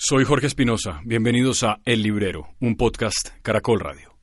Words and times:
Soy 0.00 0.22
Jorge 0.24 0.46
Espinosa, 0.46 1.00
bienvenidos 1.04 1.64
a 1.64 1.80
El 1.84 2.02
Librero, 2.02 2.54
un 2.60 2.76
podcast 2.76 3.30
Caracol 3.42 3.80
Radio. 3.80 4.16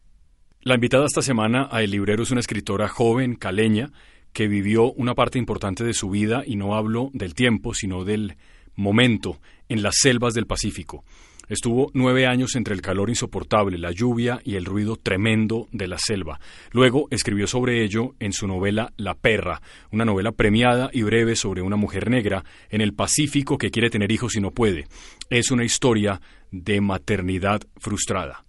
La 0.61 0.75
invitada 0.75 1.05
esta 1.05 1.21
semana 1.21 1.67
a 1.69 1.83
El 1.83 1.91
Librero 1.91 2.23
es 2.23 2.31
una 2.31 2.39
escritora 2.39 2.87
joven, 2.87 3.35
caleña, 3.35 3.91
que 4.31 4.47
vivió 4.47 4.93
una 4.93 5.15
parte 5.15 5.37
importante 5.37 5.83
de 5.83 5.93
su 5.93 6.09
vida, 6.09 6.43
y 6.47 6.55
no 6.55 6.75
hablo 6.75 7.09
del 7.11 7.35
tiempo, 7.35 7.73
sino 7.73 8.05
del 8.05 8.37
momento, 8.77 9.41
en 9.67 9.83
las 9.83 9.95
selvas 9.97 10.33
del 10.33 10.47
Pacífico. 10.47 11.03
Estuvo 11.47 11.91
nueve 11.93 12.27
años 12.27 12.55
entre 12.55 12.73
el 12.73 12.81
calor 12.81 13.09
insoportable, 13.09 13.77
la 13.77 13.91
lluvia 13.91 14.39
y 14.43 14.55
el 14.55 14.65
ruido 14.65 14.95
tremendo 14.95 15.67
de 15.71 15.87
la 15.87 15.97
selva. 15.99 16.39
Luego 16.71 17.07
escribió 17.11 17.47
sobre 17.47 17.83
ello 17.83 18.15
en 18.19 18.33
su 18.33 18.47
novela 18.47 18.93
La 18.97 19.13
Perra, 19.15 19.61
una 19.91 20.05
novela 20.05 20.31
premiada 20.31 20.89
y 20.91 21.03
breve 21.03 21.35
sobre 21.35 21.61
una 21.61 21.75
mujer 21.75 22.09
negra 22.09 22.43
en 22.69 22.81
el 22.81 22.93
Pacífico 22.93 23.57
que 23.57 23.71
quiere 23.71 23.89
tener 23.89 24.11
hijos 24.11 24.35
y 24.35 24.41
no 24.41 24.51
puede. 24.51 24.87
Es 25.29 25.51
una 25.51 25.63
historia 25.63 26.21
de 26.51 26.81
maternidad 26.81 27.61
frustrada. 27.77 28.45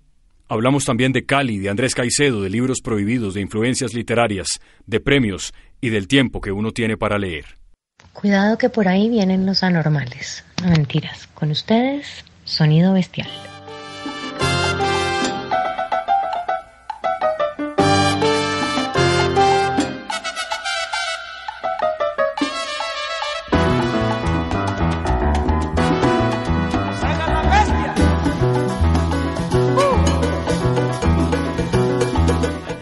Hablamos 0.49 0.85
también 0.85 1.13
de 1.13 1.27
Cali, 1.27 1.59
de 1.59 1.71
Andrés 1.71 1.95
Caicedo, 1.95 2.41
de 2.41 2.51
libros 2.51 2.79
prohibidos, 2.81 3.35
de 3.35 3.41
influencias 3.41 3.95
literarias, 3.95 4.47
de 4.87 5.01
premios 5.01 5.53
y 5.81 5.89
del 5.89 6.07
tiempo 6.07 6.41
que 6.41 6.53
uno 6.53 6.71
tiene 6.71 6.97
para 6.97 7.19
leer. 7.19 7.57
Cuidado 8.13 8.57
que 8.57 8.71
por 8.71 8.87
ahí 8.87 9.11
vienen 9.11 9.45
los 9.45 9.63
anormales. 9.63 10.45
No 10.63 10.71
mentiras. 10.71 11.27
Con 11.35 11.51
ustedes, 11.51 12.25
Sonido 12.47 12.93
Bestial. 12.95 13.29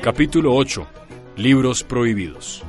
Capítulo 0.02 0.54
8. 0.54 0.86
Libros 1.36 1.82
prohibidos. 1.82 2.62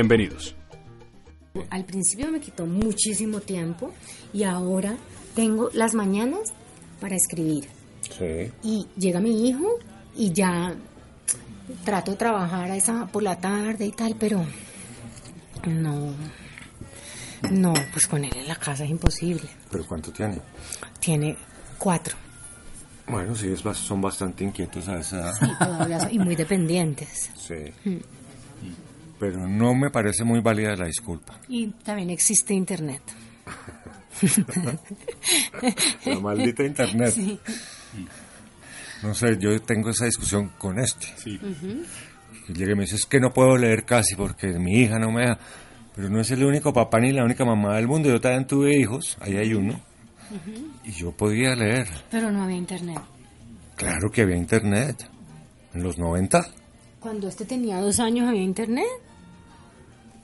Bienvenidos. 0.00 0.54
Al 1.70 1.86
principio 1.86 2.30
me 2.30 2.38
quitó 2.38 2.66
muchísimo 2.66 3.40
tiempo 3.40 3.94
y 4.30 4.42
ahora 4.42 4.94
tengo 5.34 5.70
las 5.72 5.94
mañanas 5.94 6.52
para 7.00 7.16
escribir. 7.16 7.66
Sí. 8.02 8.52
Y 8.62 8.86
llega 8.98 9.20
mi 9.20 9.48
hijo 9.48 9.66
y 10.14 10.34
ya 10.34 10.74
trato 11.86 12.10
de 12.10 12.18
trabajar 12.18 12.70
a 12.72 12.76
esa 12.76 13.06
por 13.06 13.22
la 13.22 13.40
tarde 13.40 13.86
y 13.86 13.90
tal, 13.92 14.16
pero 14.20 14.44
no. 15.66 16.12
No, 17.50 17.72
pues 17.94 18.06
con 18.06 18.22
él 18.22 18.36
en 18.36 18.48
la 18.48 18.56
casa 18.56 18.84
es 18.84 18.90
imposible. 18.90 19.48
¿Pero 19.70 19.86
cuánto 19.86 20.12
tiene? 20.12 20.40
Tiene 21.00 21.38
cuatro. 21.78 22.16
Bueno, 23.08 23.34
sí, 23.34 23.48
es, 23.48 23.60
son 23.78 24.02
bastante 24.02 24.44
inquietos 24.44 24.88
a 24.88 24.98
esa 24.98 25.20
edad. 25.20 25.34
Y 25.40 25.58
todavía 25.64 26.00
son- 26.00 26.12
y 26.12 26.18
muy 26.18 26.36
dependientes. 26.36 27.30
Sí. 27.34 28.00
Pero 29.18 29.46
no 29.46 29.74
me 29.74 29.90
parece 29.90 30.24
muy 30.24 30.40
válida 30.40 30.76
la 30.76 30.86
disculpa. 30.86 31.40
Y 31.48 31.68
también 31.68 32.10
existe 32.10 32.54
internet. 32.54 33.02
La 36.04 36.20
maldita 36.20 36.64
internet. 36.64 37.14
No 39.02 39.14
sé, 39.14 39.36
yo 39.38 39.60
tengo 39.60 39.90
esa 39.90 40.06
discusión 40.06 40.52
con 40.58 40.78
este. 40.78 41.06
Sí. 41.16 41.38
Y 42.48 42.52
llega 42.52 42.72
y 42.72 42.74
me 42.74 42.82
dice, 42.82 42.96
es 42.96 43.06
que 43.06 43.20
no 43.20 43.30
puedo 43.30 43.56
leer 43.56 43.84
casi 43.84 44.14
porque 44.16 44.48
mi 44.58 44.80
hija 44.80 44.98
no 44.98 45.10
me 45.10 45.26
da. 45.26 45.38
Pero 45.94 46.08
no 46.10 46.20
es 46.20 46.30
el 46.30 46.44
único 46.44 46.72
papá 46.72 47.00
ni 47.00 47.12
la 47.12 47.24
única 47.24 47.44
mamá 47.44 47.76
del 47.76 47.88
mundo. 47.88 48.08
Yo 48.08 48.20
también 48.20 48.46
tuve 48.46 48.76
hijos, 48.78 49.16
ahí 49.20 49.36
hay 49.36 49.54
uno. 49.54 49.80
Y 50.84 50.92
yo 50.92 51.12
podía 51.12 51.54
leer. 51.54 51.88
Pero 52.10 52.30
no 52.30 52.42
había 52.42 52.56
internet. 52.56 53.00
Claro 53.76 54.10
que 54.10 54.22
había 54.22 54.36
internet. 54.36 55.08
En 55.74 55.82
los 55.82 55.98
90. 55.98 56.46
Cuando 57.00 57.28
este 57.28 57.44
tenía 57.44 57.80
dos 57.80 58.00
años 58.00 58.28
había 58.28 58.42
internet. 58.42 58.86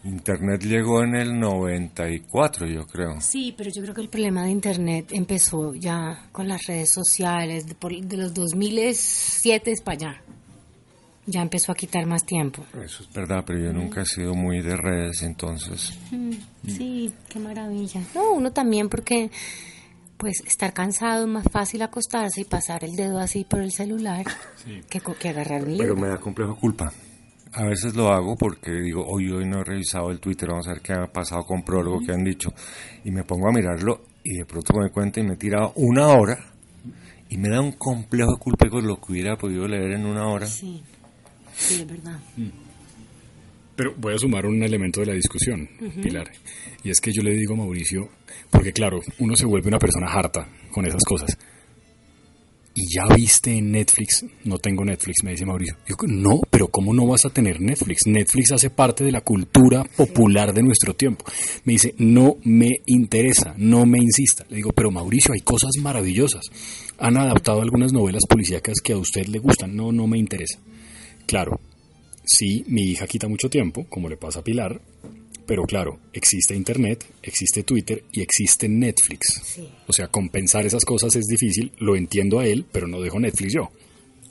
Internet 0.05 0.63
llegó 0.65 1.05
en 1.05 1.15
el 1.15 1.39
94, 1.39 2.67
yo 2.67 2.87
creo. 2.87 3.21
Sí, 3.21 3.55
pero 3.57 3.71
yo 3.71 3.83
creo 3.83 3.95
que 3.95 4.01
el 4.01 4.09
problema 4.09 4.43
de 4.45 4.51
internet 4.51 5.07
empezó 5.13 5.75
ya 5.75 6.27
con 6.33 6.49
las 6.49 6.67
redes 6.67 6.91
sociales, 6.93 7.67
de, 7.69 7.75
por- 7.77 7.95
de 7.97 8.17
los 8.17 8.35
2007 8.35 9.75
para 9.85 9.97
allá. 9.97 10.23
Ya 11.25 11.41
empezó 11.41 11.71
a 11.71 11.77
quitar 11.77 12.05
más 12.07 12.25
tiempo. 12.27 12.65
Eso 12.85 13.05
es 13.05 13.13
verdad, 13.13 13.45
pero 13.47 13.61
yo 13.61 13.73
nunca 13.73 14.03
he 14.03 14.07
sido 14.07 14.35
muy 14.35 14.61
de 14.61 14.77
redes, 14.77 15.23
entonces... 15.23 15.97
Sí, 16.67 17.13
qué 17.29 17.39
maravilla. 17.39 18.01
No, 18.13 18.33
uno 18.33 18.53
también 18.53 18.89
porque 18.89 19.31
pues 20.17 20.41
estar 20.47 20.73
cansado 20.73 21.25
es 21.27 21.29
más 21.31 21.45
fácil 21.51 21.83
acostarse 21.83 22.41
y 22.41 22.45
pasar 22.45 22.83
el 22.85 22.97
dedo 22.97 23.19
así 23.21 23.45
por 23.45 23.61
el 23.61 23.71
celular 23.71 24.25
que, 24.91 25.01
co- 25.01 25.15
que 25.15 25.29
agarrar 25.29 25.61
un 25.63 25.77
Pero 25.77 25.95
libro. 25.95 25.97
me 25.97 26.09
da 26.09 26.19
complejo 26.19 26.57
culpa. 26.57 26.93
A 27.55 27.65
veces 27.65 27.95
lo 27.95 28.09
hago 28.09 28.35
porque 28.37 28.71
digo, 28.71 29.07
hoy 29.07 29.31
hoy 29.31 29.47
no 29.47 29.61
he 29.61 29.65
revisado 29.65 30.11
el 30.11 30.21
Twitter, 30.21 30.49
vamos 30.49 30.67
a 30.69 30.73
ver 30.73 30.81
qué 30.81 30.95
ha 30.95 31.07
pasado 31.07 31.45
con 31.45 31.63
prólogo, 31.63 32.01
qué 32.05 32.13
han 32.13 32.25
dicho. 32.25 32.51
Y 33.05 33.11
me 33.11 33.25
pongo 33.25 33.49
a 33.49 33.53
mirarlo 33.53 34.07
y 34.25 34.39
de 34.39 34.47
pronto 34.47 34.73
me 34.75 34.85
doy 34.85 34.91
cuenta 34.91 35.21
y 35.21 35.25
me 35.25 35.35
he 35.35 35.37
tirado 35.37 35.73
una 35.77 36.09
hora 36.09 36.39
y 37.29 37.37
me 37.37 37.51
da 37.51 37.61
un 37.61 37.73
complejo 37.73 38.33
de 38.33 38.39
culpa 38.39 38.69
con 38.71 38.87
lo 38.87 38.97
que 39.01 39.13
hubiera 39.13 39.37
podido 39.37 39.69
leer 39.69 39.93
en 39.93 40.07
una 40.07 40.29
hora. 40.29 40.47
Sí, 40.47 40.83
sí, 41.55 41.83
es 41.83 41.87
verdad. 41.87 42.19
Pero 43.77 43.95
voy 43.99 44.15
a 44.15 44.19
sumar 44.19 44.47
un 44.47 44.63
elemento 44.63 45.01
de 45.01 45.07
la 45.07 45.15
discusión, 45.15 45.69
Pilar. 46.03 46.31
Y 46.83 46.91
es 46.91 47.01
que 47.01 47.13
yo 47.13 47.23
le 47.23 47.33
digo 47.33 47.55
a 47.55 47.59
Mauricio, 47.59 48.09
porque 48.51 48.73
claro, 48.73 49.01
uno 49.19 49.37
se 49.37 49.47
vuelve 49.47 49.69
una 49.69 49.79
persona 49.79 50.07
harta 50.11 50.49
con 50.71 50.87
esas 50.87 51.03
cosas. 51.05 51.37
¿Y 52.75 52.95
ya 52.95 53.15
viste 53.15 53.53
en 53.53 53.71
Netflix? 53.71 54.25
No 54.45 54.57
tengo 54.57 54.83
Netflix, 54.83 55.23
me 55.25 55.33
dice 55.33 55.45
Mauricio. 55.45 55.77
Yo, 55.87 55.95
no, 56.07 56.41
pero 56.51 56.69
¿cómo 56.69 56.95
no 56.95 57.07
vas 57.07 57.27
a 57.27 57.31
tener 57.31 57.61
Netflix? 57.61 58.07
Netflix 58.07 58.53
hace 58.53 58.71
parte 58.71 59.05
de 59.05 59.13
la 59.13 59.21
cultura 59.21 59.85
popular 59.85 60.55
de 60.55 60.63
nuestro 60.63 60.95
tiempo. 60.95 61.25
Me 61.65 61.75
dice, 61.75 61.95
no 61.99 62.37
me 62.45 62.71
interesa, 62.87 63.55
no 63.59 63.85
me 63.85 63.99
insista. 63.99 64.47
Le 64.49 64.57
digo, 64.57 64.73
pero 64.73 64.91
Mauricio, 64.91 65.35
hay 65.35 65.41
cosas 65.41 65.73
maravillosas. 65.81 66.47
Han 66.99 67.19
adaptado 67.19 67.61
algunas 67.61 67.93
novelas 67.93 68.23
policíacas 68.27 68.77
que 68.83 68.95
a 68.95 68.99
usted 68.99 69.27
le 69.27 69.39
gustan. 69.39 69.77
No, 69.77 69.93
no 69.93 70.07
me 70.07 70.19
interesa. 70.19 70.59
Claro, 71.27 71.61
sí, 72.25 72.65
mi 72.69 72.91
hija 72.91 73.07
quita 73.07 73.29
mucho 73.29 73.51
tiempo, 73.51 73.85
como 73.91 74.09
le 74.09 74.17
pasa 74.17 74.41
a 74.41 74.45
Pilar, 74.45 74.81
pero 75.53 75.65
claro, 75.67 75.99
existe 76.15 76.55
Internet, 76.55 77.05
existe 77.23 77.63
Twitter 77.63 78.05
y 78.11 78.23
existe 78.23 78.71
Netflix. 78.71 79.39
Sí. 79.45 79.69
O 79.87 79.93
sea, 79.93 80.09
compensar 80.09 80.65
esas 80.65 80.83
cosas 80.83 81.15
es 81.15 81.27
difícil, 81.27 81.73
lo 81.79 81.95
entiendo 81.95 82.39
a 82.39 82.47
él, 82.47 82.65
pero 82.73 82.87
no 82.89 83.03
dejo 83.03 83.21
Netflix 83.21 83.53
yo. 83.53 83.71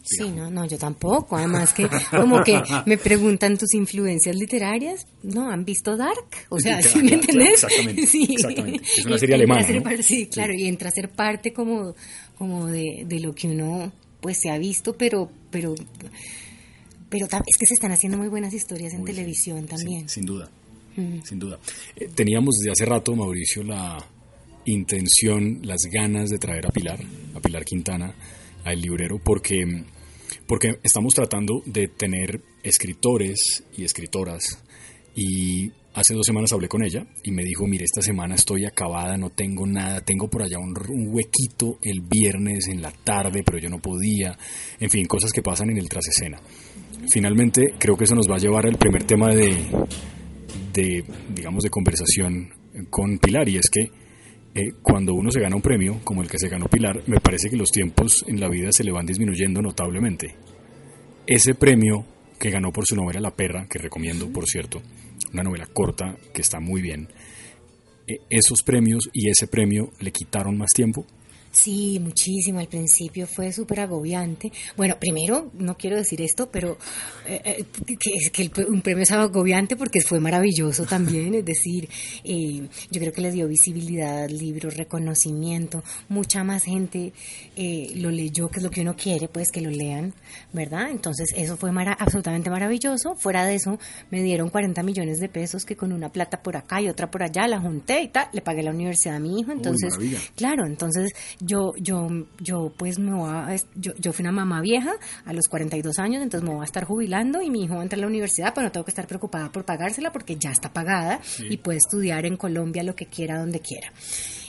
Sí, 0.03 0.31
no, 0.31 0.49
no, 0.49 0.65
yo 0.65 0.79
tampoco. 0.79 1.37
Además 1.37 1.73
que 1.73 1.87
como 2.09 2.43
que 2.43 2.59
me 2.87 2.97
preguntan 2.97 3.55
tus 3.55 3.75
influencias 3.75 4.35
literarias, 4.35 5.05
¿no? 5.21 5.51
¿Han 5.51 5.63
visto 5.63 5.95
Dark? 5.95 6.25
O 6.49 6.59
sea, 6.59 6.81
Sí, 6.81 6.89
¿sí 6.89 7.03
me 7.03 7.13
entendés? 7.13 7.53
exactamente, 7.63 8.07
Sí. 8.07 8.27
exactamente. 8.31 8.83
Es 8.97 9.05
una 9.05 9.19
serie 9.19 9.35
alemana, 9.35 9.69
¿no? 9.69 9.83
par- 9.83 10.01
Sí, 10.01 10.25
claro, 10.25 10.53
y 10.55 10.65
entra 10.65 10.89
a 10.89 10.91
ser 10.91 11.09
parte 11.09 11.53
como, 11.53 11.93
como 12.35 12.65
de, 12.65 13.03
de 13.05 13.19
lo 13.19 13.35
que 13.35 13.47
uno 13.47 13.91
pues 14.21 14.39
se 14.41 14.49
ha 14.49 14.57
visto, 14.57 14.97
pero, 14.97 15.29
pero, 15.51 15.75
pero 17.09 17.25
es 17.27 17.57
que 17.59 17.65
se 17.67 17.73
están 17.75 17.91
haciendo 17.91 18.17
muy 18.17 18.27
buenas 18.27 18.53
historias 18.55 18.93
en 18.95 19.03
televisión 19.05 19.67
también. 19.67 20.09
Sin 20.09 20.25
duda, 20.25 20.49
sin 21.23 21.39
duda. 21.39 21.59
Eh, 21.95 22.09
teníamos 22.13 22.55
desde 22.59 22.71
hace 22.71 22.85
rato, 22.85 23.15
Mauricio, 23.15 23.63
la 23.63 23.97
intención, 24.65 25.59
las 25.63 25.81
ganas 25.91 26.29
de 26.29 26.37
traer 26.37 26.67
a 26.67 26.69
Pilar, 26.69 26.99
a 27.35 27.39
Pilar 27.39 27.65
Quintana, 27.65 28.13
a 28.63 28.73
El 28.73 28.81
Librero, 28.81 29.19
porque, 29.23 29.63
porque 30.47 30.79
estamos 30.83 31.13
tratando 31.13 31.61
de 31.65 31.87
tener 31.87 32.41
escritores 32.63 33.63
y 33.77 33.83
escritoras 33.83 34.63
y 35.15 35.71
hace 35.93 36.13
dos 36.13 36.25
semanas 36.25 36.53
hablé 36.53 36.67
con 36.67 36.83
ella 36.83 37.05
y 37.23 37.31
me 37.31 37.43
dijo, 37.43 37.67
mire, 37.67 37.85
esta 37.85 38.01
semana 38.01 38.35
estoy 38.35 38.65
acabada, 38.65 39.17
no 39.17 39.29
tengo 39.29 39.65
nada, 39.65 40.01
tengo 40.01 40.29
por 40.29 40.43
allá 40.43 40.57
un, 40.59 40.73
un 40.89 41.13
huequito 41.13 41.79
el 41.81 42.01
viernes 42.01 42.67
en 42.67 42.81
la 42.81 42.91
tarde, 42.91 43.43
pero 43.43 43.57
yo 43.57 43.69
no 43.69 43.79
podía, 43.79 44.37
en 44.79 44.89
fin, 44.89 45.05
cosas 45.05 45.31
que 45.31 45.41
pasan 45.41 45.69
en 45.71 45.77
el 45.77 45.89
trasescena. 45.89 46.39
Finalmente, 47.11 47.73
creo 47.79 47.97
que 47.97 48.03
eso 48.03 48.15
nos 48.15 48.29
va 48.29 48.35
a 48.35 48.39
llevar 48.39 48.67
al 48.67 48.77
primer 48.77 49.03
tema 49.03 49.33
de, 49.33 49.55
de 50.73 51.03
digamos, 51.33 51.63
de 51.63 51.69
conversación 51.69 52.49
con 52.89 53.17
Pilar, 53.17 53.47
y 53.49 53.57
es 53.57 53.69
que 53.69 53.91
eh, 54.53 54.73
cuando 54.81 55.13
uno 55.13 55.31
se 55.31 55.39
gana 55.39 55.55
un 55.55 55.61
premio, 55.61 55.99
como 56.03 56.21
el 56.21 56.29
que 56.29 56.37
se 56.37 56.49
ganó 56.49 56.67
Pilar, 56.67 57.03
me 57.07 57.19
parece 57.19 57.49
que 57.49 57.55
los 57.55 57.71
tiempos 57.71 58.25
en 58.27 58.39
la 58.39 58.49
vida 58.49 58.71
se 58.71 58.83
le 58.83 58.91
van 58.91 59.05
disminuyendo 59.05 59.61
notablemente. 59.61 60.35
Ese 61.25 61.55
premio 61.55 62.05
que 62.39 62.49
ganó 62.49 62.71
por 62.71 62.85
su 62.85 62.95
novela 62.95 63.19
La 63.19 63.35
Perra, 63.35 63.67
que 63.69 63.79
recomiendo, 63.79 64.31
por 64.31 64.47
cierto, 64.47 64.81
una 65.31 65.43
novela 65.43 65.67
corta 65.67 66.17
que 66.33 66.41
está 66.41 66.59
muy 66.59 66.81
bien. 66.81 67.07
Eh, 68.07 68.17
¿Esos 68.29 68.63
premios 68.63 69.09
y 69.13 69.29
ese 69.29 69.47
premio 69.47 69.91
le 69.99 70.11
quitaron 70.11 70.57
más 70.57 70.71
tiempo? 70.75 71.05
Sí, 71.51 71.99
muchísimo. 71.99 72.59
Al 72.59 72.67
principio 72.67 73.27
fue 73.27 73.51
súper 73.51 73.81
agobiante. 73.81 74.51
Bueno, 74.77 74.95
primero, 74.99 75.51
no 75.53 75.77
quiero 75.77 75.97
decir 75.97 76.21
esto, 76.21 76.49
pero 76.49 76.77
eh, 77.27 77.41
eh, 77.43 77.65
que, 77.99 78.31
que 78.31 78.41
el, 78.43 78.65
un 78.69 78.81
premio 78.81 79.03
es 79.03 79.11
agobiante 79.11 79.75
porque 79.75 80.01
fue 80.01 80.19
maravilloso 80.21 80.85
también. 80.85 81.35
Es 81.35 81.45
decir, 81.45 81.89
eh, 82.23 82.67
yo 82.89 83.01
creo 83.01 83.11
que 83.11 83.21
le 83.21 83.31
dio 83.31 83.47
visibilidad 83.47 84.23
al 84.23 84.37
libro, 84.37 84.69
reconocimiento. 84.69 85.83
Mucha 86.07 86.43
más 86.45 86.63
gente 86.63 87.11
eh, 87.57 87.91
lo 87.95 88.11
leyó, 88.11 88.49
que 88.49 88.59
es 88.59 88.63
lo 88.63 88.71
que 88.71 88.81
uno 88.81 88.95
quiere, 88.95 89.27
pues 89.27 89.51
que 89.51 89.59
lo 89.59 89.69
lean, 89.69 90.13
¿verdad? 90.53 90.89
Entonces, 90.89 91.33
eso 91.35 91.57
fue 91.57 91.73
mara 91.73 91.93
absolutamente 91.93 92.49
maravilloso. 92.49 93.15
Fuera 93.15 93.45
de 93.45 93.55
eso, 93.55 93.77
me 94.09 94.23
dieron 94.23 94.49
40 94.49 94.83
millones 94.83 95.19
de 95.19 95.27
pesos 95.27 95.65
que 95.65 95.75
con 95.75 95.91
una 95.91 96.09
plata 96.09 96.41
por 96.41 96.55
acá 96.55 96.81
y 96.81 96.87
otra 96.87 97.11
por 97.11 97.23
allá 97.23 97.45
la 97.47 97.59
junté 97.59 98.03
y 98.03 98.07
tal. 98.07 98.29
Le 98.31 98.41
pagué 98.41 98.63
la 98.63 98.71
universidad 98.71 99.17
a 99.17 99.19
mi 99.19 99.39
hijo. 99.39 99.51
Entonces, 99.51 99.97
Uy, 99.97 100.17
claro, 100.35 100.65
entonces 100.65 101.11
yo, 101.41 101.73
yo, 101.77 102.07
yo 102.39 102.71
pues 102.77 102.99
me 102.99 103.13
voy 103.13 103.29
a, 103.29 103.55
yo, 103.75 103.93
yo 103.97 104.13
fui 104.13 104.23
una 104.23 104.31
mamá 104.31 104.61
vieja 104.61 104.91
a 105.25 105.33
los 105.33 105.47
42 105.47 105.99
años, 105.99 106.21
entonces 106.23 106.47
me 106.47 106.53
voy 106.55 106.61
a 106.63 106.65
estar 106.65 106.83
jubilando 106.85 107.41
y 107.41 107.49
mi 107.49 107.63
hijo 107.63 107.73
va 107.75 107.81
a 107.81 107.83
entrar 107.83 107.99
a 107.99 108.01
la 108.01 108.07
universidad, 108.07 108.53
pero 108.53 108.67
no 108.67 108.71
tengo 108.71 108.85
que 108.85 108.91
estar 108.91 109.07
preocupada 109.07 109.51
por 109.51 109.65
pagársela 109.65 110.11
porque 110.11 110.35
ya 110.37 110.51
está 110.51 110.71
pagada 110.71 111.19
Sí. 111.23 111.47
y 111.49 111.57
puede 111.57 111.77
estudiar 111.79 112.25
en 112.25 112.37
Colombia 112.37 112.83
lo 112.83 112.95
que 112.95 113.05
quiera, 113.07 113.39
donde 113.39 113.59
quiera. 113.59 113.91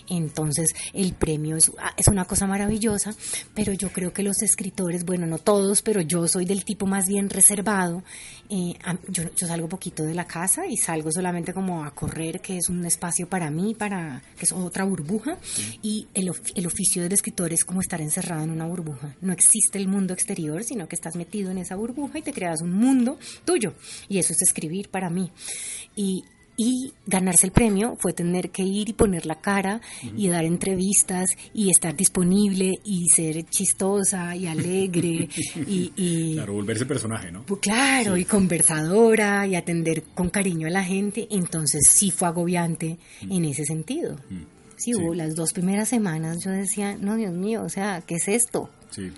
Entonces, 0.09 0.71
el 0.93 1.15
premio 1.15 1.57
es, 1.57 1.71
ah, 1.79 1.95
es 1.97 2.09
una 2.09 2.25
cosa 2.25 2.47
maravillosa, 2.47 3.15
pero 3.55 3.73
yo 3.73 3.91
creo 3.91 4.13
que 4.13 4.23
los 4.23 4.43
escritores, 4.43 5.05
bueno, 5.05 5.27
no 5.27 5.39
todos, 5.39 5.83
pero 5.83 6.01
yo 6.01 6.27
soy 6.29 6.45
del 6.45 6.65
tipo 6.65 6.87
más 6.87 7.07
bien 7.07 7.31
reservado. 7.31 8.03
Eh, 8.49 8.75
yo, 9.09 9.25
yo 9.35 9.47
salgo 9.47 9.69
poquito 9.69 10.03
de 10.03 10.15
la 10.15 10.27
casa 10.27 10.67
y 10.67 10.77
salgo 10.77 11.11
solamente 11.11 11.53
como 11.55 11.85
a 11.85 11.95
correr, 11.95 12.41
que 12.41 12.59
es 12.59 12.69
un 12.69 12.85
espacio 12.85 13.29
para 13.29 13.51
mí, 13.51 13.75
para 13.75 14.23
que 14.39 14.45
es 14.45 14.53
otra 14.53 14.85
burbuja. 14.85 15.39
Y 15.83 16.09
el, 16.15 16.33
el 16.55 16.67
oficio 16.67 17.03
del 17.03 17.13
escritor 17.13 17.53
es 17.53 17.65
como 17.65 17.81
estar 17.81 18.01
encerrado 18.01 18.45
en 18.45 18.51
una 18.51 18.67
burbuja. 18.67 19.15
No 19.21 19.33
existe 19.33 19.79
el 19.79 19.89
mundo 19.89 20.13
exterior, 20.13 20.65
sino 20.65 20.89
que 20.89 20.97
estás 20.97 21.17
metido 21.17 21.51
en 21.51 21.59
esa 21.59 21.77
burbuja 21.77 22.19
y 22.19 22.23
te 22.23 22.33
creas 22.33 22.61
un 22.63 22.73
mundo 22.73 23.19
tuyo. 23.45 23.75
Y 24.09 24.19
eso 24.19 24.33
es 24.33 24.43
escribir 24.43 24.89
para 24.89 25.11
mí. 25.11 25.31
Y, 25.97 26.25
y 26.57 26.93
ganarse 27.07 27.47
el 27.47 27.53
premio 27.53 27.97
fue 27.99 28.13
tener 28.13 28.51
que 28.51 28.63
ir 28.63 28.89
y 28.89 28.93
poner 28.93 29.25
la 29.27 29.41
cara 29.41 29.81
y 30.17 30.29
dar 30.29 30.45
entrevistas 30.45 31.31
y 31.55 31.71
estar 31.71 31.97
disponible 31.97 32.75
y 32.85 33.09
ser 33.09 33.45
chistosa 33.45 34.37
y 34.37 34.47
alegre 34.47 35.29
y, 35.67 35.93
y- 35.97 36.35
Claro, 36.35 36.53
volverse 36.55 36.85
personaje, 36.87 37.33
¿no? 37.33 37.45
pues 37.47 37.61
claro, 37.61 38.17
y 38.17 38.25
conversadora 38.27 39.47
y 39.47 39.55
atender 39.55 40.03
con 40.15 40.29
cariño 40.31 40.67
a 40.67 40.71
la 40.71 40.85
gente, 40.85 41.27
entonces 41.31 41.83
sí 41.91 42.11
fue 42.11 42.29
agobiante 42.29 42.99
en 43.29 43.45
ese 43.45 43.65
sentido. 43.65 44.17
Sí, 44.77 44.93
Sí. 44.93 44.95
hubo 44.95 45.15
las 45.15 45.35
dos 45.37 45.53
primeras 45.53 45.89
semanas 45.89 46.43
yo 46.45 46.51
decía, 46.51 46.97
no, 47.01 47.17
Dios 47.17 47.33
mío, 47.33 47.63
o 47.63 47.69
sea, 47.69 48.03
¿qué 48.07 48.17
es 48.17 48.27
esto? 48.29 48.69
Sí. 48.91 49.11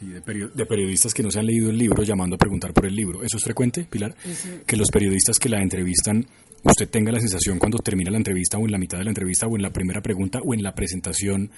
Y 0.00 0.06
de, 0.06 0.20
perio- 0.22 0.50
de 0.52 0.66
periodistas 0.66 1.14
que 1.14 1.22
no 1.22 1.30
se 1.30 1.38
han 1.38 1.46
leído 1.46 1.70
el 1.70 1.78
libro 1.78 2.02
llamando 2.02 2.36
a 2.36 2.38
preguntar 2.38 2.72
por 2.74 2.86
el 2.86 2.94
libro. 2.94 3.22
¿Eso 3.22 3.36
es 3.38 3.44
frecuente, 3.44 3.86
Pilar? 3.88 4.14
Que 4.66 4.76
los 4.76 4.90
periodistas 4.90 5.38
que 5.38 5.48
la 5.48 5.62
entrevistan, 5.62 6.26
usted 6.62 6.88
tenga 6.88 7.12
la 7.12 7.20
sensación 7.20 7.58
cuando 7.58 7.78
termina 7.78 8.10
la 8.10 8.18
entrevista 8.18 8.58
o 8.58 8.66
en 8.66 8.72
la 8.72 8.78
mitad 8.78 8.98
de 8.98 9.04
la 9.04 9.10
entrevista 9.10 9.46
o 9.46 9.56
en 9.56 9.62
la 9.62 9.70
primera 9.70 10.02
pregunta 10.02 10.40
o 10.44 10.52
en 10.54 10.62
la 10.62 10.74
presentación 10.74 11.50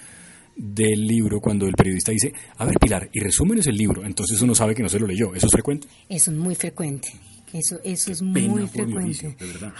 del 0.56 1.06
libro 1.06 1.40
cuando 1.40 1.66
el 1.66 1.74
periodista 1.74 2.10
dice, 2.12 2.32
a 2.56 2.64
ver 2.64 2.74
Pilar, 2.80 3.08
y 3.12 3.20
resúmenes 3.20 3.66
el 3.68 3.76
libro, 3.76 4.04
entonces 4.04 4.40
uno 4.42 4.54
sabe 4.54 4.74
que 4.74 4.82
no 4.82 4.88
se 4.88 4.98
lo 4.98 5.06
leyó. 5.06 5.34
¿Eso 5.34 5.46
es 5.46 5.52
frecuente? 5.52 5.86
Eso 6.08 6.30
es 6.30 6.36
muy 6.36 6.54
frecuente. 6.54 7.08
Eso, 7.52 7.78
eso 7.82 8.12
es 8.12 8.20
muy 8.22 8.42
frecuente. 8.68 9.36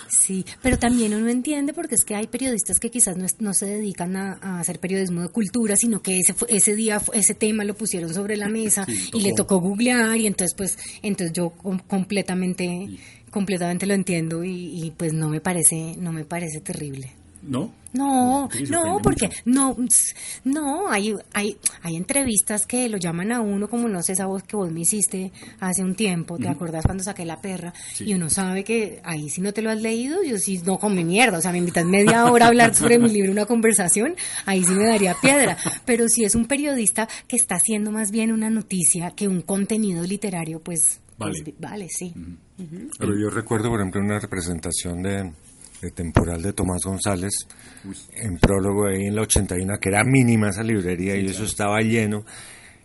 Sí, 0.08 0.44
pero 0.62 0.78
también 0.78 1.12
uno 1.14 1.28
entiende 1.28 1.72
porque 1.72 1.96
es 1.96 2.04
que 2.04 2.14
hay 2.14 2.26
periodistas 2.26 2.78
que 2.80 2.90
quizás 2.90 3.16
no, 3.16 3.24
es- 3.26 3.40
no 3.40 3.52
se 3.54 3.66
dedican 3.66 4.16
a, 4.16 4.38
a 4.40 4.60
hacer 4.60 4.80
periodismo 4.80 5.22
de 5.22 5.28
cultura, 5.28 5.76
sino 5.76 6.00
que 6.00 6.18
ese, 6.18 6.34
ese 6.48 6.74
día, 6.74 7.00
ese 7.12 7.34
tema 7.34 7.64
lo 7.64 7.74
pusieron 7.74 8.12
sobre 8.14 8.36
la 8.36 8.48
mesa 8.48 8.84
Sí, 8.86 9.10
y 9.14 9.20
le 9.20 9.32
tocó. 9.34 9.60
googlear 9.60 10.16
y 10.16 10.26
entonces 10.26 10.54
pues, 10.56 10.78
entonces 11.02 11.32
yo 11.34 11.50
com- 11.50 11.78
completamente, 11.86 12.88
completamente 13.30 13.86
lo 13.86 13.94
entiendo 13.94 14.44
y, 14.44 14.50
y, 14.84 14.90
pues 14.96 15.12
no 15.12 15.28
me 15.28 15.40
parece, 15.40 15.94
no 15.98 16.12
me 16.12 16.24
parece 16.24 16.60
terrible. 16.60 17.10
¿No? 17.48 17.72
No, 17.92 18.48
no, 18.68 18.98
porque 19.02 19.28
mucho. 19.28 19.40
no, 19.46 19.76
no, 20.44 20.90
hay, 20.90 21.14
hay, 21.32 21.56
hay 21.82 21.96
entrevistas 21.96 22.66
que 22.66 22.88
lo 22.88 22.98
llaman 22.98 23.32
a 23.32 23.40
uno, 23.40 23.68
como 23.68 23.88
no 23.88 24.02
sé 24.02 24.12
esa 24.12 24.26
voz 24.26 24.42
que 24.42 24.56
vos 24.56 24.70
me 24.70 24.80
hiciste 24.80 25.32
hace 25.58 25.82
un 25.82 25.94
tiempo, 25.94 26.38
¿te 26.38 26.48
acordás 26.48 26.84
cuando 26.84 27.02
saqué 27.02 27.24
la 27.24 27.40
perra? 27.40 27.72
Sí. 27.94 28.04
Y 28.04 28.14
uno 28.14 28.28
sabe 28.28 28.62
que 28.62 29.00
ahí 29.04 29.30
si 29.30 29.40
no 29.40 29.54
te 29.54 29.62
lo 29.62 29.70
has 29.70 29.80
leído, 29.80 30.22
yo 30.22 30.36
sí, 30.38 30.60
no 30.66 30.78
con 30.78 30.94
mi 30.94 31.02
mierda, 31.02 31.38
o 31.38 31.40
sea, 31.40 31.50
me 31.50 31.58
invitas 31.58 31.86
media 31.86 32.26
hora 32.26 32.44
a 32.44 32.48
hablar 32.48 32.74
sobre 32.74 32.98
mi 32.98 33.08
libro, 33.08 33.32
una 33.32 33.46
conversación, 33.46 34.16
ahí 34.44 34.62
sí 34.62 34.72
me 34.72 34.84
daría 34.84 35.16
piedra, 35.20 35.56
pero 35.86 36.08
si 36.08 36.24
es 36.24 36.34
un 36.34 36.46
periodista 36.46 37.08
que 37.26 37.36
está 37.36 37.54
haciendo 37.54 37.90
más 37.90 38.10
bien 38.10 38.32
una 38.32 38.50
noticia 38.50 39.12
que 39.12 39.28
un 39.28 39.40
contenido 39.40 40.04
literario, 40.04 40.60
pues, 40.60 41.00
pues, 41.16 41.38
Vale. 41.40 41.54
vale, 41.58 41.88
sí. 41.88 42.12
Pero 42.98 43.18
yo 43.18 43.30
recuerdo, 43.30 43.70
por 43.70 43.80
ejemplo, 43.80 44.00
una 44.00 44.20
representación 44.20 45.02
de, 45.02 45.32
de 45.80 45.90
temporal 45.90 46.42
de 46.42 46.52
Tomás 46.52 46.82
González 46.84 47.32
en 48.12 48.38
prólogo 48.38 48.86
ahí 48.86 49.06
en 49.06 49.14
la 49.16 49.22
81, 49.22 49.78
que 49.80 49.88
era 49.88 50.02
mínima 50.04 50.48
esa 50.50 50.62
librería 50.62 51.16
y 51.16 51.26
eso 51.26 51.44
estaba 51.44 51.80
lleno. 51.80 52.24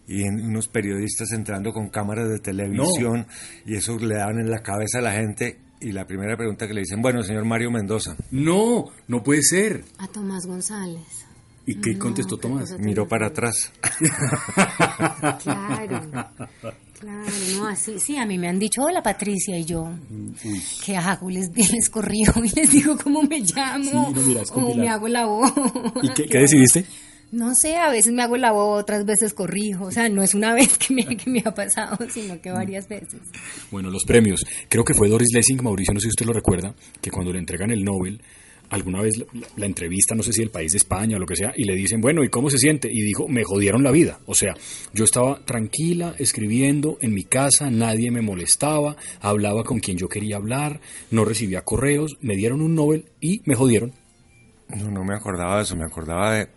Y 0.07 0.23
en 0.23 0.45
unos 0.45 0.67
periodistas 0.67 1.31
entrando 1.31 1.71
con 1.71 1.89
cámaras 1.89 2.29
de 2.29 2.39
televisión 2.39 3.25
y 3.65 3.75
eso 3.75 3.97
le 3.97 4.15
daban 4.15 4.39
en 4.39 4.49
la 4.49 4.59
cabeza 4.59 4.99
a 4.99 5.01
la 5.01 5.13
gente. 5.13 5.59
Y 5.79 5.91
la 5.91 6.05
primera 6.05 6.37
pregunta 6.37 6.67
que 6.67 6.73
le 6.73 6.81
dicen, 6.81 7.01
bueno, 7.01 7.23
señor 7.23 7.45
Mario 7.45 7.71
Mendoza, 7.71 8.15
No, 8.31 8.85
no 9.07 9.23
puede 9.23 9.41
ser. 9.43 9.83
A 9.97 10.07
Tomás 10.07 10.45
González. 10.45 11.25
¿Y 11.65 11.75
qué 11.75 11.93
No, 11.93 11.99
contestó 11.99 12.37
Tomás? 12.37 12.77
miró 12.79 13.07
para 13.07 13.27
atrás. 13.27 13.71
Claro, 15.43 16.01
claro, 16.99 17.31
no, 17.57 17.67
así, 17.67 17.99
sí, 17.99 18.17
a 18.17 18.25
mí 18.25 18.37
me 18.37 18.47
han 18.49 18.59
dicho, 18.59 18.81
hola 18.83 19.01
Patricia, 19.01 19.57
y 19.57 19.65
yo, 19.65 19.89
¿qué 20.85 20.95
hago? 20.97 21.29
Les, 21.29 21.49
les 21.71 21.89
corrijo 21.89 22.43
y 22.43 22.49
les 22.49 22.71
digo 22.71 22.97
cómo 23.01 23.23
me 23.23 23.39
llamo, 23.39 24.07
Sí, 24.09 24.13
no, 24.13 24.21
mira, 24.27 24.41
o 24.53 24.75
me 24.75 24.89
hago 24.89 25.07
la 25.07 25.25
voz. 25.25 25.51
¿Y 26.01 26.09
qué, 26.09 26.25
qué 26.25 26.39
decidiste? 26.39 26.85
No 27.31 27.55
sé, 27.55 27.77
a 27.77 27.89
veces 27.89 28.13
me 28.13 28.21
hago 28.21 28.37
la 28.37 28.51
voz, 28.51 28.81
otras 28.83 29.05
veces 29.05 29.33
corrijo, 29.33 29.85
o 29.85 29.91
sea, 29.91 30.07
no 30.07 30.21
es 30.21 30.35
una 30.35 30.53
vez 30.55 30.77
que 30.77 30.93
me, 30.93 31.17
que 31.17 31.29
me 31.29 31.41
ha 31.43 31.53
pasado, 31.53 31.97
sino 32.09 32.39
que 32.39 32.51
varias 32.51 32.87
veces. 32.87 33.21
Bueno, 33.71 33.89
los 33.89 34.03
premios. 34.05 34.45
Creo 34.69 34.83
que 34.83 34.93
fue 34.93 35.09
Doris 35.09 35.33
Lessing, 35.33 35.63
Mauricio, 35.63 35.93
no 35.93 35.99
sé 35.99 36.05
si 36.05 36.09
usted 36.09 36.25
lo 36.25 36.33
recuerda, 36.33 36.75
que 37.01 37.09
cuando 37.09 37.33
le 37.33 37.39
entregan 37.39 37.71
el 37.71 37.83
Nobel, 37.83 38.21
alguna 38.73 39.01
vez 39.01 39.13
la, 39.55 39.65
entrevista, 39.65 40.15
no 40.15 40.23
sé 40.23 40.33
si 40.33 40.41
del 40.41 40.49
país 40.49 40.71
de 40.71 40.79
España 40.79 41.17
o 41.17 41.19
lo 41.19 41.27
que 41.27 41.35
sea, 41.35 41.53
y 41.55 41.63
le 41.63 41.75
dicen, 41.75 42.01
bueno, 42.01 42.23
¿y 42.23 42.29
cómo 42.29 42.49
se 42.49 42.57
siente? 42.57 42.89
Y 42.91 43.01
dijo, 43.01 43.27
me 43.27 43.43
jodieron 43.43 43.83
la 43.83 43.91
vida. 43.91 44.19
O 44.25 44.33
sea, 44.33 44.55
yo 44.93 45.03
estaba 45.03 45.39
tranquila, 45.45 46.15
escribiendo 46.17 46.97
en 47.01 47.13
mi 47.13 47.23
casa, 47.23 47.69
nadie 47.69 48.09
me 48.09 48.21
molestaba, 48.21 48.97
hablaba 49.21 49.63
con 49.63 49.79
quien 49.79 49.97
yo 49.97 50.09
quería 50.09 50.37
hablar, 50.37 50.81
no 51.11 51.23
recibía 51.23 51.61
correos, 51.61 52.17
me 52.21 52.35
dieron 52.35 52.61
un 52.61 52.73
Nobel 52.73 53.05
y 53.21 53.41
me 53.45 53.55
jodieron. 53.55 53.93
No, 54.69 54.89
no 54.89 55.03
me 55.03 55.15
acordaba 55.15 55.57
de 55.57 55.63
eso, 55.63 55.75
me 55.75 55.85
acordaba 55.85 56.33
de 56.33 56.47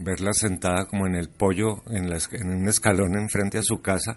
verla 0.00 0.32
sentada 0.32 0.86
como 0.86 1.06
en 1.06 1.14
el 1.16 1.28
pollo, 1.28 1.82
en, 1.90 2.08
la 2.08 2.18
en 2.32 2.48
un 2.48 2.68
escalón 2.68 3.16
enfrente 3.18 3.58
a 3.58 3.62
su 3.62 3.80
casa, 3.80 4.16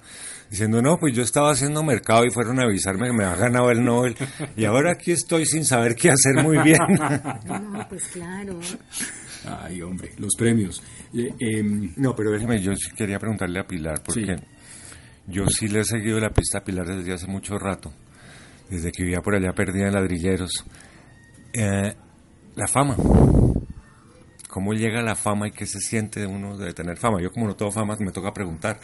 diciendo, 0.49 0.81
no, 0.81 0.97
pues 0.99 1.15
yo 1.15 1.23
estaba 1.23 1.51
haciendo 1.51 1.83
mercado 1.83 2.25
y 2.25 2.29
fueron 2.29 2.59
a 2.59 2.63
avisarme 2.63 3.07
que 3.07 3.13
me 3.13 3.25
había 3.25 3.37
ganado 3.45 3.71
el 3.71 3.83
Nobel 3.83 4.15
y 4.55 4.65
ahora 4.65 4.91
aquí 4.91 5.11
estoy 5.11 5.45
sin 5.45 5.65
saber 5.65 5.95
qué 5.95 6.11
hacer 6.11 6.43
muy 6.43 6.57
bien. 6.63 6.77
No, 7.45 7.87
pues 7.89 8.03
claro. 8.09 8.59
Ay, 9.45 9.81
hombre, 9.81 10.11
los 10.19 10.35
premios. 10.37 10.83
Eh, 11.13 11.33
em, 11.39 11.93
No, 11.97 12.13
pero 12.15 12.31
déjeme, 12.31 12.61
yo 12.61 12.73
sí 12.75 12.91
quería 12.95 13.17
preguntarle 13.17 13.59
a 13.59 13.63
Pilar, 13.67 14.01
porque 14.05 14.35
Sí. 14.37 14.43
yo 15.27 15.47
sí 15.47 15.67
le 15.67 15.79
he 15.79 15.83
seguido 15.83 16.19
la 16.19 16.29
pista 16.29 16.59
a 16.59 16.63
Pilar 16.63 16.85
desde 16.85 17.13
hace 17.13 17.25
mucho 17.27 17.57
rato, 17.57 17.91
desde 18.69 18.91
que 18.91 19.03
vivía 19.03 19.21
por 19.21 19.35
allá 19.35 19.51
perdida 19.53 19.87
en 19.87 19.93
ladrilleros. 19.93 20.63
Eh, 21.53 21.93
la 22.55 22.67
fama. 22.67 22.95
¿Cómo 24.51 24.73
llega 24.73 25.01
la 25.01 25.15
fama 25.15 25.47
y 25.47 25.51
qué 25.51 25.65
se 25.65 25.79
siente 25.79 26.25
uno 26.25 26.57
de 26.57 26.73
tener 26.73 26.97
fama? 26.97 27.21
Yo 27.21 27.31
como 27.31 27.47
no 27.47 27.55
tengo 27.55 27.71
fama, 27.71 27.95
me 28.01 28.11
toca 28.11 28.33
preguntar. 28.33 28.81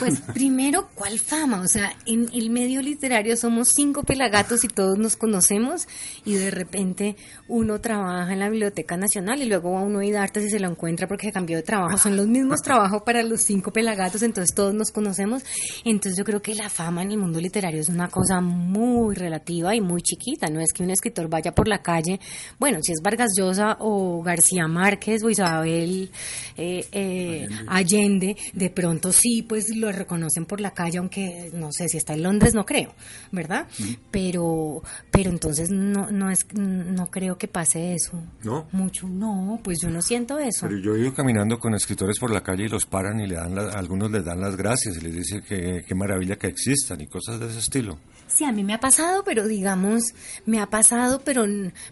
Pues 0.00 0.20
primero, 0.34 0.88
¿cuál 0.96 1.20
fama? 1.20 1.60
O 1.60 1.68
sea, 1.68 1.92
en 2.06 2.28
el 2.32 2.50
medio 2.50 2.82
literario 2.82 3.36
somos 3.36 3.68
cinco 3.68 4.02
pelagatos 4.02 4.64
y 4.64 4.68
todos 4.68 4.98
nos 4.98 5.14
conocemos 5.14 5.86
y 6.24 6.34
de 6.34 6.50
repente 6.50 7.14
uno 7.46 7.80
trabaja 7.80 8.32
en 8.32 8.40
la 8.40 8.48
Biblioteca 8.48 8.96
Nacional 8.96 9.40
y 9.40 9.44
luego 9.46 9.70
va 9.72 9.82
uno 9.82 10.00
a 10.00 10.04
Idartes 10.04 10.46
y 10.46 10.50
se 10.50 10.58
lo 10.58 10.68
encuentra 10.68 11.06
porque 11.06 11.26
se 11.26 11.32
cambió 11.32 11.56
de 11.56 11.62
trabajo. 11.62 11.96
Son 11.96 12.16
los 12.16 12.26
mismos 12.26 12.60
trabajos 12.60 13.02
para 13.02 13.22
los 13.22 13.42
cinco 13.42 13.72
pelagatos, 13.72 14.24
entonces 14.24 14.56
todos 14.56 14.74
nos 14.74 14.90
conocemos. 14.90 15.44
Entonces 15.84 16.18
yo 16.18 16.24
creo 16.24 16.42
que 16.42 16.56
la 16.56 16.68
fama 16.68 17.02
en 17.02 17.12
el 17.12 17.18
mundo 17.18 17.40
literario 17.40 17.80
es 17.80 17.88
una 17.88 18.08
cosa 18.08 18.40
muy 18.40 19.14
relativa 19.14 19.72
y 19.72 19.80
muy 19.80 20.02
chiquita. 20.02 20.48
No 20.48 20.58
es 20.58 20.72
que 20.72 20.82
un 20.82 20.90
escritor 20.90 21.28
vaya 21.28 21.52
por 21.52 21.68
la 21.68 21.80
calle, 21.80 22.18
bueno, 22.58 22.78
si 22.82 22.90
es 22.90 22.98
Vargas 23.04 23.30
Llosa 23.36 23.76
o 23.78 24.20
García 24.24 24.66
Márquez 24.66 24.79
o 25.22 25.30
Isabel 25.30 26.10
eh, 26.56 26.86
eh, 26.92 27.48
Allende. 27.66 28.36
de 28.52 28.70
pronto 28.70 29.12
sí, 29.12 29.42
pues 29.42 29.74
lo 29.76 29.90
reconocen 29.92 30.46
por 30.46 30.60
la 30.60 30.72
calle, 30.72 30.98
aunque 30.98 31.50
no 31.52 31.70
sé 31.72 31.88
si 31.88 31.96
está 31.96 32.14
en 32.14 32.22
Londres, 32.22 32.54
no 32.54 32.64
creo, 32.64 32.94
¿verdad? 33.32 33.66
Pero, 34.10 34.82
pero 35.10 35.30
entonces 35.30 35.70
no, 35.70 36.10
no 36.10 36.30
es, 36.30 36.46
no 36.54 37.10
creo 37.10 37.36
que 37.38 37.48
pase 37.48 37.94
eso. 37.94 38.22
¿No? 38.42 38.66
Mucho, 38.72 39.08
no, 39.08 39.60
pues 39.62 39.78
yo 39.80 39.90
no 39.90 40.02
siento 40.02 40.38
eso. 40.38 40.66
Pero 40.68 40.80
yo 40.80 40.96
he 40.96 41.00
ido 41.00 41.14
caminando 41.14 41.58
con 41.58 41.74
escritores 41.74 42.18
por 42.18 42.30
la 42.30 42.42
calle 42.42 42.64
y 42.64 42.68
los 42.68 42.86
paran 42.86 43.20
y 43.20 43.26
le 43.26 43.36
dan, 43.36 43.58
algunos 43.58 44.10
les 44.10 44.24
dan 44.24 44.40
las 44.40 44.56
gracias 44.56 44.96
y 44.96 45.00
les 45.00 45.14
dicen 45.14 45.42
que 45.42 45.84
qué 45.86 45.94
maravilla 45.94 46.36
que 46.36 46.48
existan 46.48 47.00
y 47.00 47.06
cosas 47.06 47.40
de 47.40 47.48
ese 47.48 47.58
estilo. 47.58 47.98
Sí, 48.34 48.44
a 48.44 48.52
mí 48.52 48.62
me 48.62 48.74
ha 48.74 48.80
pasado, 48.80 49.24
pero 49.24 49.46
digamos, 49.46 50.14
me 50.46 50.60
ha 50.60 50.66
pasado, 50.66 51.20
pero, 51.24 51.44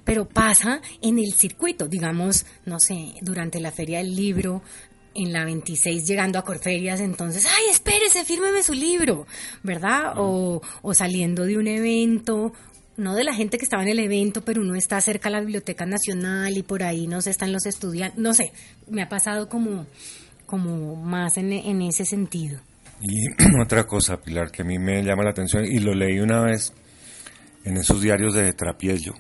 pero 0.05 0.29
pasa 0.29 0.81
en 1.03 1.19
el 1.19 1.33
circuito, 1.35 1.89
digamos, 1.89 2.47
no 2.65 2.79
sé, 2.79 3.15
durante 3.21 3.61
la 3.61 3.73
feria 3.73 3.99
del 3.99 4.15
libro, 4.15 4.63
en 5.15 5.33
la 5.33 5.45
26 5.45 6.07
llegando 6.07 6.39
a 6.39 6.45
Corferias, 6.45 7.01
entonces, 7.01 7.45
ay, 7.45 7.65
espérese, 7.71 8.25
fírmeme 8.25 8.63
su 8.63 8.73
libro, 8.73 9.27
¿verdad? 9.65 10.13
O, 10.17 10.63
o 10.83 10.95
saliendo 10.95 11.45
de 11.45 11.59
un 11.59 11.67
evento, 11.67 12.53
no 12.97 13.15
de 13.15 13.25
la 13.25 13.35
gente 13.35 13.59
que 13.59 13.65
estaba 13.65 13.83
en 13.83 13.89
el 13.89 13.99
evento, 13.99 14.45
pero 14.45 14.61
uno 14.61 14.77
está 14.77 15.01
cerca 15.01 15.29
a 15.29 15.33
la 15.33 15.41
Biblioteca 15.41 15.87
Nacional 15.87 16.57
y 16.57 16.63
por 16.63 16.85
ahí, 16.85 17.09
no 17.09 17.21
sé, 17.21 17.31
están 17.31 17.53
los 17.53 17.67
estudiantes, 17.67 18.19
no 18.19 18.33
sé, 18.33 18.53
me 18.89 19.03
ha 19.03 19.09
pasado 19.09 19.49
como, 19.49 19.87
como 20.47 20.95
más 20.95 21.37
en, 21.37 21.53
en 21.53 21.83
ese 21.83 22.05
sentido. 22.05 22.61
Y 23.01 23.29
otra 23.63 23.85
cosa, 23.85 24.21
Pilar, 24.21 24.51
que 24.51 24.63
a 24.63 24.65
mí 24.65 24.79
me 24.79 25.03
llama 25.03 25.25
la 25.25 25.31
atención, 25.31 25.65
y 25.65 25.79
lo 25.79 25.95
leí 25.95 26.19
una 26.21 26.41
vez 26.41 26.73
en 27.65 27.77
esos 27.77 28.01
diarios 28.01 28.35
de 28.35 28.53
Trapiello, 28.53 29.13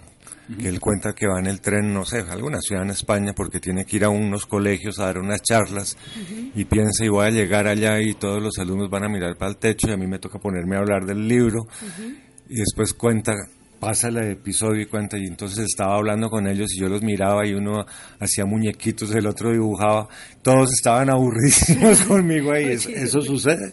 que 0.59 0.69
él 0.69 0.81
cuenta 0.81 1.13
que 1.13 1.27
va 1.27 1.39
en 1.39 1.47
el 1.47 1.61
tren, 1.61 1.93
no 1.93 2.05
sé, 2.05 2.21
a 2.21 2.33
alguna 2.33 2.59
ciudad 2.61 2.83
en 2.83 2.91
España, 2.91 3.35
porque 3.35 3.61
tiene 3.61 3.85
que 3.85 3.97
ir 3.97 4.05
a 4.05 4.09
unos 4.09 4.47
colegios 4.47 4.99
a 4.99 5.07
dar 5.07 5.19
unas 5.19 5.43
charlas, 5.43 5.97
y 6.55 6.65
piensa, 6.65 7.05
y 7.05 7.09
voy 7.09 7.27
a 7.27 7.31
llegar 7.31 7.67
allá 7.67 8.01
y 8.01 8.15
todos 8.15 8.43
los 8.43 8.59
alumnos 8.59 8.89
van 8.91 9.05
a 9.05 9.09
mirar 9.09 9.37
para 9.37 9.51
el 9.51 9.59
techo, 9.59 9.89
y 9.89 9.93
a 9.93 9.97
mí 9.97 10.07
me 10.07 10.19
toca 10.19 10.39
ponerme 10.39 10.77
a 10.77 10.81
hablar 10.81 11.05
del 11.05 11.29
libro, 11.29 11.67
y 12.49 12.57
después 12.57 12.95
cuenta 12.95 13.35
pasa 13.79 14.09
el 14.09 14.19
episodio 14.19 14.83
y 14.83 14.87
cuenta, 14.87 15.17
y 15.17 15.27
entonces 15.27 15.61
estaba 15.61 15.97
hablando 15.97 16.29
con 16.29 16.47
ellos 16.49 16.67
y 16.75 16.81
yo 16.81 16.89
los 16.89 17.03
miraba 17.03 17.47
y 17.47 17.55
uno 17.55 17.85
hacía 18.19 18.45
muñequitos, 18.45 19.15
el 19.15 19.27
otro 19.27 19.53
dibujaba, 19.53 20.09
todos 20.43 20.73
estaban 20.73 21.11
aburridísimos 21.11 22.01
conmigo 22.09 22.53
ahí, 22.53 22.71
¿Eso, 22.73 23.21
sucede? 23.23 23.73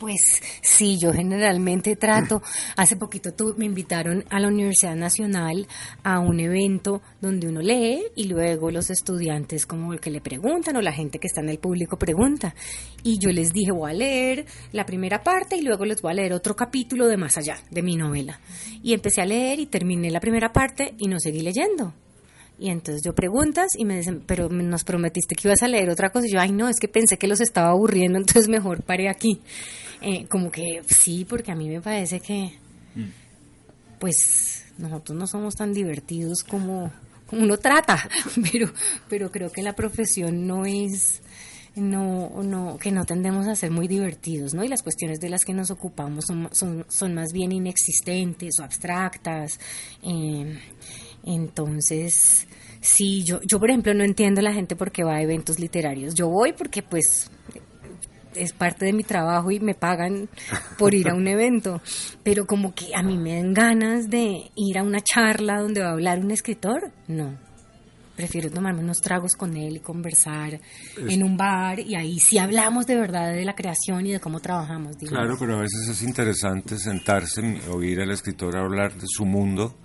Pues 0.00 0.42
sí, 0.60 0.98
yo 0.98 1.12
generalmente 1.12 1.96
trato, 1.96 2.42
hace 2.76 2.96
poquito 2.96 3.30
me 3.56 3.66
invitaron 3.66 4.24
a 4.28 4.40
la 4.40 4.48
Universidad 4.48 4.96
Nacional 4.96 5.66
a 6.02 6.18
un 6.18 6.40
evento 6.40 7.00
donde 7.20 7.48
uno 7.48 7.60
lee 7.60 8.02
y 8.16 8.24
luego 8.24 8.70
los 8.70 8.90
estudiantes 8.90 9.66
como 9.66 9.92
el 9.92 10.00
que 10.00 10.10
le 10.10 10.20
preguntan 10.20 10.76
o 10.76 10.82
la 10.82 10.92
gente 10.92 11.18
que 11.18 11.28
está 11.28 11.40
en 11.40 11.50
el 11.50 11.58
público 11.58 11.96
pregunta, 11.96 12.54
y 13.02 13.18
yo 13.18 13.30
les 13.30 13.52
dije 13.52 13.70
voy 13.70 13.90
a 13.90 13.94
leer 13.94 14.46
la 14.72 14.84
primera 14.84 15.22
parte 15.22 15.56
y 15.56 15.62
luego 15.62 15.84
les 15.84 16.02
voy 16.02 16.12
a 16.12 16.14
leer 16.14 16.32
otro 16.32 16.56
capítulo 16.56 17.06
de 17.06 17.16
más 17.16 17.38
allá, 17.38 17.58
de 17.70 17.82
mi 17.82 17.96
novela, 17.96 18.40
y 18.82 18.92
empecé 18.92 19.22
a 19.22 19.26
leer 19.26 19.43
y 19.52 19.66
terminé 19.66 20.10
la 20.10 20.20
primera 20.20 20.52
parte 20.52 20.94
y 20.98 21.08
no 21.08 21.20
seguí 21.20 21.40
leyendo. 21.40 21.94
Y 22.58 22.70
entonces 22.70 23.02
yo 23.04 23.14
preguntas 23.14 23.68
y 23.76 23.84
me 23.84 23.96
dicen, 23.96 24.22
pero 24.26 24.48
nos 24.48 24.84
prometiste 24.84 25.34
que 25.34 25.48
ibas 25.48 25.62
a 25.62 25.68
leer 25.68 25.90
otra 25.90 26.10
cosa. 26.10 26.26
Y 26.26 26.32
yo, 26.32 26.40
ay, 26.40 26.52
no, 26.52 26.68
es 26.68 26.78
que 26.78 26.88
pensé 26.88 27.18
que 27.18 27.26
los 27.26 27.40
estaba 27.40 27.70
aburriendo, 27.70 28.18
entonces 28.20 28.48
mejor 28.48 28.82
paré 28.82 29.08
aquí. 29.08 29.40
Eh, 30.00 30.26
como 30.28 30.50
que 30.50 30.82
sí, 30.86 31.24
porque 31.24 31.50
a 31.50 31.54
mí 31.54 31.68
me 31.68 31.80
parece 31.80 32.20
que, 32.20 32.52
pues, 33.98 34.66
nosotros 34.78 35.18
no 35.18 35.26
somos 35.26 35.54
tan 35.54 35.72
divertidos 35.72 36.42
como, 36.42 36.92
como 37.26 37.42
uno 37.42 37.56
trata, 37.56 38.08
pero, 38.52 38.70
pero 39.08 39.30
creo 39.30 39.50
que 39.50 39.62
la 39.62 39.74
profesión 39.74 40.46
no 40.46 40.66
es 40.66 41.22
no, 41.76 42.30
no, 42.42 42.78
que 42.78 42.92
no 42.92 43.04
tendemos 43.04 43.46
a 43.46 43.56
ser 43.56 43.70
muy 43.70 43.88
divertidos, 43.88 44.54
¿no? 44.54 44.64
Y 44.64 44.68
las 44.68 44.82
cuestiones 44.82 45.20
de 45.20 45.28
las 45.28 45.44
que 45.44 45.52
nos 45.52 45.70
ocupamos 45.70 46.24
son, 46.26 46.48
son, 46.52 46.86
son 46.88 47.14
más 47.14 47.32
bien 47.32 47.52
inexistentes 47.52 48.60
o 48.60 48.64
abstractas. 48.64 49.58
Eh, 50.02 50.58
entonces, 51.24 52.46
sí, 52.80 53.24
yo, 53.24 53.40
yo 53.42 53.58
por 53.58 53.70
ejemplo 53.70 53.94
no 53.94 54.04
entiendo 54.04 54.40
la 54.40 54.52
gente 54.52 54.76
por 54.76 54.92
qué 54.92 55.02
va 55.02 55.16
a 55.16 55.22
eventos 55.22 55.58
literarios. 55.58 56.14
Yo 56.14 56.28
voy 56.28 56.52
porque 56.52 56.82
pues 56.82 57.30
es 58.34 58.52
parte 58.52 58.84
de 58.84 58.92
mi 58.92 59.04
trabajo 59.04 59.50
y 59.50 59.60
me 59.60 59.74
pagan 59.74 60.28
por 60.78 60.94
ir 60.94 61.08
a 61.08 61.14
un 61.14 61.26
evento, 61.26 61.80
pero 62.22 62.46
como 62.46 62.74
que 62.74 62.94
a 62.94 63.02
mí 63.02 63.16
me 63.16 63.36
dan 63.36 63.54
ganas 63.54 64.10
de 64.10 64.50
ir 64.54 64.78
a 64.78 64.82
una 64.82 65.00
charla 65.00 65.60
donde 65.60 65.80
va 65.80 65.88
a 65.88 65.92
hablar 65.92 66.18
un 66.20 66.30
escritor, 66.30 66.92
no 67.08 67.53
prefiero 68.16 68.50
tomarme 68.50 68.80
unos 68.80 69.00
tragos 69.00 69.32
con 69.34 69.56
él 69.56 69.76
y 69.76 69.80
conversar 69.80 70.60
en 70.96 71.22
un 71.22 71.36
bar 71.36 71.80
y 71.80 71.94
ahí 71.94 72.18
sí 72.18 72.38
hablamos 72.38 72.86
de 72.86 72.96
verdad 72.96 73.32
de 73.32 73.44
la 73.44 73.54
creación 73.54 74.06
y 74.06 74.12
de 74.12 74.20
cómo 74.20 74.40
trabajamos. 74.40 74.96
Claro, 74.96 75.36
pero 75.38 75.56
a 75.56 75.60
veces 75.60 75.88
es 75.88 76.02
interesante 76.02 76.78
sentarse, 76.78 77.40
oír 77.70 78.00
al 78.00 78.10
escritor 78.10 78.56
hablar 78.56 78.94
de 78.94 79.06
su 79.06 79.24
mundo, 79.24 79.76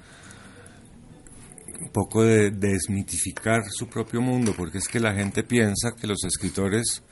un 1.82 1.90
poco 1.90 2.24
de 2.24 2.52
desmitificar 2.52 3.64
su 3.70 3.88
propio 3.88 4.22
mundo, 4.22 4.54
porque 4.56 4.78
es 4.78 4.88
que 4.88 5.00
la 5.00 5.14
gente 5.14 5.44
piensa 5.44 5.96
que 6.00 6.08
los 6.08 6.24
escritores 6.24 7.04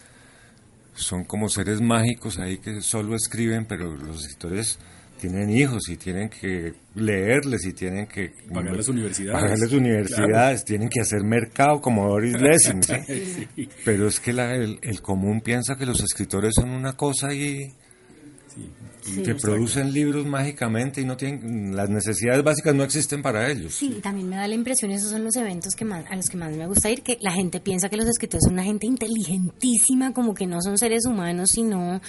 son 0.94 1.26
como 1.26 1.48
seres 1.48 1.80
mágicos 1.80 2.40
ahí 2.40 2.58
que 2.58 2.82
solo 2.82 3.16
escriben, 3.16 3.66
pero 3.66 3.96
los 3.96 4.24
escritores 4.24 4.80
tienen 5.18 5.50
hijos 5.50 5.90
y 5.90 5.98
tienen 5.98 6.30
que 6.30 6.74
leerles 6.96 7.66
y 7.66 7.74
tienen 7.74 8.08
que 8.08 8.32
pagarles 8.54 8.88
universidades. 8.88 9.42
Pagarles 9.42 9.74
universidades, 9.74 10.66
tienen 10.66 10.90
que 10.90 11.02
hacer 11.02 11.24
mercado 11.24 11.82
como 11.82 12.08
Doris 12.08 12.34
Lessing. 12.42 12.82
Pero 13.84 14.08
es 14.08 14.20
que 14.20 14.34
la, 14.34 14.56
el, 14.56 14.80
el, 14.82 15.02
común 15.02 15.42
piensa 15.42 15.76
que 15.76 15.86
los 15.86 16.02
escritores 16.02 16.54
son 16.56 16.70
una 16.70 16.94
cosa 16.94 17.34
y 17.34 17.74
que 19.24 19.36
producen 19.36 19.94
libros 19.94 20.26
mágicamente 20.26 21.02
y 21.02 21.06
no 21.06 21.18
tienen 21.18 21.76
las 21.76 21.90
necesidades 21.90 22.44
básicas 22.44 22.76
no 22.76 22.84
existen 22.84 23.22
para 23.22 23.50
ellos. 23.50 23.74
Sí, 23.74 24.00
también 24.02 24.30
me 24.30 24.36
da 24.36 24.48
la 24.48 24.56
impresión 24.56 24.92
esos 24.92 25.12
son 25.12 25.24
los 25.24 25.36
eventos 25.36 25.76
que 25.76 25.86
más, 25.86 26.06
a 26.10 26.16
los 26.16 26.30
que 26.30 26.38
más 26.38 26.52
me 26.56 26.68
gusta 26.68 26.90
ir 26.90 27.02
que 27.02 27.18
la 27.22 27.32
gente 27.32 27.60
piensa 27.60 27.90
que 27.90 27.98
los 27.98 28.08
escritores 28.08 28.44
son 28.44 28.54
una 28.54 28.64
gente 28.64 28.86
inteligentísima, 28.86 30.14
como 30.14 30.34
que 30.34 30.46
no 30.46 30.62
son 30.62 30.78
seres 30.78 31.06
humanos, 31.06 31.52
sino 31.52 32.02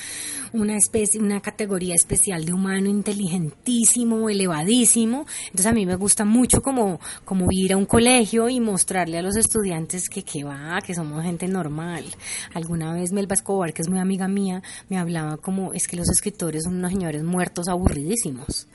una 0.52 0.76
especie, 0.76 1.20
una 1.20 1.40
categoría 1.40 1.94
especial 1.94 2.44
de 2.44 2.52
humano 2.52 2.88
inteligentísimo, 2.88 4.28
elevadísimo. 4.28 5.26
Entonces 5.46 5.66
a 5.66 5.72
mí 5.72 5.86
me 5.86 5.96
gusta 5.96 6.24
mucho 6.24 6.60
como 6.60 7.00
como 7.24 7.46
ir 7.50 7.72
a 7.72 7.76
un 7.76 7.86
colegio 7.86 8.48
y 8.48 8.60
mostrarle 8.60 9.18
a 9.18 9.22
los 9.22 9.36
estudiantes 9.36 10.08
que 10.08 10.22
que 10.22 10.44
va, 10.44 10.78
que 10.84 10.94
somos 10.94 11.22
gente 11.22 11.48
normal. 11.48 12.04
Alguna 12.54 12.92
vez 12.92 13.12
Melba 13.12 13.34
Escobar, 13.34 13.72
que 13.72 13.82
es 13.82 13.88
muy 13.88 13.98
amiga 13.98 14.28
mía, 14.28 14.62
me 14.88 14.98
hablaba 14.98 15.36
como 15.36 15.72
es 15.72 15.86
que 15.88 15.96
los 15.96 16.08
escritores 16.08 16.64
son 16.64 16.76
una 16.76 16.87
señores 16.88 17.22
muertos 17.24 17.68
aburridísimos, 17.68 18.68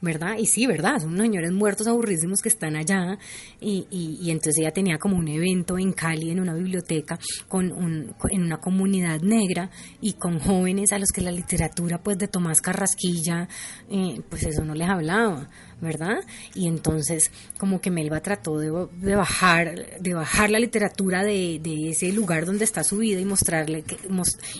¿verdad? 0.00 0.36
Y 0.38 0.46
sí, 0.46 0.66
¿verdad? 0.66 1.00
Son 1.00 1.10
unos 1.10 1.22
señores 1.22 1.52
muertos 1.52 1.86
aburridísimos 1.86 2.40
que 2.40 2.48
están 2.48 2.76
allá 2.76 3.18
y, 3.60 3.86
y, 3.90 4.30
entonces 4.30 4.58
ella 4.58 4.72
tenía 4.72 4.98
como 4.98 5.16
un 5.16 5.28
evento 5.28 5.78
en 5.78 5.92
Cali, 5.92 6.30
en 6.30 6.40
una 6.40 6.54
biblioteca, 6.54 7.18
con 7.48 7.72
un, 7.72 8.14
en 8.30 8.42
una 8.42 8.58
comunidad 8.58 9.20
negra 9.20 9.70
y 10.00 10.14
con 10.14 10.38
jóvenes 10.38 10.92
a 10.92 10.98
los 10.98 11.10
que 11.10 11.20
la 11.20 11.32
literatura 11.32 12.02
pues 12.02 12.18
de 12.18 12.28
Tomás 12.28 12.60
Carrasquilla, 12.60 13.48
eh, 13.90 14.20
pues 14.28 14.44
eso 14.44 14.64
no 14.64 14.74
les 14.74 14.88
hablaba. 14.88 15.48
¿verdad? 15.80 16.18
Y 16.54 16.68
entonces 16.68 17.30
como 17.58 17.80
que 17.80 17.90
Melba 17.90 18.20
trató 18.20 18.58
de, 18.58 18.70
bajar 19.14 19.98
de 20.00 20.14
bajar 20.14 20.50
la 20.50 20.58
literatura 20.58 21.24
de, 21.24 21.58
de, 21.62 21.90
ese 21.90 22.12
lugar 22.12 22.46
donde 22.46 22.64
está 22.64 22.84
su 22.84 22.98
vida 22.98 23.20
y 23.20 23.24
mostrarle 23.24 23.82
que, 23.82 23.96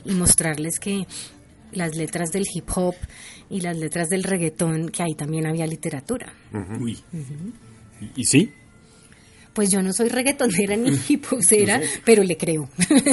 y 0.05 0.15
mostrarles 0.15 0.79
que 0.81 1.07
las 1.73 1.97
letras 1.97 2.31
del 2.33 2.45
hip 2.53 2.69
hop 2.75 2.95
y 3.49 3.61
las 3.61 3.77
letras 3.77 4.09
del 4.09 4.23
reggaetón, 4.23 4.89
que 4.89 5.03
ahí 5.03 5.15
también 5.15 5.47
había 5.47 5.67
literatura. 5.67 6.33
Uy. 6.81 6.99
¿Y, 8.17 8.25
sí? 8.25 8.53
Pues 9.53 9.71
yo 9.71 9.83
no 9.83 9.93
soy 9.93 10.09
reggaetonera 10.09 10.77
ni 10.77 10.91
hip 11.09 11.25
hopera, 11.31 11.81
pero 12.05 12.23
le 12.23 12.37
creo. 12.37 12.69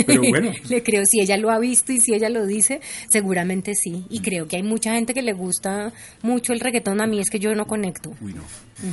Pero 0.05 0.21
bueno. 0.21 0.51
le 0.69 0.83
creo, 0.83 1.03
si 1.05 1.19
ella 1.19 1.37
lo 1.37 1.49
ha 1.49 1.59
visto 1.59 1.91
y 1.91 1.99
si 1.99 2.13
ella 2.13 2.29
lo 2.29 2.45
dice, 2.45 2.79
seguramente 3.09 3.73
sí. 3.73 4.05
Y 4.09 4.19
creo 4.21 4.47
que 4.47 4.57
hay 4.57 4.63
mucha 4.63 4.93
gente 4.93 5.13
que 5.13 5.21
le 5.21 5.33
gusta 5.33 5.91
mucho 6.21 6.53
el 6.53 6.59
reggaetón, 6.59 7.01
a 7.01 7.07
mí 7.07 7.19
es 7.19 7.29
que 7.29 7.39
yo 7.39 7.53
no 7.55 7.65
conecto. 7.65 8.11
Uy, 8.21 8.33
no, 8.33 8.43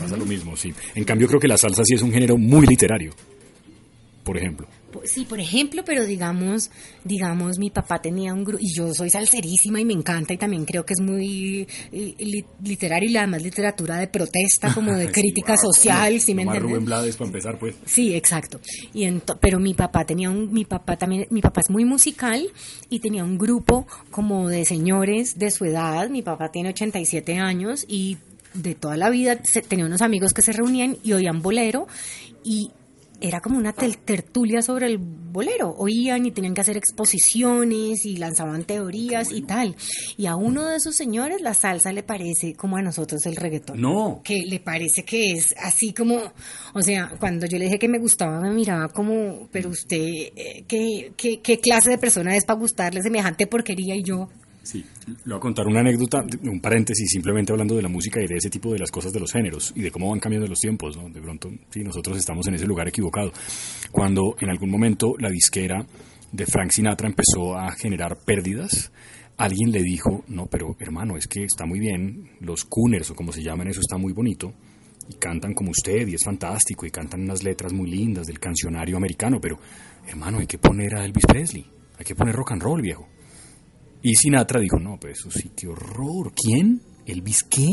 pasa 0.00 0.16
lo 0.16 0.24
mismo, 0.24 0.56
sí. 0.56 0.72
En 0.94 1.04
cambio 1.04 1.28
creo 1.28 1.40
que 1.40 1.48
la 1.48 1.58
salsa 1.58 1.82
sí 1.84 1.94
es 1.94 2.02
un 2.02 2.12
género 2.12 2.36
muy 2.38 2.66
literario, 2.66 3.12
por 4.24 4.38
ejemplo. 4.38 4.66
Sí, 5.04 5.24
por 5.24 5.40
ejemplo, 5.40 5.84
pero 5.84 6.04
digamos, 6.04 6.70
digamos, 7.04 7.58
mi 7.58 7.70
papá 7.70 8.00
tenía 8.00 8.32
un 8.32 8.44
grupo, 8.44 8.62
y 8.62 8.74
yo 8.74 8.94
soy 8.94 9.10
salserísima 9.10 9.80
y 9.80 9.84
me 9.84 9.92
encanta 9.92 10.34
y 10.34 10.36
también 10.36 10.64
creo 10.64 10.84
que 10.84 10.94
es 10.94 11.00
muy 11.00 11.66
literario 12.60 13.10
y 13.10 13.16
además 13.16 13.42
literatura 13.42 13.98
de 13.98 14.08
protesta, 14.08 14.72
como 14.72 14.94
de 14.94 15.08
crítica 15.12 15.56
social, 15.56 16.20
si 16.20 16.34
me 16.34 16.42
entiendes? 16.42 16.70
Rubén 16.70 16.84
Blades 16.84 17.16
para 17.16 17.28
empezar, 17.28 17.58
pues. 17.58 17.74
Sí, 17.84 18.14
exacto. 18.14 18.60
Y 18.92 19.04
pero 19.40 19.58
mi 19.58 19.74
papá 19.74 20.04
tenía 20.04 20.30
un, 20.30 20.52
mi 20.52 20.64
papá 20.64 20.96
también, 20.96 21.26
mi 21.30 21.40
papá 21.40 21.60
es 21.60 21.70
muy 21.70 21.84
musical 21.84 22.46
y 22.88 23.00
tenía 23.00 23.24
un 23.24 23.38
grupo 23.38 23.86
como 24.10 24.48
de 24.48 24.64
señores 24.64 25.38
de 25.38 25.50
su 25.50 25.64
edad, 25.64 26.08
mi 26.08 26.22
papá 26.22 26.50
tiene 26.50 26.70
87 26.70 27.36
años 27.36 27.84
y 27.88 28.18
de 28.54 28.74
toda 28.74 28.96
la 28.96 29.10
vida 29.10 29.38
tenía 29.68 29.84
unos 29.84 30.00
amigos 30.00 30.32
que 30.32 30.42
se 30.42 30.52
reunían 30.52 30.96
y 31.02 31.12
oían 31.12 31.42
bolero 31.42 31.86
y 32.44 32.70
era 33.26 33.40
como 33.40 33.56
una 33.58 33.72
tertulia 33.72 34.60
sobre 34.60 34.86
el 34.86 34.98
bolero. 34.98 35.74
Oían 35.78 36.26
y 36.26 36.30
tenían 36.30 36.52
que 36.52 36.60
hacer 36.60 36.76
exposiciones 36.76 38.04
y 38.04 38.16
lanzaban 38.18 38.64
teorías 38.64 39.32
y 39.32 39.42
tal. 39.42 39.76
Y 40.18 40.26
a 40.26 40.36
uno 40.36 40.66
de 40.66 40.76
esos 40.76 40.94
señores 40.94 41.40
la 41.40 41.54
salsa 41.54 41.90
le 41.90 42.02
parece 42.02 42.54
como 42.54 42.76
a 42.76 42.82
nosotros 42.82 43.24
el 43.24 43.36
reggaetón. 43.36 43.80
No. 43.80 44.20
Que 44.22 44.42
le 44.46 44.60
parece 44.60 45.04
que 45.04 45.32
es 45.32 45.54
así 45.58 45.94
como, 45.94 46.20
o 46.74 46.82
sea, 46.82 47.12
cuando 47.18 47.46
yo 47.46 47.56
le 47.58 47.64
dije 47.64 47.78
que 47.78 47.88
me 47.88 47.98
gustaba, 47.98 48.40
me 48.40 48.50
miraba 48.50 48.88
como, 48.88 49.48
pero 49.50 49.70
usted, 49.70 49.96
eh, 49.98 50.64
¿qué, 50.68 51.12
qué, 51.16 51.40
qué 51.40 51.58
clase 51.60 51.90
de 51.90 51.98
persona 51.98 52.36
es 52.36 52.44
para 52.44 52.58
gustarle 52.58 53.00
semejante 53.00 53.46
porquería? 53.46 53.96
Y 53.96 54.02
yo, 54.02 54.28
Sí, 54.64 54.82
le 55.06 55.14
voy 55.26 55.36
a 55.36 55.40
contar 55.40 55.66
una 55.66 55.80
anécdota, 55.80 56.24
un 56.42 56.60
paréntesis, 56.60 57.10
simplemente 57.10 57.52
hablando 57.52 57.76
de 57.76 57.82
la 57.82 57.88
música 57.88 58.22
y 58.22 58.26
de 58.26 58.36
ese 58.36 58.48
tipo 58.48 58.72
de 58.72 58.78
las 58.78 58.90
cosas 58.90 59.12
de 59.12 59.20
los 59.20 59.30
géneros 59.30 59.72
y 59.76 59.82
de 59.82 59.90
cómo 59.90 60.08
van 60.08 60.20
cambiando 60.20 60.48
los 60.48 60.58
tiempos, 60.58 60.96
¿no? 60.96 61.10
De 61.10 61.20
pronto, 61.20 61.50
sí, 61.68 61.84
nosotros 61.84 62.16
estamos 62.16 62.46
en 62.48 62.54
ese 62.54 62.66
lugar 62.66 62.88
equivocado. 62.88 63.30
Cuando 63.92 64.36
en 64.40 64.48
algún 64.48 64.70
momento 64.70 65.16
la 65.18 65.28
disquera 65.28 65.84
de 66.32 66.46
Frank 66.46 66.70
Sinatra 66.70 67.06
empezó 67.06 67.56
a 67.56 67.72
generar 67.72 68.16
pérdidas, 68.24 68.90
alguien 69.36 69.70
le 69.70 69.82
dijo, 69.82 70.24
no, 70.28 70.46
pero 70.46 70.76
hermano, 70.80 71.18
es 71.18 71.28
que 71.28 71.44
está 71.44 71.66
muy 71.66 71.78
bien, 71.78 72.30
los 72.40 72.64
Cooners 72.64 73.10
o 73.10 73.14
como 73.14 73.32
se 73.32 73.42
llaman, 73.42 73.68
eso 73.68 73.80
está 73.80 73.98
muy 73.98 74.14
bonito, 74.14 74.54
y 75.10 75.14
cantan 75.16 75.52
como 75.52 75.72
usted, 75.72 76.08
y 76.08 76.14
es 76.14 76.24
fantástico, 76.24 76.86
y 76.86 76.90
cantan 76.90 77.22
unas 77.22 77.42
letras 77.42 77.74
muy 77.74 77.90
lindas 77.90 78.26
del 78.26 78.38
cancionario 78.38 78.96
americano, 78.96 79.38
pero 79.42 79.58
hermano, 80.08 80.38
hay 80.38 80.46
que 80.46 80.58
poner 80.58 80.96
a 80.96 81.04
Elvis 81.04 81.26
Presley, 81.26 81.66
hay 81.98 82.04
que 82.04 82.14
poner 82.14 82.34
rock 82.34 82.52
and 82.52 82.62
roll, 82.62 82.80
viejo. 82.80 83.06
Y 84.04 84.16
Sinatra 84.16 84.60
dijo, 84.60 84.78
no, 84.78 84.98
pues 85.00 85.18
eso 85.18 85.30
sí, 85.30 85.50
qué 85.56 85.66
horror. 85.66 86.34
¿Quién? 86.36 86.82
¿Elvis 87.06 87.42
qué? 87.44 87.66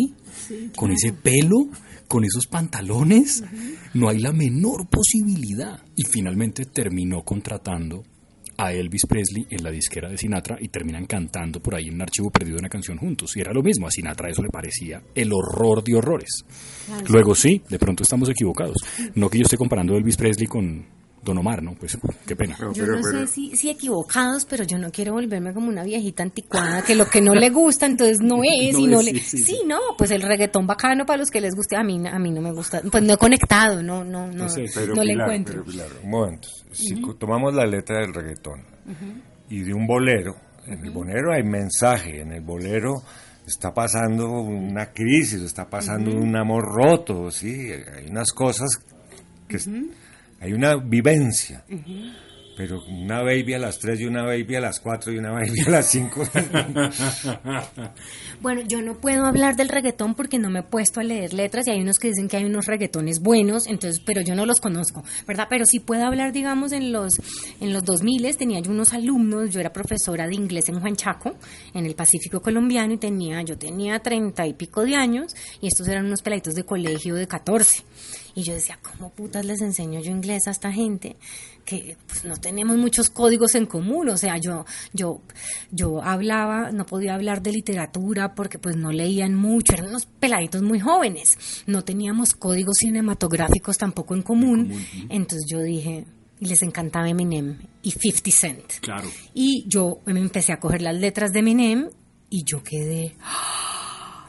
¿Con 0.77 0.91
ese 0.91 1.11
pelo? 1.11 1.67
¿Con 2.07 2.23
esos 2.23 2.47
pantalones? 2.47 3.43
No 3.93 4.07
hay 4.07 4.19
la 4.19 4.31
menor 4.31 4.87
posibilidad. 4.87 5.83
Y 5.93 6.03
finalmente 6.05 6.63
terminó 6.67 7.23
contratando 7.23 8.03
a 8.55 8.71
Elvis 8.71 9.07
Presley 9.07 9.45
en 9.49 9.61
la 9.61 9.71
disquera 9.71 10.07
de 10.07 10.17
Sinatra 10.17 10.55
y 10.61 10.69
terminan 10.69 11.05
cantando 11.05 11.59
por 11.59 11.75
ahí 11.75 11.87
en 11.89 11.95
un 11.95 12.03
archivo 12.03 12.29
perdido 12.31 12.59
una 12.59 12.69
canción 12.69 12.97
juntos. 12.97 13.35
Y 13.35 13.41
era 13.41 13.51
lo 13.51 13.61
mismo, 13.61 13.87
a 13.87 13.91
Sinatra 13.91 14.29
eso 14.29 14.41
le 14.41 14.49
parecía 14.49 15.03
el 15.13 15.33
horror 15.33 15.83
de 15.83 15.95
horrores. 15.95 16.45
Luego 17.09 17.35
sí, 17.35 17.61
de 17.67 17.77
pronto 17.77 18.03
estamos 18.03 18.29
equivocados. 18.29 18.77
No 19.15 19.29
que 19.29 19.37
yo 19.37 19.43
esté 19.43 19.57
comparando 19.57 19.95
a 19.95 19.97
Elvis 19.97 20.15
Presley 20.15 20.47
con, 20.47 20.85
Don 21.23 21.37
Omar, 21.37 21.61
¿no? 21.61 21.75
Pues 21.75 21.97
qué 22.25 22.35
pena. 22.35 22.57
yo 22.73 22.85
no 22.85 23.03
sé 23.03 23.27
si, 23.27 23.55
si, 23.55 23.69
equivocados, 23.69 24.45
pero 24.45 24.63
yo 24.63 24.79
no 24.79 24.91
quiero 24.91 25.13
volverme 25.13 25.53
como 25.53 25.69
una 25.69 25.83
viejita 25.83 26.23
anticuada 26.23 26.81
que 26.81 26.95
lo 26.95 27.05
que 27.05 27.21
no 27.21 27.35
le 27.35 27.49
gusta 27.51 27.85
entonces 27.85 28.17
no 28.21 28.41
es 28.43 28.77
y 28.77 28.87
no 28.87 29.01
le 29.01 29.19
sí, 29.19 29.59
no, 29.67 29.79
pues 29.97 30.09
el 30.11 30.23
reggaetón 30.23 30.65
bacano 30.65 31.05
para 31.05 31.19
los 31.19 31.29
que 31.29 31.39
les 31.39 31.53
guste, 31.53 31.75
a 31.75 31.83
mí 31.83 32.01
a 32.07 32.17
mí 32.17 32.31
no 32.31 32.41
me 32.41 32.51
gusta, 32.51 32.81
pues 32.89 33.03
no 33.03 33.13
he 33.13 33.17
conectado, 33.17 33.83
no 33.83 34.03
no 34.03 34.27
no 34.27 34.47
no, 34.47 35.03
le 35.03 35.13
encuentro. 35.13 35.63
un 36.03 36.09
momento, 36.09 36.47
si 36.71 36.99
tomamos 37.19 37.53
la 37.53 37.65
letra 37.65 37.99
del 37.99 38.13
reggaetón 38.13 38.65
y 39.49 39.61
de 39.61 39.73
un 39.73 39.85
bolero, 39.85 40.35
en 40.65 40.85
el 40.85 40.91
bolero 40.91 41.33
hay 41.33 41.43
mensaje, 41.43 42.21
en 42.21 42.31
el 42.31 42.41
bolero 42.41 43.03
está 43.45 43.73
pasando 43.73 44.27
una 44.27 44.91
crisis, 44.91 45.41
está 45.41 45.69
pasando 45.69 46.11
un 46.11 46.35
amor 46.35 46.63
roto, 46.63 47.29
sí, 47.29 47.71
hay 47.71 48.07
unas 48.09 48.31
cosas 48.31 48.69
que 49.47 49.59
hay 50.41 50.53
una 50.53 50.75
vivencia. 50.75 51.63
Pero 52.57 52.83
una 52.85 53.21
baby 53.21 53.53
a 53.53 53.59
las 53.59 53.79
3 53.79 54.01
y 54.01 54.05
una 54.05 54.23
baby 54.23 54.55
a 54.55 54.59
las 54.59 54.79
4 54.81 55.13
y 55.13 55.17
una 55.17 55.31
baby 55.31 55.61
a 55.65 55.69
las 55.69 55.85
5. 55.87 56.23
bueno, 58.41 58.61
yo 58.67 58.81
no 58.81 58.99
puedo 58.99 59.25
hablar 59.25 59.55
del 59.55 59.69
reggaetón 59.69 60.15
porque 60.15 60.37
no 60.37 60.49
me 60.49 60.59
he 60.59 60.63
puesto 60.63 60.99
a 60.99 61.03
leer 61.03 61.33
letras 61.33 61.67
y 61.67 61.71
hay 61.71 61.81
unos 61.81 61.97
que 61.97 62.09
dicen 62.09 62.27
que 62.27 62.37
hay 62.37 62.45
unos 62.45 62.65
reggaetones 62.65 63.19
buenos, 63.21 63.67
entonces, 63.67 64.01
pero 64.05 64.21
yo 64.21 64.35
no 64.35 64.45
los 64.45 64.59
conozco, 64.59 65.03
¿verdad? 65.27 65.47
Pero 65.49 65.65
sí 65.65 65.79
puedo 65.79 66.05
hablar, 66.05 66.33
digamos, 66.33 66.71
en 66.71 66.91
los 66.91 67.21
en 67.61 67.71
los 67.71 67.83
2000 67.85 68.35
tenía 68.35 68.59
yo 68.59 68.71
unos 68.71 68.93
alumnos, 68.93 69.51
yo 69.51 69.59
era 69.59 69.71
profesora 69.71 70.27
de 70.27 70.35
inglés 70.35 70.67
en 70.69 70.79
Juan 70.79 70.95
Chaco, 70.95 71.37
en 71.73 71.85
el 71.85 71.95
Pacífico 71.95 72.41
colombiano 72.41 72.93
y 72.93 72.97
tenía 72.97 73.41
yo 73.43 73.57
tenía 73.57 73.99
treinta 73.99 74.45
y 74.45 74.53
pico 74.53 74.83
de 74.83 74.95
años 74.95 75.33
y 75.61 75.67
estos 75.67 75.87
eran 75.87 76.05
unos 76.05 76.21
peladitos 76.21 76.55
de 76.55 76.63
colegio 76.63 77.15
de 77.15 77.27
14. 77.27 77.83
Y 78.35 78.43
yo 78.43 78.53
decía, 78.53 78.79
¿cómo 78.81 79.09
putas 79.09 79.45
les 79.45 79.61
enseño 79.61 79.99
yo 79.99 80.11
inglés 80.11 80.47
a 80.47 80.51
esta 80.51 80.71
gente? 80.71 81.17
Que 81.65 81.97
pues, 82.07 82.25
no 82.25 82.37
tenemos 82.37 82.77
muchos 82.77 83.09
códigos 83.09 83.55
en 83.55 83.65
común. 83.65 84.09
O 84.09 84.17
sea, 84.17 84.37
yo, 84.37 84.65
yo, 84.93 85.21
yo 85.71 86.01
hablaba, 86.01 86.71
no 86.71 86.85
podía 86.85 87.15
hablar 87.15 87.41
de 87.41 87.51
literatura 87.51 88.33
porque 88.33 88.59
pues 88.59 88.75
no 88.75 88.91
leían 88.91 89.35
mucho, 89.35 89.73
eran 89.73 89.87
unos 89.87 90.05
peladitos 90.05 90.61
muy 90.61 90.79
jóvenes. 90.79 91.37
No 91.67 91.83
teníamos 91.83 92.33
códigos 92.33 92.77
cinematográficos 92.79 93.77
tampoco 93.77 94.15
en 94.15 94.21
común. 94.21 94.73
Entonces 95.09 95.45
yo 95.49 95.61
dije, 95.61 96.05
y 96.39 96.45
les 96.47 96.61
encantaba 96.63 97.07
Eminem 97.07 97.59
y 97.83 97.91
50 97.91 98.31
Cent. 98.31 98.79
Claro. 98.81 99.09
Y 99.33 99.63
yo 99.67 99.99
me 100.05 100.19
empecé 100.19 100.53
a 100.53 100.59
coger 100.59 100.81
las 100.81 100.95
letras 100.95 101.31
de 101.31 101.39
Eminem 101.39 101.89
y 102.29 102.43
yo 102.43 102.63
quedé... 102.63 103.15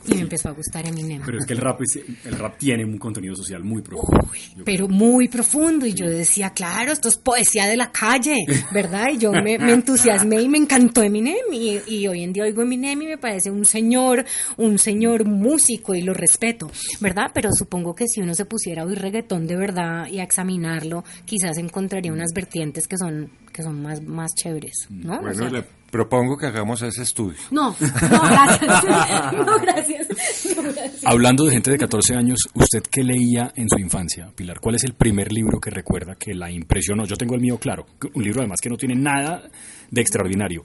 Y 0.07 0.15
me 0.15 0.21
empezó 0.23 0.49
a 0.49 0.53
gustar 0.53 0.87
Eminem. 0.87 1.23
Pero 1.25 1.39
es 1.39 1.47
que 1.47 1.53
el 1.53 1.61
rap, 1.61 1.81
el 2.25 2.39
rap 2.39 2.59
tiene 2.59 2.85
un 2.85 2.99
contenido 2.99 3.35
social 3.35 3.63
muy 3.63 3.83
profundo. 3.83 4.29
pero 4.65 4.89
muy 4.89 5.29
profundo. 5.29 5.87
Y 5.87 5.95
yo 5.95 6.09
decía, 6.09 6.51
claro, 6.51 6.93
esto 6.93 7.09
es 7.09 7.17
poesía 7.17 7.67
de 7.67 7.77
la 7.77 7.91
calle, 7.93 8.37
¿verdad? 8.73 9.09
Y 9.13 9.19
yo 9.19 9.33
me, 9.33 9.55
entusiasmé 9.55 10.43
y 10.43 10.49
me 10.49 10.59
encantó 10.59 11.03
Eminem. 11.03 11.53
Y, 11.53 11.81
y, 11.87 12.09
hoy 12.09 12.23
en 12.23 12.33
día 12.33 12.45
oigo 12.45 12.63
Eminem 12.63 13.03
y 13.03 13.07
me 13.07 13.19
parece 13.19 13.51
un 13.51 13.65
señor, 13.65 14.25
un 14.57 14.79
señor 14.79 15.25
músico 15.25 15.95
y 15.95 16.03
lo 16.03 16.15
respeto, 16.15 16.71
¿verdad? 17.01 17.31
Pero 17.33 17.51
supongo 17.53 17.95
que 17.95 18.07
si 18.07 18.21
uno 18.21 18.35
se 18.35 18.45
pusiera 18.45 18.83
a 18.83 18.87
oír 18.87 18.99
reggaetón 18.99 19.47
de 19.47 19.57
verdad 19.57 20.07
y 20.09 20.19
a 20.19 20.25
examinarlo, 20.25 21.05
quizás 21.25 21.59
encontraría 21.59 22.13
unas 22.13 22.33
vertientes 22.35 22.89
que 22.89 22.97
son, 22.97 23.31
que 23.53 23.63
son 23.63 23.83
más, 23.83 24.03
más 24.03 24.35
chéveres, 24.35 24.87
¿no? 24.91 25.21
Bueno, 25.21 25.65
Propongo 25.93 26.39
que 26.39 26.47
hagamos 26.47 26.81
ese 26.81 27.03
estudio. 27.03 27.37
No, 27.51 27.77
no, 27.79 28.23
gracias. 28.31 28.85
No, 29.47 29.61
gracias. 29.61 30.09
Hablando 31.05 31.45
de 31.45 31.53
gente 31.53 31.71
de 31.71 31.77
14 31.77 32.15
años, 32.15 32.39
¿usted 32.55 32.83
qué 32.91 33.03
leía 33.03 33.53
en 33.57 33.69
su 33.69 33.79
infancia, 33.79 34.33
Pilar? 34.35 34.59
¿Cuál 34.59 34.77
es 34.77 34.85
el 34.85 34.95
primer 34.95 35.31
libro 35.31 35.61
que 35.61 35.69
recuerda 35.69 36.15
que 36.15 36.33
la 36.33 36.51
impresionó? 36.51 37.05
Yo 37.05 37.17
tengo 37.17 37.35
el 37.35 37.43
mío 37.43 37.59
claro, 37.59 37.85
un 38.15 38.25
libro 38.25 38.41
además 38.41 38.61
que 38.63 38.71
no 38.71 38.79
tiene 38.79 38.95
nada 38.95 39.43
de 39.91 40.01
extraordinario. 40.01 40.65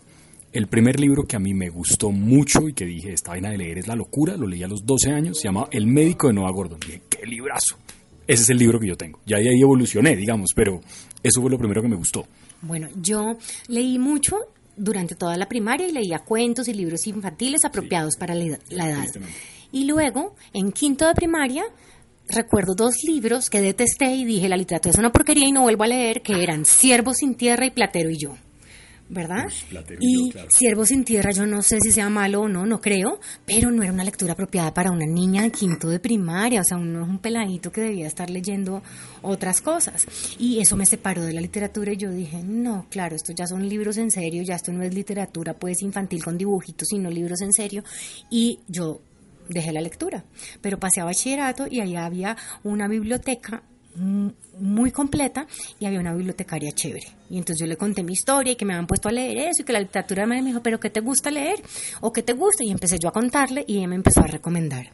El 0.53 0.67
primer 0.67 0.97
libro 0.97 1.23
que 1.23 1.35
a 1.35 1.39
mí 1.39 1.53
me 1.53 1.67
gustó 1.67 2.09
mucho 2.09 2.69
y 2.69 2.73
que 2.73 2.85
dije, 2.85 3.11
esta 3.11 3.31
vaina 3.31 3.49
de 3.49 3.57
leer 3.57 3.79
es 3.79 3.87
la 3.87 3.95
locura, 3.95 4.37
lo 4.37 4.47
leí 4.47 4.63
a 4.63 4.67
los 4.69 4.85
12 4.85 5.11
años, 5.11 5.41
se 5.41 5.49
llama 5.49 5.67
El 5.71 5.87
médico 5.87 6.27
de 6.27 6.35
Noah 6.35 6.53
Gordon. 6.53 6.79
Dije, 6.79 7.01
qué 7.09 7.25
librazo. 7.25 7.75
Ese 8.25 8.43
es 8.43 8.49
el 8.49 8.59
libro 8.59 8.79
que 8.79 8.87
yo 8.87 8.95
tengo. 8.95 9.19
Ya 9.25 9.37
ahí 9.37 9.61
evolucioné, 9.61 10.15
digamos, 10.15 10.51
pero 10.55 10.79
eso 11.21 11.41
fue 11.41 11.51
lo 11.51 11.57
primero 11.57 11.81
que 11.81 11.89
me 11.89 11.97
gustó. 11.97 12.25
Bueno, 12.61 12.87
yo 12.95 13.37
leí 13.67 13.99
mucho 13.99 14.37
durante 14.77 15.15
toda 15.15 15.35
la 15.37 15.49
primaria 15.49 15.87
y 15.87 15.91
leía 15.91 16.19
cuentos 16.19 16.67
y 16.67 16.73
libros 16.73 17.07
infantiles 17.07 17.65
apropiados 17.65 18.15
para 18.15 18.35
la 18.35 18.89
edad. 18.89 19.07
Y 19.71 19.85
luego, 19.85 20.35
en 20.53 20.71
quinto 20.71 21.05
de 21.07 21.13
primaria, 21.13 21.63
recuerdo 22.29 22.75
dos 22.75 23.03
libros 23.03 23.49
que 23.49 23.61
detesté 23.61 24.15
y 24.15 24.25
dije, 24.25 24.47
la 24.47 24.57
literatura 24.57 24.91
es 24.91 24.99
una 24.99 25.11
porquería 25.11 25.47
y 25.47 25.51
no 25.51 25.63
vuelvo 25.63 25.83
a 25.83 25.87
leer, 25.87 26.21
que 26.21 26.41
eran 26.41 26.65
Siervo 26.65 27.13
sin 27.13 27.35
tierra 27.35 27.65
y 27.65 27.71
Platero 27.71 28.09
y 28.09 28.17
yo. 28.17 28.37
¿Verdad? 29.09 29.45
y 29.99 30.33
Siervo 30.49 30.85
sin 30.85 31.03
tierra, 31.03 31.31
yo 31.31 31.45
no 31.45 31.61
sé 31.61 31.79
si 31.81 31.91
sea 31.91 32.09
malo 32.09 32.41
o 32.41 32.49
no, 32.49 32.65
no 32.65 32.81
creo, 32.81 33.19
pero 33.45 33.71
no 33.71 33.83
era 33.83 33.93
una 33.93 34.03
lectura 34.03 34.33
apropiada 34.33 34.73
para 34.73 34.91
una 34.91 35.05
niña 35.05 35.43
de 35.43 35.51
quinto 35.51 35.89
de 35.89 35.99
primaria, 35.99 36.61
o 36.61 36.63
sea, 36.63 36.77
uno 36.77 37.03
es 37.03 37.09
un 37.09 37.19
peladito 37.19 37.71
que 37.71 37.81
debía 37.81 38.07
estar 38.07 38.29
leyendo 38.29 38.83
otras 39.21 39.61
cosas. 39.61 40.05
Y 40.37 40.59
eso 40.59 40.75
me 40.75 40.85
separó 40.85 41.23
de 41.23 41.33
la 41.33 41.41
literatura 41.41 41.93
y 41.93 41.97
yo 41.97 42.11
dije, 42.11 42.41
no, 42.43 42.85
claro, 42.89 43.15
esto 43.15 43.33
ya 43.33 43.47
son 43.47 43.67
libros 43.67 43.97
en 43.97 44.11
serio, 44.11 44.43
ya 44.43 44.55
esto 44.55 44.71
no 44.71 44.83
es 44.83 44.93
literatura 44.93 45.53
pues 45.53 45.81
infantil 45.81 46.23
con 46.23 46.37
dibujitos, 46.37 46.87
sino 46.89 47.09
libros 47.09 47.41
en 47.41 47.53
serio. 47.53 47.83
Y 48.29 48.59
yo 48.67 49.01
dejé 49.49 49.71
la 49.71 49.81
lectura, 49.81 50.25
pero 50.61 50.79
pasé 50.79 51.01
a 51.01 51.05
bachillerato 51.05 51.67
y 51.69 51.79
allá 51.79 52.05
había 52.05 52.37
una 52.63 52.87
biblioteca 52.87 53.63
muy 53.97 54.91
completa 54.91 55.47
y 55.79 55.85
había 55.85 55.99
una 55.99 56.13
bibliotecaria 56.13 56.71
chévere. 56.71 57.07
Y 57.29 57.37
entonces 57.37 57.59
yo 57.59 57.67
le 57.67 57.77
conté 57.77 58.03
mi 58.03 58.13
historia 58.13 58.53
y 58.53 58.55
que 58.55 58.65
me 58.65 58.73
habían 58.73 58.87
puesto 58.87 59.09
a 59.09 59.11
leer 59.11 59.37
eso 59.37 59.61
y 59.61 59.65
que 59.65 59.73
la 59.73 59.79
literatura 59.79 60.25
me 60.25 60.41
dijo, 60.41 60.61
pero 60.61 60.79
¿qué 60.79 60.89
te 60.89 60.99
gusta 60.99 61.31
leer? 61.31 61.61
¿O 62.01 62.11
qué 62.13 62.23
te 62.23 62.33
gusta? 62.33 62.63
Y 62.63 62.71
empecé 62.71 62.97
yo 62.99 63.09
a 63.09 63.11
contarle 63.11 63.63
y 63.67 63.77
ella 63.77 63.87
me 63.87 63.95
empezó 63.95 64.21
a 64.21 64.27
recomendar. 64.27 64.91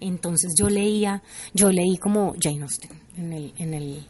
Entonces 0.00 0.54
yo 0.58 0.68
leía, 0.68 1.22
yo 1.52 1.70
leí 1.70 1.98
como 1.98 2.34
Jane 2.40 2.62
Austen 2.62 2.90
en 3.16 3.32
el... 3.32 3.52
En 3.58 3.74
el 3.74 4.06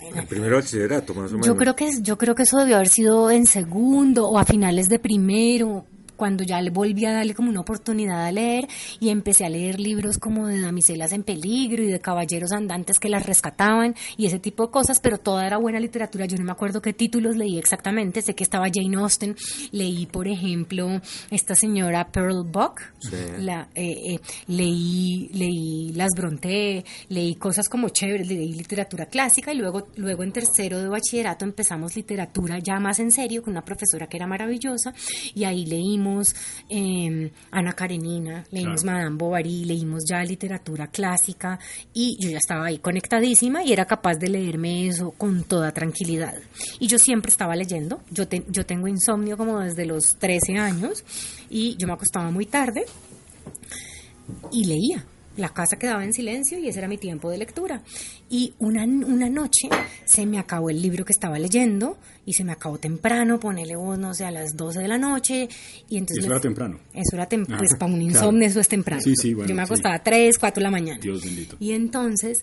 el 0.00 0.26
primero 0.26 0.56
bachillerato, 0.56 1.12
más 1.12 1.30
o 1.30 1.34
menos. 1.34 1.46
Yo 1.46 1.56
creo, 1.56 1.74
que, 1.74 1.90
yo 2.02 2.16
creo 2.16 2.36
que 2.36 2.44
eso 2.44 2.58
debió 2.58 2.76
haber 2.76 2.88
sido 2.88 3.32
en 3.32 3.46
segundo 3.46 4.28
o 4.28 4.38
a 4.38 4.44
finales 4.44 4.88
de 4.88 5.00
primero, 5.00 5.86
cuando 6.18 6.44
ya 6.44 6.60
le 6.60 6.70
volví 6.70 7.06
a 7.06 7.12
darle 7.12 7.32
como 7.32 7.48
una 7.48 7.60
oportunidad 7.60 8.26
a 8.26 8.32
leer 8.32 8.68
y 9.00 9.08
empecé 9.08 9.46
a 9.46 9.48
leer 9.48 9.80
libros 9.80 10.18
como 10.18 10.48
de 10.48 10.60
damiselas 10.60 11.12
en 11.12 11.22
peligro 11.22 11.82
y 11.82 11.86
de 11.86 12.00
caballeros 12.00 12.52
andantes 12.52 12.98
que 12.98 13.08
las 13.08 13.24
rescataban 13.24 13.94
y 14.16 14.26
ese 14.26 14.40
tipo 14.40 14.66
de 14.66 14.72
cosas, 14.72 15.00
pero 15.00 15.18
toda 15.18 15.46
era 15.46 15.56
buena 15.56 15.80
literatura. 15.80 16.26
Yo 16.26 16.36
no 16.36 16.44
me 16.44 16.52
acuerdo 16.52 16.82
qué 16.82 16.92
títulos 16.92 17.36
leí 17.36 17.56
exactamente, 17.56 18.20
sé 18.20 18.34
que 18.34 18.42
estaba 18.42 18.66
Jane 18.72 18.96
Austen, 18.96 19.36
leí 19.70 20.06
por 20.06 20.26
ejemplo 20.26 21.00
esta 21.30 21.54
señora 21.54 22.08
Pearl 22.10 22.44
Buck, 22.44 22.80
la, 23.38 23.68
eh, 23.74 24.14
eh, 24.14 24.20
leí, 24.48 25.30
leí 25.32 25.92
Las 25.92 26.10
Bronte, 26.16 26.84
leí 27.08 27.36
cosas 27.36 27.68
como 27.68 27.90
chéveres, 27.90 28.26
leí 28.26 28.52
literatura 28.52 29.06
clásica 29.06 29.52
y 29.52 29.56
luego, 29.56 29.86
luego 29.96 30.24
en 30.24 30.32
tercero 30.32 30.80
de 30.80 30.88
bachillerato 30.88 31.44
empezamos 31.44 31.94
literatura 31.94 32.58
ya 32.58 32.80
más 32.80 32.98
en 32.98 33.12
serio 33.12 33.40
con 33.42 33.52
una 33.52 33.64
profesora 33.64 34.08
que 34.08 34.16
era 34.16 34.26
maravillosa 34.26 34.92
y 35.32 35.44
ahí 35.44 35.64
leímos 35.64 36.07
eh, 36.68 37.30
Ana 37.50 37.72
Karenina, 37.72 38.44
leímos 38.50 38.84
Madame 38.84 39.16
Bovary, 39.16 39.64
leímos 39.64 40.04
ya 40.08 40.22
literatura 40.22 40.88
clásica 40.88 41.58
y 41.92 42.16
yo 42.20 42.30
ya 42.30 42.38
estaba 42.38 42.66
ahí 42.66 42.78
conectadísima 42.78 43.62
y 43.64 43.72
era 43.72 43.84
capaz 43.84 44.16
de 44.16 44.28
leerme 44.28 44.86
eso 44.86 45.10
con 45.12 45.44
toda 45.44 45.72
tranquilidad. 45.72 46.34
Y 46.78 46.86
yo 46.86 46.98
siempre 46.98 47.30
estaba 47.30 47.56
leyendo, 47.56 48.00
yo, 48.10 48.24
yo 48.48 48.66
tengo 48.66 48.88
insomnio 48.88 49.36
como 49.36 49.60
desde 49.60 49.86
los 49.86 50.16
13 50.16 50.58
años 50.58 51.04
y 51.50 51.76
yo 51.76 51.86
me 51.86 51.94
acostaba 51.94 52.30
muy 52.30 52.46
tarde 52.46 52.84
y 54.52 54.64
leía 54.64 55.04
la 55.38 55.50
casa 55.50 55.78
quedaba 55.78 56.04
en 56.04 56.12
silencio 56.12 56.58
y 56.58 56.68
ese 56.68 56.80
era 56.80 56.88
mi 56.88 56.98
tiempo 56.98 57.30
de 57.30 57.38
lectura. 57.38 57.82
Y 58.28 58.54
una, 58.58 58.84
una 58.84 59.30
noche 59.30 59.68
se 60.04 60.26
me 60.26 60.38
acabó 60.38 60.70
el 60.70 60.82
libro 60.82 61.04
que 61.04 61.12
estaba 61.12 61.38
leyendo 61.38 61.98
y 62.26 62.34
se 62.34 62.44
me 62.44 62.52
acabó 62.52 62.78
temprano, 62.78 63.40
ponele 63.40 63.76
vos, 63.76 63.98
no 63.98 64.12
sé, 64.14 64.24
a 64.24 64.30
las 64.30 64.56
12 64.56 64.80
de 64.80 64.88
la 64.88 64.98
noche. 64.98 65.48
Y 65.88 65.96
entonces 65.96 66.24
eso 66.24 66.32
era 66.32 66.40
temprano. 66.40 66.78
Eso 66.92 67.14
era 67.14 67.26
temprano, 67.26 67.58
pues 67.58 67.74
para 67.78 67.92
un 67.92 68.02
insomnio 68.02 68.46
eso 68.46 68.60
es 68.60 68.68
temprano. 68.68 69.00
Sí, 69.00 69.14
sí, 69.16 69.34
bueno, 69.34 69.48
Yo 69.48 69.54
me 69.54 69.62
acostaba 69.62 69.94
a 69.94 70.02
3, 70.02 70.38
4 70.38 70.60
de 70.60 70.62
la 70.62 70.70
mañana. 70.70 71.00
Dios 71.00 71.24
bendito. 71.24 71.56
Y 71.60 71.72
entonces 71.72 72.42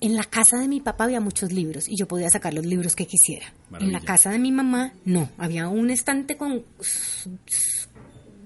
en 0.00 0.16
la 0.16 0.24
casa 0.24 0.58
de 0.58 0.68
mi 0.68 0.80
papá 0.80 1.04
había 1.04 1.20
muchos 1.20 1.52
libros 1.52 1.88
y 1.88 1.96
yo 1.96 2.06
podía 2.06 2.28
sacar 2.28 2.52
los 2.52 2.66
libros 2.66 2.94
que 2.94 3.06
quisiera. 3.06 3.46
En 3.80 3.90
la 3.90 4.00
casa 4.00 4.30
de 4.30 4.38
mi 4.38 4.52
mamá 4.52 4.92
no, 5.04 5.30
había 5.38 5.68
un 5.68 5.88
estante 5.90 6.36
con 6.36 6.62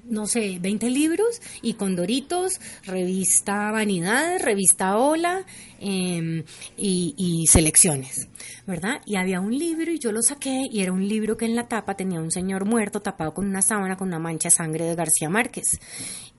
no 0.09 0.27
sé, 0.27 0.59
20 0.61 0.91
libros 0.91 1.41
y 1.63 1.75
con 1.75 1.97
Doritos, 1.97 2.61
revista 2.85 3.71
Vanidad, 3.71 4.39
revista 4.41 4.97
Hola 4.97 5.45
em, 5.81 6.45
y, 6.77 7.47
selecciones, 7.49 8.29
¿verdad? 8.67 9.01
Y 9.07 9.17
había 9.17 9.41
un 9.41 9.57
libro 9.57 9.91
y 9.91 9.99
yo 9.99 10.13
lo 10.13 10.23
saqué 10.23 10.65
y 10.71 10.81
era 10.81 10.93
un 10.93 11.07
libro 11.07 11.37
que 11.37 11.45
en 11.45 11.57
la 11.57 11.69
tapa 11.69 11.95
tenía 11.95 12.21
un 12.21 12.31
señor 12.31 12.65
muerto 12.65 13.01
tapado 13.01 13.35
con 13.35 13.47
una 13.47 13.63
sábana 13.63 13.97
con 13.97 14.09
una 14.09 14.19
mancha 14.19 14.49
de 14.49 14.55
sangre 14.55 14.85
de 14.85 14.95
García 14.95 15.29
Márquez. 15.29 15.79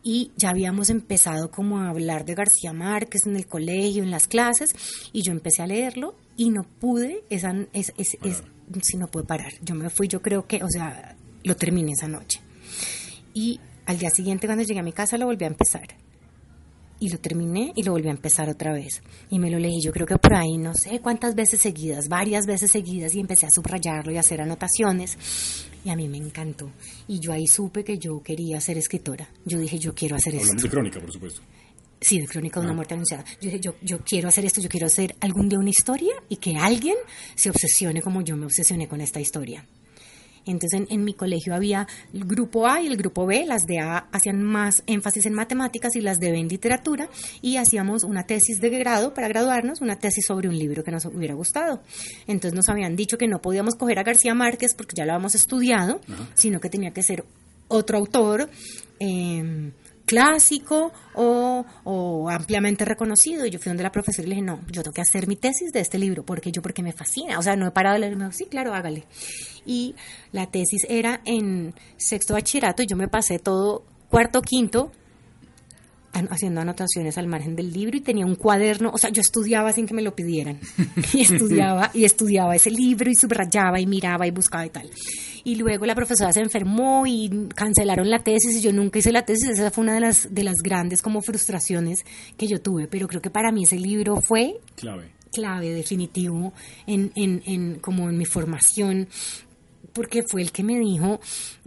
Y 0.01 0.32
ya 0.38 0.49
habíamos 0.49 0.89
empezado 0.89 1.51
como 1.51 1.79
a 1.79 1.89
hablar 1.89 2.25
de 2.25 2.34
García 2.34 2.71
Márquez 2.73 3.25
en 3.25 3.36
el 3.36 3.47
colegio, 3.47 4.03
en 4.03 4.12
las 4.12 4.27
clases, 4.27 4.73
y 5.12 5.23
yo 5.23 5.32
empecé 5.32 5.62
a 5.62 5.67
leerlo 5.67 6.15
y 6.38 6.49
no 6.51 6.63
pude, 6.63 7.23
esa, 7.29 7.53
es, 7.73 7.93
es, 7.97 8.17
es, 8.23 8.43
si 8.82 8.97
no 8.97 9.08
pude 9.08 9.25
parar. 9.25 9.51
Yo 9.62 9.75
me 9.75 9.89
fui, 9.89 10.08
yo 10.08 10.21
creo 10.21 10.47
que, 10.47 10.63
o 10.63 10.69
sea, 10.69 11.15
lo 11.43 11.55
terminé 11.55 11.91
esa 11.91 12.08
noche. 12.08 12.39
Y 13.39 13.58
al 13.86 13.97
día 13.97 14.10
siguiente 14.10 14.47
cuando 14.47 14.65
llegué 14.65 14.82
a 14.82 14.84
mi 14.84 14.91
casa 14.91 15.17
lo 15.17 15.25
volví 15.25 15.45
a 15.45 15.47
empezar. 15.47 15.88
Y 16.99 17.08
lo 17.08 17.19
terminé 17.19 17.71
y 17.73 17.84
lo 17.84 17.93
volví 17.93 18.10
a 18.10 18.12
empezar 18.12 18.49
otra 18.49 18.73
vez. 18.73 19.02
Y 19.30 19.39
me 19.39 19.49
lo 19.49 19.58
leí, 19.58 19.80
yo 19.82 19.93
creo 19.93 20.06
que 20.06 20.17
por 20.17 20.34
ahí 20.36 20.58
no 20.58 20.73
sé 20.73 20.99
cuántas 20.99 21.36
veces 21.36 21.62
seguidas, 21.62 22.10
varias 22.10 22.45
veces 22.45 22.69
seguidas, 22.69 23.15
y 23.15 23.21
empecé 23.21 23.45
a 23.45 23.49
subrayarlo 23.49 24.12
y 24.12 24.17
a 24.17 24.19
hacer 24.19 24.41
anotaciones. 24.41 25.17
Y 25.86 25.89
a 25.89 25.95
mí 25.95 26.10
me 26.10 26.17
encantó. 26.17 26.69
Y 27.08 27.21
yo 27.21 27.32
ahí 27.32 27.47
supe 27.47 27.86
que 27.86 27.97
yo 27.97 28.21
quería 28.21 28.60
ser 28.60 28.78
escritora. 28.78 29.30
Yo 29.45 29.58
dije, 29.58 29.80
yo 29.80 29.95
quiero 29.95 30.17
hacer 30.17 30.34
Hablamos 30.34 30.56
esto. 30.58 30.63
de 30.63 30.69
crónica, 30.69 30.99
por 30.99 31.13
supuesto. 31.13 31.41
Sí, 32.02 32.19
de 32.19 32.28
crónica 32.28 32.60
de 32.60 32.65
una 32.65 32.73
ah. 32.73 32.75
muerte 32.75 32.95
anunciada. 32.95 33.23
Yo 33.39 33.49
dije, 33.49 33.62
yo, 33.62 33.75
yo 33.82 33.99
quiero 33.99 34.28
hacer 34.28 34.43
esto, 34.43 34.60
yo 34.60 34.67
quiero 34.67 34.88
hacer 34.88 35.15
algún 35.21 35.47
día 35.47 35.60
una 35.60 35.69
historia 35.69 36.12
y 36.28 36.36
que 36.36 36.58
alguien 36.58 36.95
se 37.36 37.49
obsesione 37.49 38.02
como 38.02 38.21
yo 38.21 38.36
me 38.36 38.47
obsesioné 38.47 38.89
con 38.89 38.99
esta 38.99 39.21
historia. 39.21 39.65
Entonces 40.52 40.82
en, 40.90 41.04
mi 41.04 41.14
colegio 41.14 41.54
había 41.54 41.88
el 42.14 42.26
grupo 42.26 42.68
A 42.68 42.82
y 42.82 42.88
el 42.88 42.98
grupo 42.98 43.26
B, 43.26 43.46
las 43.46 43.66
de 43.66 43.80
A 43.80 44.08
hacían 44.12 44.44
más 44.44 44.84
énfasis 44.88 45.26
en 45.26 45.34
matemáticas 45.34 45.96
y 45.96 46.02
las 46.02 46.20
de 46.20 46.32
B 46.32 46.40
en 46.40 46.48
literatura 46.48 47.10
y 47.42 47.58
hacíamos 47.58 48.04
una 48.04 48.24
tesis 48.24 48.60
de 48.60 48.70
grado 48.70 49.14
para 49.14 49.28
graduarnos, 49.28 49.82
una 49.82 49.98
tesis 49.98 50.26
sobre 50.26 50.50
un 50.50 50.58
libro 50.58 50.84
que 50.84 50.92
nos 50.92 51.06
hubiera 51.06 51.34
gustado. 51.34 51.82
Entonces 52.28 52.56
nos 52.56 52.70
habían 52.70 52.96
dicho 52.96 53.18
que 53.18 53.28
no 53.28 53.42
podíamos 53.42 53.76
coger 53.76 54.00
a 54.00 54.04
García 54.04 54.34
Márquez 54.34 54.74
porque 54.74 54.96
ya 54.96 55.06
lo 55.06 55.14
habíamos 55.14 55.36
estudiado, 55.36 56.02
sino 56.34 56.60
que 56.60 56.70
tenía 56.70 56.92
que 56.92 57.04
ser 57.04 57.24
otro 57.68 57.98
autor. 57.98 58.50
Eh, 59.00 59.72
clásico 60.10 60.91
o, 61.13 62.30
ampliamente 62.32 62.84
reconocido. 62.84 63.45
Y 63.45 63.52
yo 63.52 63.60
fui 63.60 63.69
donde 63.69 63.84
la 63.84 63.91
profesora 63.91 64.26
y 64.26 64.30
le 64.30 64.36
dije, 64.36 64.45
no, 64.45 64.60
yo 64.72 64.82
tengo 64.82 64.93
que 64.93 65.02
hacer 65.02 65.28
mi 65.28 65.36
tesis 65.36 65.72
de 65.72 65.82
este 65.82 66.00
libro, 66.00 66.24
porque 66.24 66.52
yo, 66.52 66.63
porque 66.63 66.82
me 66.82 66.93
fascina. 66.93 67.38
O 67.38 67.43
sea, 67.43 67.56
no 67.56 67.67
he 67.67 67.72
parado 67.72 68.00
de 68.00 68.10
leer. 68.10 68.34
sí, 68.34 68.45
claro, 68.45 68.74
hágale. 68.74 69.06
Y 69.67 69.95
la 70.32 70.48
tesis 70.48 70.82
era 70.89 71.22
en 71.26 71.76
sexto 71.98 72.34
bachillerato 72.34 72.82
y 72.82 72.88
yo 72.88 72.98
me 72.98 73.08
pasé 73.08 73.38
todo 73.38 73.84
cuarto, 74.10 74.41
quinto 74.41 74.91
haciendo 76.13 76.62
anotaciones 76.62 77.17
al 77.17 77.28
margen 77.28 77.56
del 77.56 77.72
libro 77.72 77.98
y 77.98 78.02
tenía 78.02 78.26
un 78.26 78.36
cuaderno, 78.36 78.91
o 78.93 78.98
sea, 78.98 79.10
yo 79.10 79.22
estudiaba 79.22 79.72
sin 79.72 79.86
que 79.88 79.93
me 79.93 80.02
lo 80.02 80.15
pidieran. 80.15 80.60
Y 81.13 81.22
estudiaba 81.22 81.91
y 81.93 82.06
estudiaba 82.06 82.56
ese 82.56 82.69
libro 82.69 83.10
y 83.10 83.15
subrayaba 83.15 83.80
y 83.80 83.88
miraba 83.88 84.28
y 84.28 84.32
buscaba 84.32 84.65
y 84.65 84.69
tal. 84.69 84.89
Y 85.43 85.56
luego 85.56 85.86
la 85.86 85.95
profesora 85.95 86.32
se 86.34 86.41
enfermó 86.41 87.06
y 87.08 87.48
cancelaron 87.56 88.10
la 88.10 88.24
tesis 88.24 88.58
y 88.58 88.62
yo 88.62 88.72
nunca 88.74 89.00
hice 89.00 89.12
la 89.12 89.24
tesis, 89.24 89.50
esa 89.50 89.72
fue 89.72 89.84
una 89.84 89.95
de 89.95 90.02
las, 90.02 90.34
de 90.34 90.43
las 90.43 90.58
grandes 90.62 91.02
como 91.02 91.22
frustraciones 91.22 92.06
que 92.38 92.48
yo 92.48 92.62
tuve, 92.62 92.88
pero 92.88 93.08
creo 93.08 93.22
que 93.22 93.30
para 93.30 93.52
mí 93.52 93.63
ese 93.63 93.78
libro 93.78 94.22
fue 94.22 94.60
clave, 94.76 95.12
clave 95.32 95.72
definitivo 95.72 96.54
en, 96.86 97.12
en, 97.15 97.41
en 97.45 97.80
como 97.80 98.10
en 98.10 98.17
mi 98.17 98.26
formación 98.26 99.08
porque 99.94 100.24
fue 100.24 100.42
el 100.42 100.52
que 100.52 100.63
me 100.63 100.78
dijo, 100.80 101.20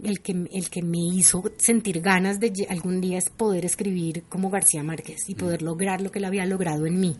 el 0.03 0.21
que, 0.21 0.31
el 0.51 0.69
que 0.69 0.81
me 0.81 0.99
hizo 1.13 1.43
sentir 1.57 2.01
ganas 2.01 2.39
de 2.39 2.67
algún 2.69 3.01
día 3.01 3.19
poder 3.37 3.65
escribir 3.65 4.23
como 4.29 4.49
García 4.49 4.83
Márquez 4.83 5.21
y 5.27 5.35
poder 5.35 5.61
lograr 5.61 6.01
lo 6.01 6.11
que 6.11 6.19
él 6.19 6.25
había 6.25 6.45
logrado 6.45 6.85
en 6.85 6.99
mí. 6.99 7.15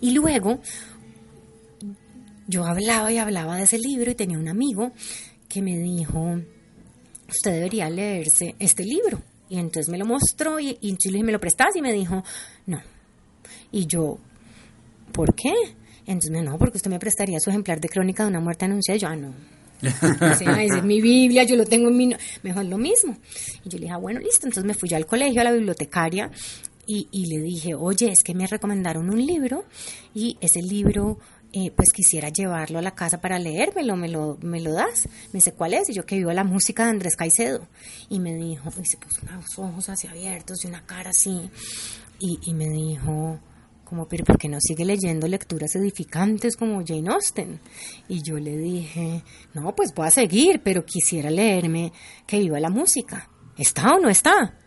Y 0.00 0.12
luego, 0.12 0.60
yo 2.46 2.64
hablaba 2.64 3.12
y 3.12 3.18
hablaba 3.18 3.56
de 3.56 3.64
ese 3.64 3.78
libro 3.78 4.10
y 4.10 4.14
tenía 4.14 4.38
un 4.38 4.48
amigo 4.48 4.92
que 5.48 5.62
me 5.62 5.78
dijo, 5.78 6.40
usted 7.28 7.52
debería 7.52 7.88
leerse 7.90 8.54
este 8.58 8.84
libro. 8.84 9.22
Y 9.48 9.58
entonces 9.58 9.90
me 9.90 9.98
lo 9.98 10.06
mostró 10.06 10.58
y, 10.58 10.78
y 10.80 10.92
yo 10.92 11.10
le 11.10 11.12
dije, 11.12 11.24
¿me 11.24 11.32
lo 11.32 11.40
prestas? 11.40 11.76
Y 11.76 11.82
me 11.82 11.92
dijo, 11.92 12.22
no. 12.66 12.80
Y 13.70 13.86
yo, 13.86 14.18
¿por 15.12 15.34
qué? 15.34 15.52
Entonces 16.06 16.30
me 16.30 16.42
no, 16.42 16.58
porque 16.58 16.78
usted 16.78 16.90
me 16.90 16.98
prestaría 16.98 17.38
su 17.38 17.50
ejemplar 17.50 17.80
de 17.80 17.88
crónica 17.88 18.24
de 18.24 18.30
una 18.30 18.40
muerte 18.40 18.64
anunciada. 18.64 18.96
Y 18.96 19.00
yo, 19.00 19.08
ah, 19.08 19.16
no. 19.16 19.34
Esa 20.20 20.62
es 20.62 20.84
mi 20.84 21.00
Biblia, 21.00 21.44
yo 21.44 21.56
lo 21.56 21.64
tengo 21.64 21.88
en 21.88 21.96
mi... 21.96 22.14
Mejor 22.42 22.64
lo 22.64 22.78
mismo. 22.78 23.16
Y 23.64 23.68
yo 23.68 23.78
le 23.78 23.84
dije, 23.84 23.94
ah, 23.94 23.98
bueno, 23.98 24.20
listo. 24.20 24.46
Entonces 24.46 24.64
me 24.64 24.74
fui 24.74 24.92
al 24.94 25.06
colegio, 25.06 25.40
a 25.40 25.44
la 25.44 25.52
bibliotecaria, 25.52 26.30
y, 26.86 27.08
y 27.10 27.26
le 27.26 27.42
dije, 27.42 27.74
oye, 27.74 28.10
es 28.10 28.22
que 28.22 28.34
me 28.34 28.46
recomendaron 28.46 29.10
un 29.10 29.24
libro, 29.24 29.64
y 30.14 30.36
ese 30.40 30.62
libro 30.62 31.18
eh, 31.54 31.70
pues 31.76 31.92
quisiera 31.92 32.30
llevarlo 32.30 32.78
a 32.78 32.82
la 32.82 32.94
casa 32.94 33.20
para 33.20 33.38
leérmelo, 33.38 33.94
¿me 33.94 34.08
lo, 34.08 34.38
me 34.40 34.58
lo 34.60 34.72
das? 34.72 35.06
Me 35.32 35.38
dice, 35.38 35.52
¿cuál 35.52 35.74
es? 35.74 35.90
Y 35.90 35.92
yo 35.92 36.06
que 36.06 36.16
vivo 36.16 36.32
la 36.32 36.44
música 36.44 36.84
de 36.84 36.90
Andrés 36.90 37.14
Caicedo. 37.14 37.68
Y 38.08 38.20
me 38.20 38.34
dijo, 38.34 38.70
y 38.80 38.86
se 38.86 38.96
puso 38.96 39.20
unos 39.22 39.58
ojos 39.58 39.88
así 39.90 40.06
abiertos 40.06 40.64
y 40.64 40.68
una 40.68 40.86
cara 40.86 41.10
así. 41.10 41.50
Y, 42.18 42.38
y 42.46 42.54
me 42.54 42.70
dijo, 42.70 43.38
como, 43.92 44.08
pero 44.08 44.24
¿por 44.24 44.38
qué 44.38 44.48
no 44.48 44.58
sigue 44.58 44.86
leyendo 44.86 45.28
lecturas 45.28 45.76
edificantes 45.76 46.56
como 46.56 46.82
Jane 46.82 47.10
Austen? 47.10 47.60
Y 48.08 48.22
yo 48.22 48.38
le 48.38 48.56
dije, 48.56 49.22
no, 49.52 49.74
pues 49.74 49.92
voy 49.94 50.06
a 50.06 50.10
seguir, 50.10 50.62
pero 50.64 50.86
quisiera 50.86 51.28
leerme 51.28 51.92
que 52.26 52.38
viva 52.38 52.58
la 52.58 52.70
música. 52.70 53.28
¿Está 53.54 53.94
o 53.94 54.00
no 54.00 54.08
está? 54.08 54.58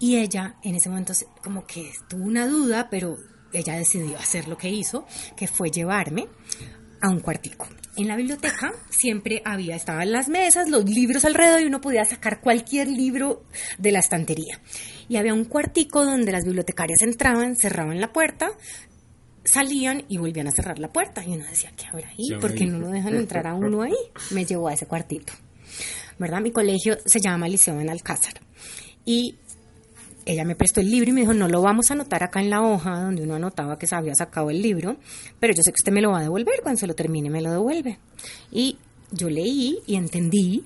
Y 0.00 0.16
ella 0.16 0.56
en 0.64 0.74
ese 0.74 0.88
momento 0.88 1.12
como 1.44 1.66
que 1.66 1.92
tuvo 2.08 2.24
una 2.24 2.46
duda, 2.46 2.88
pero 2.90 3.18
ella 3.52 3.76
decidió 3.76 4.16
hacer 4.16 4.48
lo 4.48 4.56
que 4.56 4.70
hizo, 4.70 5.04
que 5.36 5.46
fue 5.46 5.70
llevarme 5.70 6.28
a 7.02 7.10
un 7.10 7.20
cuartico. 7.20 7.68
En 7.96 8.08
la 8.08 8.16
biblioteca 8.16 8.72
siempre 8.88 9.42
había, 9.44 9.76
estaban 9.76 10.10
las 10.10 10.28
mesas, 10.28 10.70
los 10.70 10.84
libros 10.84 11.24
alrededor 11.24 11.60
y 11.60 11.66
uno 11.66 11.80
podía 11.80 12.04
sacar 12.04 12.40
cualquier 12.40 12.88
libro 12.88 13.42
de 13.76 13.92
la 13.92 13.98
estantería. 13.98 14.60
Y 15.08 15.16
había 15.16 15.34
un 15.34 15.44
cuartico 15.44 16.04
donde 16.04 16.32
las 16.32 16.44
bibliotecarias 16.44 17.02
entraban, 17.02 17.56
cerraban 17.56 18.00
la 18.00 18.12
puerta, 18.12 18.52
salían 19.44 20.04
y 20.08 20.16
volvían 20.16 20.46
a 20.46 20.52
cerrar 20.52 20.78
la 20.78 20.88
puerta. 20.88 21.22
Y 21.24 21.34
uno 21.34 21.44
decía, 21.44 21.72
¿qué 21.76 21.86
habrá 21.86 22.08
ahí? 22.08 22.40
¿Por 22.40 22.54
qué 22.54 22.64
no 22.64 22.78
lo 22.78 22.88
dejan 22.88 23.16
entrar 23.16 23.46
a 23.46 23.54
uno 23.54 23.82
ahí? 23.82 23.96
Me 24.30 24.46
llevó 24.46 24.68
a 24.68 24.74
ese 24.74 24.86
cuartito. 24.86 25.32
¿Verdad? 26.18 26.40
Mi 26.40 26.52
colegio 26.52 26.96
se 27.04 27.20
llama 27.20 27.48
Liceo 27.48 27.80
en 27.80 27.90
Alcázar. 27.90 28.34
Y 29.04 29.36
ella 30.26 30.44
me 30.44 30.54
prestó 30.54 30.80
el 30.80 30.90
libro 30.90 31.10
y 31.10 31.12
me 31.12 31.20
dijo, 31.22 31.34
no 31.34 31.48
lo 31.48 31.62
vamos 31.62 31.90
a 31.90 31.94
anotar 31.94 32.22
acá 32.22 32.40
en 32.40 32.50
la 32.50 32.62
hoja 32.62 33.00
donde 33.00 33.22
uno 33.22 33.34
anotaba 33.34 33.78
que 33.78 33.86
se 33.86 33.94
había 33.94 34.14
sacado 34.14 34.50
el 34.50 34.62
libro, 34.62 34.96
pero 35.40 35.54
yo 35.54 35.62
sé 35.62 35.70
que 35.70 35.80
usted 35.80 35.92
me 35.92 36.00
lo 36.00 36.12
va 36.12 36.18
a 36.18 36.22
devolver, 36.22 36.60
cuando 36.62 36.78
se 36.78 36.86
lo 36.86 36.94
termine 36.94 37.30
me 37.30 37.42
lo 37.42 37.50
devuelve. 37.50 37.98
Y 38.50 38.78
yo 39.10 39.28
leí 39.28 39.78
y 39.86 39.96
entendí 39.96 40.64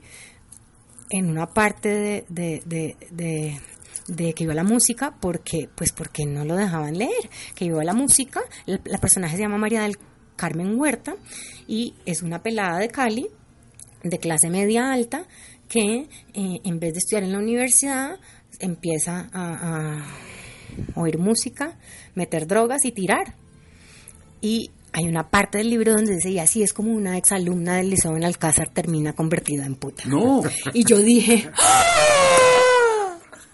en 1.11 1.31
una 1.31 1.47
parte 1.47 2.25
de, 2.29 2.63
de, 2.65 3.61
de, 4.09 4.33
que 4.35 4.45
iba 4.45 4.55
la 4.55 4.65
música 4.65 5.15
porque 5.21 5.69
pues 5.75 5.93
porque 5.93 6.27
no 6.27 6.45
lo 6.45 6.57
dejaban 6.57 6.99
leer 6.99 7.31
que 7.55 7.65
iba 7.65 7.83
la 7.85 7.95
música 7.95 8.41
la, 8.67 8.81
la 8.85 8.99
personaje 8.99 9.37
se 9.37 9.43
llama 9.43 9.59
María 9.59 9.83
del 9.83 9.99
Carmen 10.37 10.79
Huerta 10.79 11.17
y 11.69 11.95
es 12.07 12.23
una 12.23 12.43
pelada 12.43 12.79
de 12.79 12.89
Cali 12.89 13.29
de 14.03 14.19
clase 14.19 14.51
media 14.51 14.93
alta 14.93 15.27
que 15.69 16.09
eh, 16.35 16.61
en 16.65 16.79
vez 16.79 16.93
de 16.93 16.99
estudiar 16.99 17.25
en 17.25 17.33
la 17.33 17.39
universidad 17.39 18.19
empieza 18.61 19.29
a, 19.33 19.99
a 19.99 20.07
oír 20.95 21.19
música, 21.19 21.79
meter 22.15 22.47
drogas 22.47 22.85
y 22.85 22.93
tirar. 22.93 23.35
Y 24.41 24.71
hay 24.93 25.09
una 25.09 25.29
parte 25.29 25.59
del 25.59 25.71
libro 25.71 25.93
donde 25.93 26.15
dice, 26.15 26.31
y 26.31 26.39
así 26.39 26.63
es 26.63 26.73
como 26.73 26.93
una 26.93 27.19
exalumna 27.19 27.77
del 27.77 27.91
Liceo 27.91 28.17
en 28.17 28.25
Alcázar 28.25 28.69
termina 28.71 29.13
convertida 29.13 29.67
en 29.67 29.75
puta. 29.75 30.05
No. 30.07 30.43
Y 30.73 30.85
yo 30.85 30.99
dije, 30.99 31.51
¡Ah! 31.59 32.36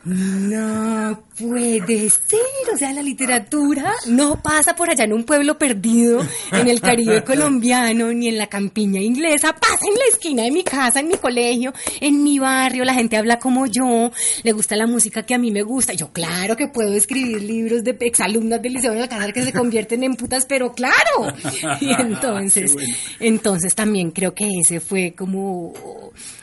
No 0.05 1.23
puede 1.39 2.11
ser, 2.11 2.41
o 2.75 2.77
sea, 2.77 2.93
la 2.93 3.03
literatura 3.03 3.95
no 4.09 4.43
pasa 4.43 4.75
por 4.75 4.91
allá 4.91 5.05
en 5.05 5.13
un 5.13 5.25
pueblo 5.25 5.57
perdido, 5.59 6.21
en 6.51 6.69
el 6.69 6.81
Caribe 6.81 7.23
colombiano, 7.25 8.13
ni 8.13 8.29
en 8.29 8.39
la 8.39 8.49
campiña 8.49 9.01
inglesa, 9.01 9.55
pasa 9.55 9.87
en 9.89 9.95
la 9.95 10.05
esquina 10.11 10.43
de 10.43 10.51
mi 10.51 10.65
casa, 10.65 11.01
en 11.01 11.09
mi 11.09 11.17
colegio, 11.17 11.73
en 12.01 12.23
mi 12.23 12.39
barrio, 12.41 12.85
la 12.85 12.95
gente 12.95 13.17
habla 13.17 13.39
como 13.39 13.67
yo, 13.67 14.11
le 14.43 14.53
gusta 14.53 14.75
la 14.75 14.87
música 14.87 15.23
que 15.23 15.35
a 15.35 15.39
mí 15.39 15.53
me 15.53 15.63
gusta, 15.63 15.93
yo 15.93 16.13
claro 16.13 16.57
que 16.57 16.67
puedo 16.67 16.95
escribir 16.95 17.43
libros 17.43 17.85
de 17.85 17.97
exalumnas 18.01 18.61
del 18.61 18.73
Liceo 18.75 18.93
de 18.93 19.03
Alcázar 19.03 19.33
que 19.33 19.45
se 19.45 19.53
convierten 19.53 20.03
en 20.03 20.17
putas, 20.17 20.47
pero 20.47 20.73
claro, 20.73 21.33
y 21.81 21.93
entonces, 22.01 22.75
entonces 23.21 23.75
también 23.75 24.11
creo 24.11 24.35
que 24.35 24.49
ese 24.61 24.81
fue 24.81 25.15
como 25.17 25.73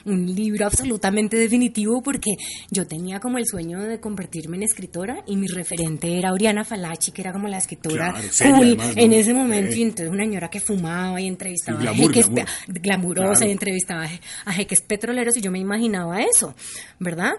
un 0.06 0.36
libro 0.36 0.65
absolutamente 0.65 1.38
definitivo 1.38 2.02
porque 2.02 2.32
yo 2.72 2.88
tenía 2.88 3.19
como 3.19 3.38
el 3.38 3.45
sueño 3.49 3.79
de 3.81 3.99
convertirme 3.99 4.57
en 4.57 4.63
escritora 4.63 5.23
y 5.27 5.35
mi 5.38 5.47
referente 5.47 6.17
era 6.17 6.31
Oriana 6.33 6.63
Falachi, 6.63 7.12
que 7.12 7.21
era 7.21 7.33
como 7.33 7.47
la 7.47 7.57
escritora 7.57 8.13
Claro, 8.13 8.27
cool 8.57 8.67
además, 8.67 8.95
¿no? 8.95 9.01
en 9.01 9.13
ese 9.13 9.33
momento 9.33 9.73
Eh. 9.73 9.77
y 9.79 9.81
entonces 9.83 10.09
una 10.09 10.23
señora 10.23 10.49
que 10.49 10.59
fumaba 10.59 11.19
y 11.19 11.27
entrevistaba 11.27 11.81
Sí, 11.81 11.88
a 11.88 11.91
glamour, 11.91 12.13
jeques 12.13 12.29
glamour. 12.29 12.49
glamurosa 12.81 13.31
Claro. 13.33 13.47
y 13.47 13.51
entrevistaba 13.51 14.03
a 14.03 14.07
je- 14.09 14.21
a 14.45 14.53
jeques 14.53 14.81
petroleros 14.81 15.35
y 15.38 15.41
yo 15.41 15.51
me 15.51 15.59
imaginaba 15.59 16.21
eso, 16.21 16.55
¿verdad? 16.99 17.33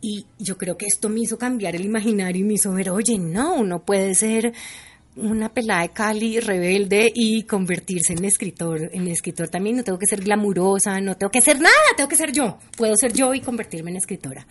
Y 0.00 0.26
yo 0.38 0.58
creo 0.58 0.76
que 0.76 0.86
esto 0.86 1.08
me 1.08 1.20
hizo 1.20 1.38
cambiar 1.38 1.76
el 1.76 1.84
imaginario 1.84 2.40
y 2.42 2.44
me 2.44 2.54
hizo 2.54 2.72
ver, 2.72 2.90
oye, 2.90 3.18
no, 3.18 3.54
uno 3.54 3.84
puede 3.84 4.14
ser 4.16 4.52
una 5.14 5.50
pelada 5.52 5.82
de 5.82 5.90
Cali 5.90 6.40
rebelde 6.40 7.12
y 7.14 7.42
convertirse 7.42 8.14
en 8.14 8.24
escritor. 8.24 8.88
En 8.94 9.06
escritor 9.08 9.48
también 9.48 9.76
no 9.76 9.84
tengo 9.84 9.98
que 9.98 10.06
ser 10.06 10.22
glamurosa, 10.22 10.98
no 11.02 11.16
tengo 11.18 11.30
que 11.30 11.42
ser 11.42 11.60
nada, 11.60 11.74
tengo 11.96 12.08
que 12.08 12.16
ser 12.16 12.32
yo. 12.32 12.58
Puedo 12.78 12.96
ser 12.96 13.12
yo 13.12 13.34
y 13.34 13.40
convertirme 13.42 13.90
en 13.90 13.98
escritora. 13.98 14.46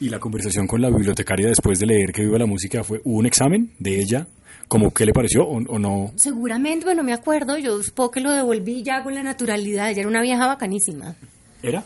Y 0.00 0.08
la 0.10 0.18
conversación 0.18 0.66
con 0.66 0.80
la 0.82 0.90
bibliotecaria 0.90 1.48
después 1.48 1.78
de 1.78 1.86
leer 1.86 2.12
que 2.12 2.22
viva 2.22 2.38
la 2.38 2.46
música 2.46 2.84
fue 2.84 3.00
¿hubo 3.04 3.18
un 3.18 3.26
examen 3.26 3.72
de 3.78 4.00
ella, 4.00 4.26
como 4.68 4.92
qué 4.92 5.06
le 5.06 5.12
pareció 5.12 5.44
o, 5.46 5.56
o 5.56 5.78
no. 5.78 6.12
Seguramente, 6.16 6.84
bueno, 6.84 7.02
me 7.02 7.12
acuerdo, 7.14 7.56
yo 7.56 7.82
supongo 7.82 8.10
que 8.10 8.20
lo 8.20 8.32
devolví 8.32 8.82
ya 8.82 9.02
con 9.02 9.14
la 9.14 9.22
naturalidad, 9.22 9.90
ella 9.90 10.00
era 10.00 10.08
una 10.08 10.20
vieja 10.22 10.46
bacanísima. 10.46 11.16
¿Era? 11.62 11.84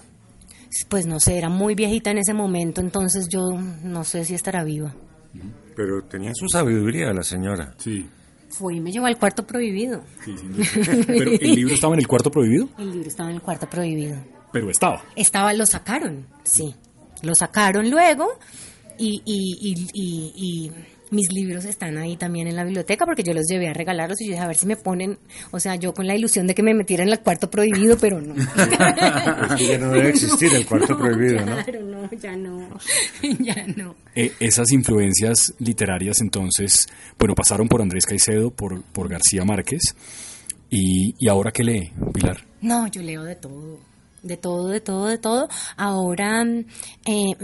Pues 0.88 1.07
no 1.07 1.20
sé, 1.20 1.37
era 1.38 1.49
muy 1.49 1.75
viejita 1.75 2.11
en 2.11 2.18
ese 2.18 2.35
momento, 2.35 2.81
entonces 2.81 3.29
yo 3.29 3.40
no 3.85 4.03
sé 4.05 4.25
si 4.25 4.35
estará 4.35 4.64
viva. 4.64 4.94
Pero 5.77 6.03
tenía 6.03 6.33
su 6.35 6.49
sabiduría 6.49 7.12
la 7.12 7.23
señora. 7.23 7.75
Sí. 7.79 8.07
Fue 8.49 8.75
y 8.75 8.81
me 8.81 8.90
llevó 8.90 9.07
al 9.07 9.16
cuarto 9.16 9.46
prohibido. 9.46 10.03
sí, 10.25 10.35
sin 10.37 10.53
duda. 10.53 10.64
Pero 11.07 11.31
el 11.31 11.55
libro 11.55 11.75
estaba 11.75 11.94
en 11.94 12.01
el 12.01 12.09
cuarto 12.09 12.31
prohibido, 12.31 12.68
El 12.79 12.90
libro 12.90 13.09
estaba 13.09 13.31
en 13.31 13.37
el 13.37 13.42
cuarto 13.42 13.68
prohibido. 13.70 14.16
pero 14.53 14.68
estaba. 14.70 15.05
Estaba, 15.14 15.53
lo 15.55 15.64
sacaron, 15.66 16.27
sí. 16.42 16.75
Lo 17.22 17.35
sacaron 17.35 17.90
luego 17.90 18.26
y, 18.98 19.22
y, 19.24 19.59
y, 19.61 19.88
y- 19.94 20.33
y 20.37 20.70
mis 21.12 21.33
libros 21.33 21.64
están 21.64 21.98
ahí 21.98 22.16
también 22.16 22.46
en 22.46 22.54
la 22.54 22.62
biblioteca 22.62 23.04
porque 23.04 23.24
yo 23.24 23.35
los 23.35 23.44
llevé 23.48 23.68
a 23.68 23.72
regalarlos 23.72 24.20
y 24.20 24.26
yo 24.26 24.30
dije 24.33 24.44
a 24.44 24.46
ver 24.46 24.56
si 24.56 24.66
me 24.66 24.76
ponen, 24.76 25.18
o 25.50 25.59
sea, 25.59 25.74
yo 25.74 25.92
con 25.92 26.06
la 26.06 26.14
ilusión 26.14 26.46
de 26.46 26.54
que 26.54 26.62
me 26.62 26.72
metieran 26.72 27.09
en 27.09 27.14
el 27.14 27.20
cuarto 27.20 27.50
prohibido, 27.50 27.96
pero 27.98 28.20
no. 28.20 28.35
Es 28.37 29.54
que 29.56 29.66
ya 29.66 29.78
no 29.78 29.90
debe 29.90 30.11
existir 30.11 30.54
el 30.54 30.64
cuarto 30.64 30.96
prohibido, 30.98 31.44
¿no? 31.44 31.56
Claro, 31.64 31.83
no, 31.83 32.11
ya 32.12 32.37
no, 32.37 32.68
ya 33.40 33.66
no. 33.76 33.96
Eh, 34.14 34.33
esas 34.38 34.70
influencias 34.70 35.52
literarias 35.59 36.20
entonces, 36.20 36.87
bueno, 37.18 37.35
pasaron 37.35 37.66
por 37.68 37.83
Andrés 37.83 38.06
Caicedo, 38.06 38.50
por, 38.52 38.83
por 38.85 39.09
García 39.09 39.44
Márquez. 39.44 39.96
Y, 40.70 41.14
¿Y 41.18 41.28
ahora 41.28 41.50
qué 41.50 41.64
lee, 41.64 41.92
Pilar? 42.14 42.46
No, 42.61 42.87
yo 42.87 43.02
leo 43.02 43.24
de 43.24 43.35
todo, 43.35 43.80
de 44.22 44.37
todo, 44.37 44.68
de 44.68 44.80
todo, 44.80 45.06
de 45.06 45.18
todo. 45.18 45.48
Ahora 45.76 46.44
eh, 47.06 47.35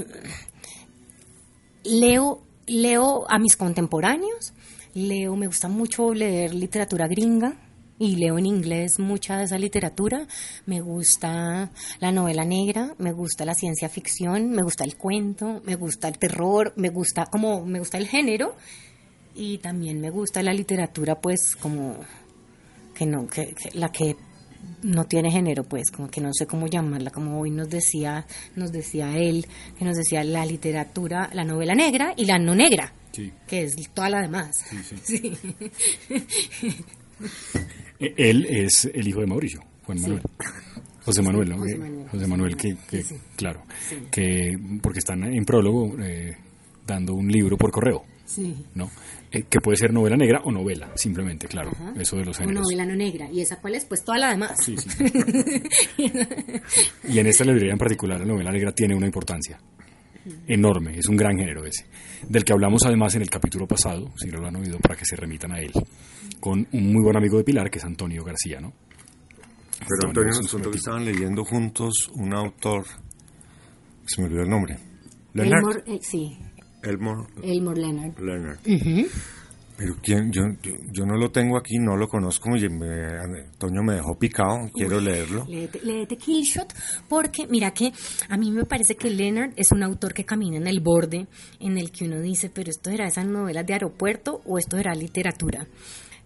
leo, 1.84 2.42
leo 2.66 3.24
a 3.30 3.38
mis 3.38 3.56
contemporáneos, 3.56 4.52
leo, 4.94 5.36
me 5.36 5.46
gusta 5.46 5.68
mucho 5.68 6.12
leer 6.14 6.54
literatura 6.54 7.06
gringa 7.06 7.54
y 7.98 8.16
leo 8.16 8.38
en 8.38 8.44
inglés 8.46 8.98
mucha 8.98 9.38
de 9.38 9.44
esa 9.44 9.58
literatura. 9.58 10.26
Me 10.66 10.80
gusta 10.80 11.70
la 12.00 12.12
novela 12.12 12.44
negra, 12.44 12.94
me 12.98 13.12
gusta 13.12 13.44
la 13.44 13.54
ciencia 13.54 13.88
ficción, 13.88 14.50
me 14.50 14.62
gusta 14.62 14.84
el 14.84 14.96
cuento, 14.96 15.62
me 15.64 15.76
gusta 15.76 16.08
el 16.08 16.18
terror, 16.18 16.72
me 16.76 16.90
gusta 16.90 17.26
como 17.26 17.64
me 17.64 17.78
gusta 17.78 17.98
el 17.98 18.06
género 18.08 18.54
y 19.34 19.58
también 19.58 20.00
me 20.00 20.10
gusta 20.10 20.42
la 20.42 20.52
literatura 20.54 21.20
pues 21.20 21.56
como 21.60 21.96
que 22.94 23.04
no 23.06 23.26
que, 23.28 23.54
que- 23.54 23.78
la 23.78 23.90
que 23.92 24.16
no 24.82 25.04
tiene 25.04 25.30
género 25.30 25.64
pues 25.64 25.90
como 25.90 26.08
que 26.08 26.20
no 26.20 26.30
sé 26.32 26.46
cómo 26.46 26.66
llamarla 26.66 27.10
como 27.10 27.40
hoy 27.40 27.50
nos 27.50 27.68
decía 27.70 28.26
nos 28.54 28.72
decía 28.72 29.16
él 29.16 29.46
que 29.78 29.84
nos 29.84 29.96
decía 29.96 30.22
la 30.24 30.44
literatura 30.46 31.30
la 31.32 31.44
novela 31.44 31.74
negra 31.74 32.12
y 32.16 32.24
la 32.26 32.38
no 32.38 32.54
negra 32.54 32.92
Sí. 33.12 33.32
que 33.46 33.62
es 33.64 33.74
toda 33.94 34.10
la 34.10 34.20
demás 34.22 34.50
Sí. 35.04 35.32
Eh, 37.98 38.12
Él 38.16 38.44
es 38.46 38.90
el 38.92 39.08
hijo 39.08 39.20
de 39.20 39.26
Mauricio, 39.26 39.62
Juan 39.84 40.00
Manuel. 40.02 40.22
José 41.04 41.22
Manuel, 41.22 41.48
¿no? 41.48 41.56
José 41.58 41.76
Manuel. 41.78 42.08
José 42.10 42.26
Manuel, 42.26 42.56
que, 42.56 42.76
que- 42.90 43.04
claro, 43.36 43.62
que 44.10 44.52
porque 44.82 44.98
están 44.98 45.24
en 45.24 45.44
prólogo 45.46 45.94
eh, 46.02 46.36
dando 46.86 47.14
un 47.14 47.28
libro 47.28 47.56
por 47.56 47.70
correo, 47.70 48.04
sí 48.26 48.54
¿no? 48.74 48.90
Eh, 49.30 49.44
que 49.48 49.60
puede 49.60 49.76
ser 49.76 49.92
novela 49.92 50.16
negra 50.16 50.40
o 50.44 50.52
novela, 50.52 50.90
simplemente, 50.96 51.48
claro, 51.48 51.70
Ajá. 51.70 51.94
eso 51.98 52.16
de 52.16 52.24
los 52.24 52.36
o 52.36 52.40
géneros. 52.40 52.62
novela 52.62 52.84
no 52.86 52.94
negra 52.96 53.30
y 53.30 53.40
esa 53.40 53.60
cuál 53.60 53.74
es 53.74 53.84
pues 53.84 54.04
toda 54.04 54.18
la 54.18 54.30
demás 54.30 54.52
Sí, 54.62 54.76
sí. 54.76 54.88
Y 57.08 57.18
en 57.18 57.26
esta 57.26 57.44
librería 57.44 57.72
en 57.72 57.78
particular, 57.78 58.20
la 58.20 58.26
novela 58.26 58.50
negra 58.50 58.72
tiene 58.72 58.94
una 58.94 59.06
importancia 59.06 59.58
enorme, 60.46 60.98
es 60.98 61.06
un 61.06 61.16
gran 61.16 61.36
género 61.38 61.64
ese, 61.64 61.86
del 62.28 62.44
que 62.44 62.52
hablamos 62.52 62.82
además 62.84 63.14
en 63.14 63.22
el 63.22 63.30
capítulo 63.30 63.66
pasado, 63.66 64.10
si 64.16 64.28
no 64.28 64.40
lo 64.40 64.48
han 64.48 64.56
oído, 64.56 64.78
para 64.78 64.96
que 64.96 65.04
se 65.04 65.16
remitan 65.16 65.52
a 65.52 65.60
él, 65.60 65.72
con 66.40 66.66
un 66.72 66.92
muy 66.92 67.02
buen 67.02 67.16
amigo 67.16 67.38
de 67.38 67.44
Pilar, 67.44 67.70
que 67.70 67.78
es 67.78 67.84
Antonio 67.84 68.24
García, 68.24 68.60
¿no? 68.60 68.72
Pero 69.78 70.08
Antonio 70.08 70.30
es 70.30 70.36
un 70.36 70.42
nos 70.42 70.52
contó 70.52 70.70
que 70.70 70.78
tipo. 70.78 70.90
estaban 70.90 71.04
leyendo 71.04 71.44
juntos 71.44 72.10
un 72.14 72.34
autor, 72.34 72.86
se 74.04 74.20
me 74.20 74.26
olvidó 74.26 74.42
el 74.42 74.50
nombre, 74.50 74.78
Leonard 75.34 75.58
Elmore, 75.58 75.82
eh, 75.86 75.98
sí 76.02 76.38
Elmore 76.82 77.26
Elmore 77.42 77.80
Leonard 77.80 78.18
Leonard. 78.20 78.58
Pero 79.78 79.94
quién, 80.02 80.32
yo, 80.32 80.40
yo, 80.62 80.72
yo 80.90 81.04
no 81.04 81.18
lo 81.18 81.30
tengo 81.30 81.58
aquí, 81.58 81.76
no 81.78 81.98
lo 81.98 82.08
conozco, 82.08 82.48
me, 82.48 82.66
me- 82.70 83.18
Antonio 83.44 83.82
me 83.82 83.96
dejó 83.96 84.18
picado, 84.18 84.70
quiero 84.72 84.98
leerlo. 85.00 85.44
Léete, 85.46 85.80
léete 85.82 86.16
Killshot, 86.16 86.72
porque 87.10 87.46
mira 87.46 87.72
que 87.72 87.92
a 88.30 88.38
mí 88.38 88.50
me 88.52 88.64
parece 88.64 88.94
que 88.96 89.10
Leonard 89.10 89.52
es 89.54 89.72
un 89.72 89.82
autor 89.82 90.14
que 90.14 90.24
camina 90.24 90.56
en 90.56 90.66
el 90.66 90.80
borde 90.80 91.26
en 91.60 91.76
el 91.76 91.90
que 91.90 92.06
uno 92.06 92.22
dice, 92.22 92.48
pero 92.48 92.70
esto 92.70 92.88
era 92.88 93.06
esas 93.06 93.26
novelas 93.26 93.66
de 93.66 93.74
aeropuerto 93.74 94.40
o 94.46 94.56
esto 94.58 94.78
era 94.78 94.94
literatura. 94.94 95.66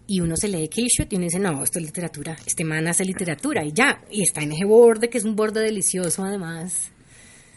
Y 0.07 0.21
uno 0.21 0.37
se 0.37 0.47
lee 0.47 0.69
Killshot 0.69 1.11
y 1.11 1.17
uno 1.17 1.25
dice, 1.25 1.39
no, 1.39 1.61
esto 1.61 1.79
es 1.79 1.85
literatura, 1.85 2.37
este 2.45 2.63
man 2.63 2.87
hace 2.87 3.03
literatura 3.03 3.65
y 3.65 3.73
ya, 3.73 4.01
y 4.09 4.21
está 4.23 4.41
en 4.43 4.53
ese 4.53 4.63
borde 4.63 5.09
que 5.09 5.17
es 5.17 5.25
un 5.25 5.35
borde 5.35 5.59
delicioso 5.59 6.23
además. 6.23 6.89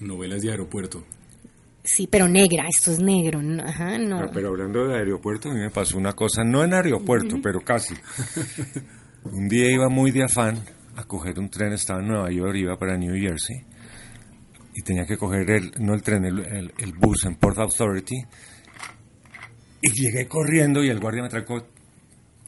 Novelas 0.00 0.42
de 0.42 0.50
aeropuerto. 0.50 1.04
Sí, 1.86 2.06
pero 2.10 2.26
negra, 2.28 2.64
esto 2.66 2.92
es 2.92 2.98
negro, 2.98 3.40
ajá, 3.62 3.98
no. 3.98 4.30
Pero 4.32 4.48
hablando 4.48 4.86
de 4.88 4.96
aeropuerto, 4.96 5.50
a 5.50 5.52
mí 5.54 5.60
me 5.60 5.70
pasó 5.70 5.98
una 5.98 6.14
cosa, 6.14 6.42
no 6.42 6.64
en 6.64 6.72
aeropuerto, 6.72 7.36
pero 7.42 7.60
casi. 7.60 7.94
Un 9.24 9.48
día 9.48 9.70
iba 9.70 9.88
muy 9.90 10.10
de 10.10 10.24
afán 10.24 10.58
a 10.96 11.04
coger 11.04 11.38
un 11.38 11.48
tren, 11.50 11.72
estaba 11.72 12.00
en 12.00 12.08
Nueva 12.08 12.30
York, 12.30 12.56
iba 12.56 12.76
para 12.78 12.96
New 12.96 13.14
Jersey, 13.14 13.56
y 14.74 14.82
tenía 14.82 15.06
que 15.06 15.16
coger 15.18 15.50
el, 15.50 15.72
no 15.80 15.92
el 15.94 16.02
tren, 16.02 16.24
el, 16.24 16.38
el- 16.40 16.72
el 16.78 16.92
bus 16.92 17.24
en 17.26 17.36
Port 17.36 17.58
Authority, 17.58 18.16
y 19.82 19.90
llegué 19.90 20.26
corriendo 20.28 20.82
y 20.84 20.88
el 20.88 21.00
guardia 21.00 21.22
me 21.22 21.28
trajo, 21.28 21.66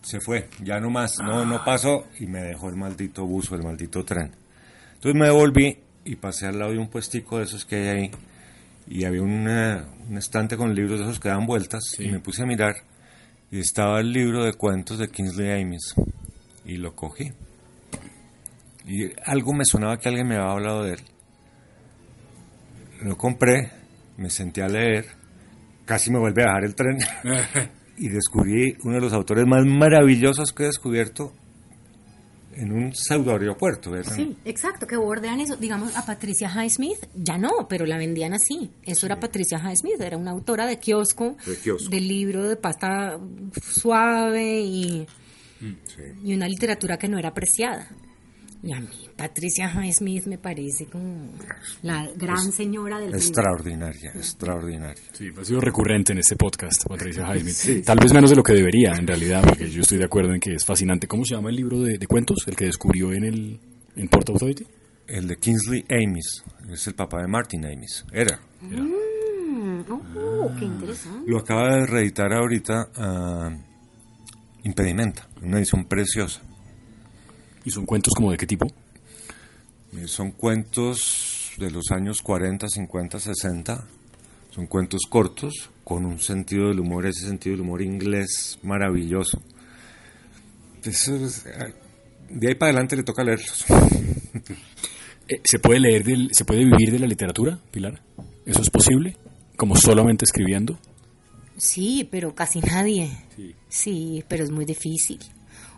se 0.02 0.20
fue, 0.20 0.48
ya 0.62 0.78
no 0.80 0.90
más, 0.90 1.18
no, 1.18 1.44
no 1.44 1.64
pasó, 1.64 2.04
y 2.20 2.26
me 2.26 2.40
dejó 2.40 2.68
el 2.68 2.76
maldito 2.76 3.26
bus 3.26 3.50
o 3.52 3.56
el 3.56 3.62
maldito 3.62 4.04
tren. 4.04 4.32
Entonces 4.94 5.14
me 5.20 5.26
devolví 5.26 5.78
y 6.04 6.16
pasé 6.16 6.46
al 6.46 6.58
lado 6.58 6.72
de 6.72 6.78
un 6.78 6.88
puestico 6.88 7.38
de 7.38 7.44
esos 7.44 7.64
que 7.64 7.76
hay 7.76 7.88
ahí, 7.88 8.10
y 8.88 9.04
había 9.04 9.22
una- 9.22 9.86
un 10.08 10.16
estante 10.16 10.56
con 10.56 10.74
libros 10.74 10.98
de 11.00 11.06
esos 11.06 11.20
que 11.20 11.28
dan 11.28 11.46
vueltas 11.46 11.82
y 11.98 12.08
me 12.08 12.20
puse 12.20 12.42
a 12.42 12.46
mirar 12.46 12.74
y 13.50 13.58
estaba 13.60 14.00
el 14.00 14.12
libro 14.12 14.44
de 14.44 14.52
cuentos 14.54 14.98
de 14.98 15.08
Kingsley 15.08 15.62
Amis 15.62 15.94
y 16.64 16.76
lo 16.76 16.94
cogí. 16.94 17.32
Y 18.86 19.10
algo 19.24 19.52
me 19.52 19.64
sonaba 19.64 19.98
que 19.98 20.08
alguien 20.08 20.28
me 20.28 20.36
había 20.36 20.52
hablado 20.52 20.84
de 20.84 20.92
él. 20.94 21.00
Lo 23.02 23.16
compré, 23.16 23.70
me 24.16 24.30
senté 24.30 24.62
a 24.62 24.68
leer, 24.68 25.06
casi 25.84 26.10
me 26.10 26.18
vuelve 26.18 26.42
a 26.42 26.46
dejar 26.46 26.64
el 26.64 26.74
tren 26.74 26.98
y 27.98 28.08
descubrí 28.08 28.76
uno 28.84 28.94
de 28.94 29.00
los 29.00 29.12
autores 29.12 29.44
más 29.46 29.64
maravillosos 29.66 30.52
que 30.52 30.64
he 30.64 30.66
descubierto 30.66 31.32
en 32.56 32.72
un 32.72 32.94
pseudo 32.94 33.32
aeropuerto. 33.32 33.92
Sí, 34.02 34.36
exacto, 34.44 34.86
que 34.86 34.96
bordean 34.96 35.40
eso. 35.40 35.56
Digamos, 35.56 35.96
a 35.96 36.04
Patricia 36.04 36.50
Highsmith 36.50 37.06
ya 37.14 37.38
no, 37.38 37.68
pero 37.68 37.86
la 37.86 37.98
vendían 37.98 38.32
así. 38.32 38.70
Eso 38.82 39.06
era 39.06 39.20
Patricia 39.20 39.58
Highsmith, 39.58 40.00
era 40.00 40.16
una 40.16 40.30
autora 40.30 40.66
de 40.66 40.78
kiosco, 40.78 41.36
de, 41.90 42.00
libro 42.00 42.48
de 42.48 42.56
pasta 42.56 43.18
suave 43.62 44.60
y, 44.60 45.06
y 46.24 46.34
una 46.34 46.48
literatura 46.48 46.98
que 46.98 47.08
no 47.08 47.18
era 47.18 47.28
apreciada. 47.28 47.88
Y 48.66 48.72
a 48.72 48.80
mí, 48.80 48.88
Patricia 49.16 49.72
Highsmith 49.72 50.26
me 50.26 50.38
parece 50.38 50.86
como 50.86 51.30
la 51.82 52.10
gran 52.16 52.50
señora 52.50 52.98
del 52.98 53.14
Extraordinaria, 53.14 54.10
extraordinaria. 54.10 55.00
Sí, 55.12 55.28
ha 55.40 55.44
sido 55.44 55.60
recurrente 55.60 56.12
en 56.12 56.18
este 56.18 56.34
podcast, 56.34 56.84
Patricia 56.88 57.32
Highsmith. 57.32 57.84
Tal 57.86 57.96
vez 58.00 58.12
menos 58.12 58.28
de 58.30 58.34
lo 58.34 58.42
que 58.42 58.54
debería, 58.54 58.94
en 58.98 59.06
realidad, 59.06 59.44
porque 59.46 59.70
yo 59.70 59.82
estoy 59.82 59.98
de 59.98 60.06
acuerdo 60.06 60.34
en 60.34 60.40
que 60.40 60.52
es 60.52 60.64
fascinante. 60.64 61.06
¿Cómo 61.06 61.24
se 61.24 61.36
llama 61.36 61.50
el 61.50 61.54
libro 61.54 61.80
de, 61.80 62.04
cuentos, 62.08 62.38
el 62.48 62.56
que 62.56 62.64
descubrió 62.64 63.12
en 63.12 63.22
el 63.22 63.60
en 63.94 64.08
Port 64.08 64.28
Authority? 64.30 64.66
El 65.06 65.28
de 65.28 65.36
Kingsley 65.36 65.84
Amis, 65.88 66.42
es 66.68 66.88
el 66.88 66.96
papá 66.96 67.22
de 67.22 67.28
Martin 67.28 67.66
Amis. 67.66 68.04
Era. 68.12 68.40
Mm, 68.62 69.82
oh, 69.92 70.50
qué 70.58 70.64
interesante. 70.64 71.30
Lo 71.30 71.38
acaba 71.38 71.76
de 71.76 71.86
reeditar 71.86 72.32
ahorita 72.32 72.88
uh, 72.98 73.66
Impedimenta, 74.64 75.28
una 75.40 75.58
edición 75.58 75.84
preciosa. 75.84 76.42
¿Y 77.66 77.72
son 77.72 77.84
cuentos 77.84 78.14
como 78.14 78.30
de 78.30 78.38
qué 78.38 78.46
tipo? 78.46 78.68
Eh, 79.96 80.06
son 80.06 80.30
cuentos 80.30 81.50
de 81.58 81.68
los 81.68 81.90
años 81.90 82.22
40, 82.22 82.68
50, 82.68 83.18
60. 83.18 83.84
Son 84.54 84.66
cuentos 84.68 85.02
cortos, 85.10 85.68
con 85.82 86.06
un 86.06 86.20
sentido 86.20 86.68
del 86.68 86.78
humor, 86.78 87.06
ese 87.06 87.26
sentido 87.26 87.56
del 87.56 87.62
humor 87.62 87.82
inglés 87.82 88.60
maravilloso. 88.62 89.42
Eh, 90.84 90.92
de 92.30 92.48
ahí 92.48 92.54
para 92.54 92.70
adelante 92.70 92.94
le 92.96 93.02
toca 93.02 93.22
leerlos. 93.22 93.66
Eh, 95.28 95.40
¿Se 95.42 95.58
puede 95.58 95.80
leer, 95.80 96.04
del, 96.04 96.30
se 96.30 96.44
puede 96.44 96.64
vivir 96.64 96.92
de 96.92 97.00
la 97.00 97.06
literatura, 97.08 97.58
Pilar? 97.72 98.00
¿Eso 98.44 98.62
es 98.62 98.70
posible? 98.70 99.16
¿Como 99.56 99.74
solamente 99.74 100.24
escribiendo? 100.24 100.78
Sí, 101.56 102.06
pero 102.08 102.32
casi 102.32 102.60
nadie. 102.60 103.10
sí, 103.68 104.22
pero 104.28 104.44
es 104.44 104.52
muy 104.52 104.64
difícil. 104.64 105.18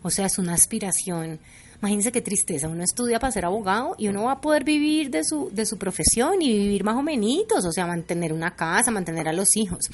O 0.02 0.10
sea, 0.10 0.26
es 0.26 0.38
una 0.38 0.52
aspiración 0.52 1.40
Imagínense 1.80 2.10
qué 2.10 2.20
tristeza, 2.20 2.68
uno 2.68 2.82
estudia 2.82 3.20
para 3.20 3.30
ser 3.30 3.44
abogado 3.44 3.94
y 3.98 4.08
uno 4.08 4.24
va 4.24 4.32
a 4.32 4.40
poder 4.40 4.64
vivir 4.64 5.10
de 5.10 5.22
su, 5.22 5.48
de 5.52 5.64
su 5.64 5.78
profesión 5.78 6.42
y 6.42 6.52
vivir 6.52 6.82
más 6.82 6.96
o 6.96 7.02
menos, 7.02 7.64
o 7.64 7.70
sea, 7.70 7.86
mantener 7.86 8.32
una 8.32 8.56
casa, 8.56 8.90
mantener 8.90 9.28
a 9.28 9.32
los 9.32 9.56
hijos. 9.56 9.88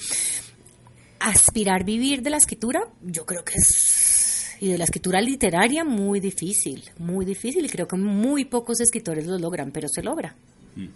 Aspirar 1.21 1.85
vivir 1.85 2.23
de 2.23 2.31
la 2.31 2.39
escritura, 2.39 2.81
yo 3.03 3.27
creo 3.27 3.45
que 3.45 3.55
es, 3.57 4.57
y 4.61 4.69
de 4.69 4.79
la 4.79 4.85
escritura 4.85 5.21
literaria, 5.21 5.85
muy 5.85 6.21
difícil, 6.21 6.85
muy 6.99 7.27
difícil, 7.27 7.67
y 7.67 7.69
creo 7.69 7.87
que 7.87 7.97
muy 7.97 8.47
pocos 8.47 8.81
escritores 8.81 9.27
lo 9.27 9.39
logran, 9.39 9.71
pero 9.71 9.87
se 9.89 10.03
logra. 10.03 10.35
Mm. 10.77 10.89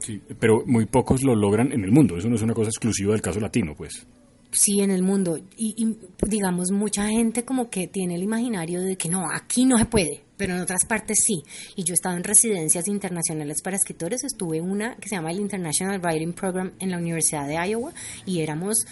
Sí, 0.00 0.20
pero 0.40 0.64
muy 0.66 0.86
pocos 0.86 1.22
lo 1.22 1.36
logran 1.36 1.70
en 1.70 1.84
el 1.84 1.92
mundo, 1.92 2.16
eso 2.16 2.28
no 2.28 2.34
es 2.34 2.42
una 2.42 2.54
cosa 2.54 2.70
exclusiva 2.70 3.12
del 3.12 3.22
caso 3.22 3.38
latino, 3.38 3.76
pues 3.76 4.04
sí 4.52 4.80
en 4.80 4.90
el 4.90 5.02
mundo. 5.02 5.38
Y, 5.56 5.96
digamos 6.26 6.70
mucha 6.70 7.08
gente 7.08 7.44
como 7.44 7.68
que 7.70 7.88
tiene 7.88 8.14
el 8.14 8.22
imaginario 8.22 8.80
de 8.80 8.96
que 8.96 9.08
no 9.08 9.24
aquí 9.34 9.64
no 9.64 9.78
se 9.78 9.86
puede 9.86 10.24
pero 10.36 10.56
en 10.56 10.60
otras 10.60 10.84
partes 10.86 11.18
sí. 11.24 11.44
Y 11.76 11.84
yo 11.84 11.92
he 11.92 11.94
estado 11.94 12.16
en 12.16 12.24
residencias 12.24 12.88
internacionales 12.88 13.62
para 13.62 13.76
escritores. 13.76 14.24
Estuve 14.24 14.60
una 14.60 14.96
que 14.96 15.08
se 15.08 15.14
llama 15.14 15.30
el 15.30 15.38
International 15.38 16.00
Writing 16.00 16.32
Program 16.32 16.72
en 16.80 16.90
la 16.90 16.98
Universidad 16.98 17.46
de 17.46 17.64
Iowa 17.64 17.92
y 18.26 18.40
éramos 18.40 18.84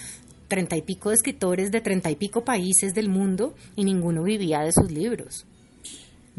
treinta 0.46 0.76
y 0.76 0.82
pico 0.82 1.08
de 1.08 1.16
escritores 1.16 1.72
de 1.72 1.80
treinta 1.80 2.08
y 2.08 2.14
pico 2.14 2.44
países 2.44 2.94
del 2.94 3.08
mundo 3.08 3.56
y 3.74 3.82
ninguno 3.82 4.22
vivía 4.22 4.60
de 4.60 4.70
sus 4.70 4.92
libros 4.92 5.44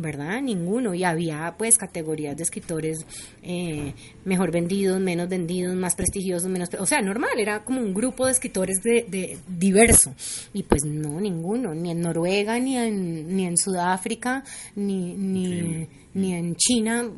¿verdad? 0.01 0.41
Ninguno. 0.41 0.93
Y 0.93 1.03
había 1.03 1.55
pues 1.57 1.77
categorías 1.77 2.35
de 2.35 2.43
escritores 2.43 3.05
eh, 3.43 3.93
mejor 4.25 4.51
vendidos, 4.51 4.99
menos 4.99 5.29
vendidos, 5.29 5.75
más 5.75 5.95
prestigiosos, 5.95 6.49
menos... 6.49 6.69
O 6.79 6.85
sea, 6.85 7.01
normal, 7.01 7.31
era 7.37 7.63
como 7.63 7.81
un 7.81 7.93
grupo 7.93 8.25
de 8.25 8.31
escritores 8.31 8.81
de, 8.83 9.37
diverso. 9.47 10.13
Y 10.53 10.63
pues 10.63 10.83
no, 10.83 11.19
ninguno, 11.19 11.73
ni 11.73 11.91
en 11.91 12.01
Noruega, 12.01 12.59
ni 12.59 12.77
en, 12.77 13.35
ni 13.35 13.45
en 13.45 13.57
Sudáfrica, 13.57 14.43
ni, 14.75 15.13
ni, 15.15 15.87
ni 16.13 16.33
en 16.33 16.55
China. 16.55 17.09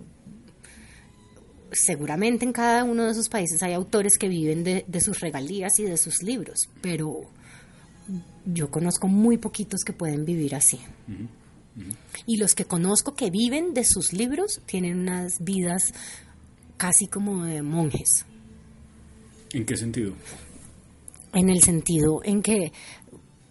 Seguramente 1.72 2.46
en 2.46 2.54
cada 2.54 2.84
uno 2.84 3.06
de 3.06 3.12
esos 3.12 3.30
países 3.30 3.64
hay 3.64 3.74
autores 3.74 4.18
que 4.20 4.28
viven 4.28 4.64
de, 4.64 4.86
de 4.88 5.02
sus 5.02 5.20
regalías 5.22 5.80
y 5.80 5.84
de 5.84 5.98
sus 5.98 6.22
libros, 6.22 6.70
pero 6.82 7.32
yo 8.46 8.70
conozco 8.70 9.08
muy 9.08 9.38
poquitos 9.38 9.82
que 9.84 9.94
pueden 9.94 10.26
vivir 10.26 10.56
así. 10.56 10.80
Y 12.26 12.38
los 12.38 12.56
que 12.56 12.66
conozco 12.66 13.16
que 13.16 13.30
viven 13.30 13.74
de 13.74 13.84
sus 13.84 14.14
libros 14.14 14.62
tienen 14.66 15.00
unas 15.00 15.34
vidas 15.40 15.94
casi 16.78 17.08
como 17.08 17.46
de 17.46 17.62
monjes. 17.62 18.26
¿En 19.54 19.66
qué 19.66 19.78
sentido? 19.78 20.14
En 21.34 21.50
el 21.50 21.62
sentido 21.62 22.22
en 22.24 22.42
que 22.42 22.72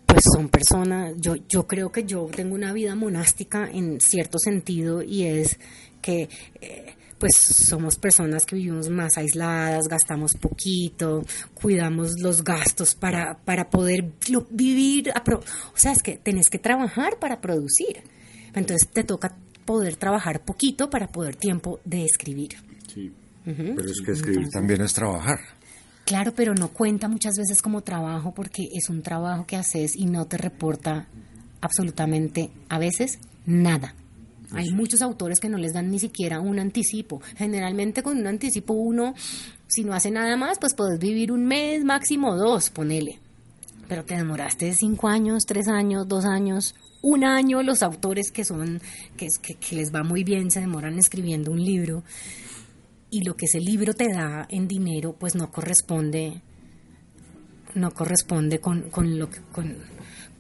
pues 0.07 0.25
son 0.35 0.49
personas, 0.49 1.15
yo, 1.19 1.37
yo 1.49 1.67
creo 1.67 1.91
que 1.91 2.05
yo 2.05 2.27
tengo 2.27 2.55
una 2.55 2.73
vida 2.73 2.95
monástica 2.95 3.69
en 3.71 4.01
cierto 4.01 4.39
sentido 4.39 5.03
y 5.03 5.25
es 5.25 5.59
que 6.03 6.29
eh, 6.61 6.95
pues 7.23 7.37
somos 7.37 7.95
personas 7.95 8.45
que 8.45 8.57
vivimos 8.57 8.91
más 8.91 9.17
aisladas, 9.17 9.87
gastamos 9.87 10.35
poquito, 10.35 11.23
cuidamos 11.55 12.19
los 12.21 12.43
gastos 12.43 12.97
para, 12.97 13.39
para 13.45 13.71
poder 13.71 14.11
vivir, 14.51 15.13
o 15.15 15.77
sea, 15.77 15.93
es 15.93 16.03
que 16.03 16.17
tenés 16.17 16.51
que 16.51 16.59
trabajar 16.59 17.21
para 17.21 17.41
producir. 17.41 18.03
Entonces 18.55 18.89
te 18.93 19.05
toca 19.05 19.37
poder 19.65 19.95
trabajar 19.95 20.45
poquito 20.45 20.91
para 20.91 21.07
poder 21.07 21.37
tiempo 21.37 21.79
de 21.85 22.05
escribir. 22.05 22.57
Sí. 22.93 23.13
Pero 23.45 23.89
es 23.89 24.01
que 24.05 24.11
escribir 24.11 24.49
también 24.53 24.81
es 24.81 24.93
trabajar. 24.93 25.39
Claro, 26.05 26.33
pero 26.35 26.55
no 26.55 26.73
cuenta 26.73 27.07
muchas 27.07 27.35
veces 27.39 27.63
como 27.63 27.83
trabajo 27.83 28.35
porque 28.35 28.65
es 28.73 28.91
un 28.91 29.01
trabajo 29.01 29.47
que 29.47 29.55
haces 29.55 29.95
y 29.95 30.07
no 30.07 30.27
te 30.27 30.39
reporta 30.39 31.07
absolutamente 31.61 32.51
a 32.69 32.81
veces 32.81 33.21
nada. 33.47 33.95
Hay 34.55 34.71
muchos 34.71 35.03
autores 35.03 35.41
que 35.41 35.49
no 35.49 35.59
les 35.59 35.73
dan 35.73 35.91
ni 35.91 35.99
siquiera 35.99 36.41
un 36.41 36.59
anticipo. 36.59 37.21
Generalmente 37.37 38.03
con 38.03 38.19
un 38.19 38.27
anticipo 38.27 38.75
uno, 38.75 39.15
si 39.67 39.85
no 39.85 39.95
hace 39.95 40.11
nada 40.11 40.37
más, 40.37 40.59
pues 40.59 40.75
puedes 40.75 40.99
vivir 40.99 41.33
un 41.33 41.47
mes, 41.47 41.85
máximo 41.85 42.37
dos, 42.37 42.71
ponele. 42.71 43.19
Pero 43.89 44.05
te 44.05 44.17
demoraste 44.17 44.73
cinco 44.75 45.09
años, 45.09 45.45
tres 45.47 45.69
años, 45.69 46.07
dos 46.09 46.25
años, 46.25 46.75
un 47.03 47.25
año. 47.25 47.63
Los 47.63 47.83
autores 47.83 48.31
que 48.31 48.45
son, 48.45 48.81
que, 49.17 49.29
que, 49.41 49.55
que 49.55 49.77
les 49.77 49.95
va 49.95 50.03
muy 50.03 50.25
bien, 50.25 50.51
se 50.51 50.61
demoran 50.61 50.99
escribiendo 50.99 51.51
un 51.51 51.63
libro. 51.63 52.03
Y 53.11 53.25
lo 53.25 53.37
que 53.37 53.47
ese 53.47 53.61
libro 53.61 53.95
te 53.95 54.09
da 54.09 54.47
en 54.49 54.69
dinero, 54.69 55.15
pues 55.19 55.35
no 55.35 55.51
corresponde 55.51 56.43
no 57.75 57.91
corresponde 57.93 58.61
con, 58.61 58.91
con 58.91 59.19
lo 59.19 59.31
que, 59.31 59.41
con, 59.53 59.77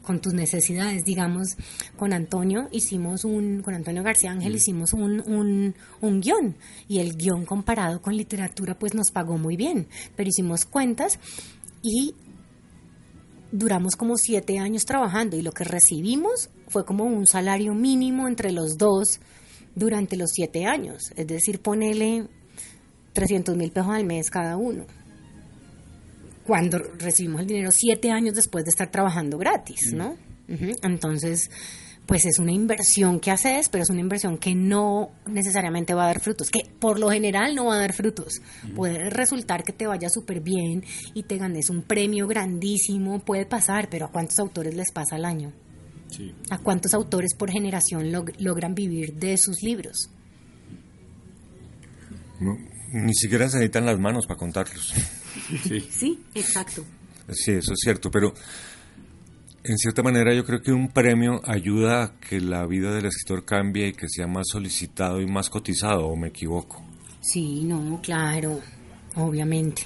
con 0.02 0.20
tus 0.20 0.34
necesidades. 0.34 1.04
Digamos, 1.04 1.56
con 1.96 2.12
Antonio 2.12 2.68
hicimos 2.72 3.24
un, 3.24 3.62
con 3.62 3.74
Antonio 3.74 4.02
García 4.02 4.32
Ángel 4.32 4.56
hicimos 4.56 4.92
un, 4.92 5.20
un, 5.26 5.74
un, 6.00 6.20
guion. 6.20 6.56
Y 6.88 6.98
el 6.98 7.16
guion 7.16 7.44
comparado 7.44 8.02
con 8.02 8.16
literatura 8.16 8.78
pues 8.78 8.94
nos 8.94 9.10
pagó 9.10 9.38
muy 9.38 9.56
bien, 9.56 9.86
pero 10.16 10.28
hicimos 10.28 10.64
cuentas 10.64 11.18
y 11.82 12.14
duramos 13.50 13.96
como 13.96 14.16
siete 14.16 14.58
años 14.58 14.84
trabajando. 14.84 15.36
Y 15.36 15.42
lo 15.42 15.52
que 15.52 15.64
recibimos 15.64 16.50
fue 16.68 16.84
como 16.84 17.04
un 17.04 17.26
salario 17.26 17.74
mínimo 17.74 18.28
entre 18.28 18.52
los 18.52 18.76
dos 18.76 19.20
durante 19.74 20.16
los 20.16 20.30
siete 20.32 20.66
años, 20.66 21.12
es 21.16 21.26
decir, 21.26 21.60
ponele 21.60 22.28
300 23.14 23.56
mil 23.56 23.72
pesos 23.72 23.90
al 23.90 24.04
mes 24.04 24.30
cada 24.30 24.56
uno 24.56 24.84
cuando 26.44 26.78
recibimos 26.98 27.42
el 27.42 27.46
dinero 27.46 27.70
siete 27.72 28.11
años 28.11 28.35
después 28.35 28.64
de 28.64 28.70
estar 28.70 28.90
trabajando 28.90 29.38
gratis, 29.38 29.92
¿no? 29.92 30.16
Entonces, 30.83 31.50
pues 32.07 32.26
es 32.26 32.38
una 32.38 32.52
inversión 32.52 33.20
que 33.20 33.31
haces, 33.31 33.68
pero 33.68 33.85
es 33.85 33.90
una 33.90 34.00
inversión 34.00 34.37
que 34.37 34.55
no 34.55 35.12
necesariamente 35.26 35.94
va 35.94 36.05
a 36.05 36.07
dar 36.09 36.20
frutos, 36.20 36.50
que 36.50 36.61
por 36.78 36.98
lo 36.98 37.11
general 37.11 37.55
no 37.55 37.66
va 37.66 37.76
a 37.76 37.78
dar 37.78 37.92
frutos. 37.92 38.42
Puede 38.74 39.09
resultar 39.09 39.62
que 39.62 39.72
te 39.72 39.87
vaya 39.87 40.09
súper 40.09 40.40
bien 40.40 40.85
y 41.14 41.22
te 41.22 41.38
ganes 41.38 41.70
un 41.70 41.83
premio 41.83 42.26
grandísimo, 42.26 43.20
puede 43.20 43.46
pasar, 43.46 43.88
pero 43.88 44.07
¿a 44.07 44.11
cuántos 44.11 44.38
autores 44.40 44.74
les 44.74 44.92
pasa 44.92 45.16
al 45.16 45.24
año? 45.24 45.52
¿A 46.50 46.59
cuántos 46.59 46.92
autores 46.92 47.35
por 47.35 47.50
generación 47.50 48.12
logran 48.38 48.74
vivir 48.74 49.14
de 49.14 49.37
sus 49.37 49.62
libros? 49.62 50.11
ni 52.92 53.14
siquiera 53.14 53.48
se 53.48 53.57
necesitan 53.57 53.87
las 53.87 53.98
manos 53.98 54.27
para 54.27 54.38
contarlos. 54.38 54.92
Sí. 55.90 56.19
exacto. 56.35 56.85
Sí, 57.29 57.53
eso 57.53 57.73
es 57.73 57.79
cierto, 57.81 58.11
pero 58.11 58.33
en 59.65 59.79
cierta 59.79 60.03
manera 60.03 60.35
yo 60.35 60.44
creo 60.44 60.61
que 60.61 60.73
un 60.73 60.88
premio 60.88 61.40
ayuda 61.44 62.03
a 62.03 62.21
que 62.21 62.40
la 62.40 62.67
vida 62.67 62.92
del 62.94 63.07
escritor 63.07 63.44
cambie 63.44 63.88
y 63.88 63.92
que 63.92 64.09
sea 64.09 64.27
más 64.27 64.48
solicitado 64.50 65.21
y 65.21 65.27
más 65.27 65.48
cotizado, 65.50 66.09
¿o 66.09 66.17
me 66.17 66.29
equivoco? 66.29 66.85
Sí, 67.21 67.63
no, 67.65 68.00
claro. 68.03 68.61
obviamente. 69.15 69.83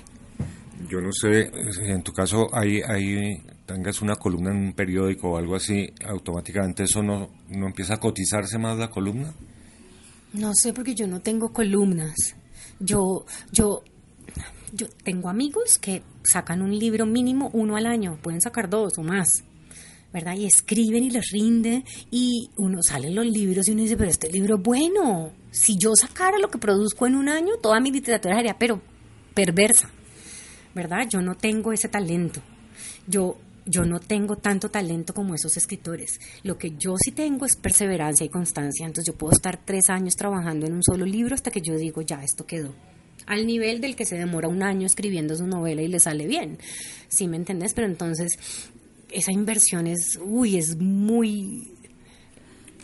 Yo 0.88 1.00
no 1.00 1.10
sé, 1.12 1.50
en 1.82 2.02
tu 2.02 2.12
caso 2.12 2.48
hay, 2.54 2.80
hay 2.82 3.42
tengas 3.66 4.00
una 4.00 4.16
columna 4.16 4.50
en 4.50 4.56
un 4.58 4.72
periódico 4.72 5.32
o 5.32 5.36
algo 5.36 5.56
así, 5.56 5.92
automáticamente 6.04 6.84
eso 6.84 7.02
no, 7.02 7.30
no 7.50 7.66
empieza 7.66 7.94
a 7.94 8.00
cotizarse 8.00 8.58
más 8.58 8.78
la 8.78 8.88
columna. 8.88 9.34
No 10.32 10.52
sé 10.54 10.72
porque 10.72 10.94
yo 10.94 11.06
no 11.06 11.20
tengo 11.20 11.52
columnas. 11.52 12.14
Yo, 12.78 13.24
yo, 13.52 13.82
yo 14.72 14.88
tengo 15.04 15.28
amigos 15.28 15.78
que 15.78 16.02
sacan 16.24 16.62
un 16.62 16.76
libro 16.76 17.06
mínimo 17.06 17.50
uno 17.52 17.76
al 17.76 17.86
año, 17.86 18.18
pueden 18.22 18.40
sacar 18.40 18.68
dos 18.68 18.98
o 18.98 19.02
más. 19.02 19.44
¿verdad? 20.12 20.34
Y 20.34 20.46
escriben 20.46 21.04
y 21.04 21.10
les 21.10 21.30
rinde 21.30 21.84
y 22.10 22.48
uno 22.56 22.78
sale 22.82 23.10
los 23.10 23.26
libros 23.26 23.68
y 23.68 23.72
uno 23.72 23.82
dice, 23.82 23.98
pero 23.98 24.08
este 24.08 24.30
libro 24.30 24.56
bueno. 24.56 25.32
Si 25.50 25.76
yo 25.76 25.94
sacara 25.94 26.38
lo 26.38 26.48
que 26.48 26.56
produzco 26.56 27.06
en 27.06 27.16
un 27.16 27.28
año, 27.28 27.56
toda 27.60 27.80
mi 27.80 27.90
literatura 27.90 28.36
sería, 28.36 28.58
pero 28.58 28.80
perversa, 29.34 29.90
¿verdad? 30.74 31.06
Yo 31.10 31.20
no 31.20 31.34
tengo 31.34 31.70
ese 31.70 31.88
talento. 31.88 32.40
Yo 33.06 33.36
yo 33.66 33.84
no 33.84 33.98
tengo 33.98 34.36
tanto 34.36 34.70
talento 34.70 35.12
como 35.12 35.34
esos 35.34 35.56
escritores. 35.56 36.20
Lo 36.44 36.56
que 36.56 36.76
yo 36.78 36.94
sí 36.96 37.10
tengo 37.10 37.44
es 37.44 37.56
perseverancia 37.56 38.24
y 38.24 38.28
constancia. 38.28 38.86
Entonces 38.86 39.12
yo 39.12 39.18
puedo 39.18 39.32
estar 39.32 39.60
tres 39.64 39.90
años 39.90 40.14
trabajando 40.14 40.66
en 40.66 40.72
un 40.72 40.84
solo 40.84 41.04
libro 41.04 41.34
hasta 41.34 41.50
que 41.50 41.60
yo 41.60 41.76
digo, 41.76 42.00
ya, 42.00 42.22
esto 42.22 42.46
quedó. 42.46 42.74
Al 43.26 43.46
nivel 43.46 43.80
del 43.80 43.96
que 43.96 44.04
se 44.04 44.16
demora 44.16 44.48
un 44.48 44.62
año 44.62 44.86
escribiendo 44.86 45.36
su 45.36 45.46
novela 45.46 45.82
y 45.82 45.88
le 45.88 46.00
sale 46.00 46.26
bien. 46.26 46.58
¿Sí 47.08 47.26
me 47.28 47.36
entendés? 47.36 47.74
Pero 47.74 47.86
entonces 47.88 48.38
esa 49.10 49.32
inversión 49.32 49.86
es, 49.86 50.18
uy, 50.22 50.56
es 50.56 50.76
muy... 50.76 51.72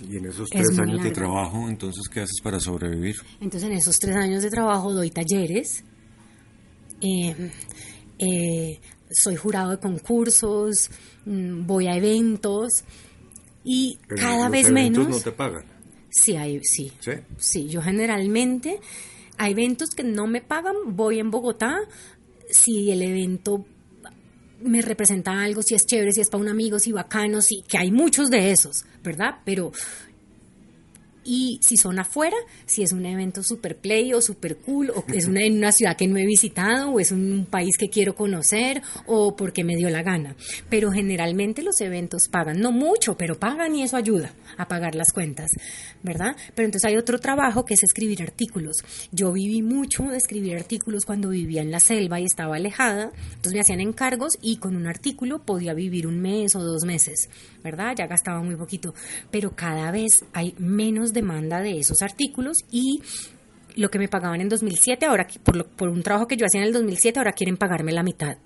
Y 0.08 0.16
en 0.16 0.26
esos 0.26 0.48
tres 0.50 0.76
años 0.80 1.02
de 1.02 1.12
trabajo, 1.12 1.68
entonces, 1.68 2.08
¿qué 2.08 2.20
haces 2.20 2.40
para 2.42 2.58
sobrevivir? 2.58 3.16
Entonces, 3.40 3.70
en 3.70 3.76
esos 3.76 3.98
tres 4.00 4.16
años 4.16 4.42
de 4.42 4.50
trabajo 4.50 4.92
doy 4.92 5.10
talleres. 5.10 5.84
Eh, 7.00 7.50
eh, 8.18 8.80
soy 9.12 9.36
jurado 9.36 9.70
de 9.70 9.78
concursos, 9.78 10.90
mm, 11.24 11.66
voy 11.66 11.86
a 11.86 11.96
eventos 11.96 12.82
y 13.64 13.98
cada 14.08 14.48
vez 14.48 14.72
menos... 14.72 15.08
no 15.08 15.20
te 15.20 15.30
pagan? 15.30 15.64
Sí, 16.10 16.36
hay, 16.36 16.60
sí, 16.62 16.92
sí. 17.00 17.12
Sí, 17.38 17.68
yo 17.68 17.80
generalmente 17.80 18.80
a 19.42 19.48
eventos 19.48 19.90
que 19.90 20.04
no 20.04 20.28
me 20.28 20.40
pagan, 20.40 20.76
voy 20.86 21.18
en 21.18 21.32
Bogotá. 21.32 21.80
Si 22.48 22.92
el 22.92 23.02
evento 23.02 23.66
me 24.60 24.80
representa 24.82 25.32
algo, 25.42 25.62
si 25.62 25.74
es 25.74 25.84
chévere, 25.84 26.12
si 26.12 26.20
es 26.20 26.30
para 26.30 26.44
un 26.44 26.48
amigo, 26.48 26.78
si 26.78 26.92
bacano, 26.92 27.42
si 27.42 27.62
que 27.62 27.76
hay 27.76 27.90
muchos 27.90 28.30
de 28.30 28.52
esos, 28.52 28.84
¿verdad? 29.02 29.40
Pero 29.44 29.72
y 31.24 31.58
si 31.62 31.76
son 31.76 31.98
afuera, 31.98 32.36
si 32.66 32.82
es 32.82 32.92
un 32.92 33.06
evento 33.06 33.42
super 33.42 33.76
play 33.76 34.12
o 34.12 34.20
super 34.20 34.56
cool, 34.56 34.90
o 34.90 35.04
es 35.12 35.26
una, 35.26 35.44
en 35.44 35.58
una 35.58 35.72
ciudad 35.72 35.96
que 35.96 36.06
no 36.06 36.16
he 36.16 36.26
visitado, 36.26 36.90
o 36.90 37.00
es 37.00 37.12
un 37.12 37.46
país 37.48 37.76
que 37.78 37.88
quiero 37.88 38.14
conocer, 38.14 38.82
o 39.06 39.36
porque 39.36 39.64
me 39.64 39.76
dio 39.76 39.90
la 39.90 40.02
gana. 40.02 40.34
Pero 40.68 40.92
generalmente 40.92 41.62
los 41.62 41.80
eventos 41.80 42.28
pagan, 42.28 42.60
no 42.60 42.72
mucho, 42.72 43.16
pero 43.16 43.38
pagan 43.38 43.74
y 43.74 43.82
eso 43.82 43.96
ayuda 43.96 44.32
a 44.56 44.68
pagar 44.68 44.94
las 44.94 45.12
cuentas, 45.12 45.50
¿verdad? 46.02 46.36
Pero 46.54 46.66
entonces 46.66 46.88
hay 46.88 46.96
otro 46.96 47.18
trabajo 47.18 47.64
que 47.64 47.74
es 47.74 47.82
escribir 47.82 48.22
artículos. 48.22 48.76
Yo 49.10 49.32
viví 49.32 49.62
mucho 49.62 50.04
de 50.04 50.16
escribir 50.16 50.56
artículos 50.56 51.04
cuando 51.04 51.30
vivía 51.30 51.62
en 51.62 51.70
la 51.70 51.80
selva 51.80 52.20
y 52.20 52.24
estaba 52.24 52.56
alejada, 52.56 53.12
entonces 53.28 53.54
me 53.54 53.60
hacían 53.60 53.80
encargos 53.80 54.38
y 54.40 54.56
con 54.56 54.76
un 54.76 54.86
artículo 54.86 55.40
podía 55.40 55.74
vivir 55.74 56.06
un 56.06 56.20
mes 56.20 56.54
o 56.56 56.62
dos 56.62 56.84
meses, 56.84 57.28
¿verdad? 57.62 57.94
Ya 57.96 58.06
gastaba 58.06 58.42
muy 58.42 58.56
poquito, 58.56 58.94
pero 59.30 59.54
cada 59.54 59.90
vez 59.90 60.24
hay 60.32 60.54
menos 60.58 61.11
demanda 61.12 61.60
de 61.60 61.78
esos 61.78 62.02
artículos 62.02 62.58
y 62.70 63.00
lo 63.76 63.90
que 63.90 63.98
me 63.98 64.08
pagaban 64.08 64.40
en 64.40 64.48
2007, 64.48 65.06
ahora 65.06 65.26
por, 65.42 65.66
por 65.66 65.88
un 65.88 66.02
trabajo 66.02 66.26
que 66.26 66.36
yo 66.36 66.46
hacía 66.46 66.60
en 66.60 66.66
el 66.66 66.72
2007, 66.72 67.18
ahora 67.18 67.32
quieren 67.32 67.56
pagarme 67.56 67.92
la 67.92 68.02
mitad. 68.02 68.36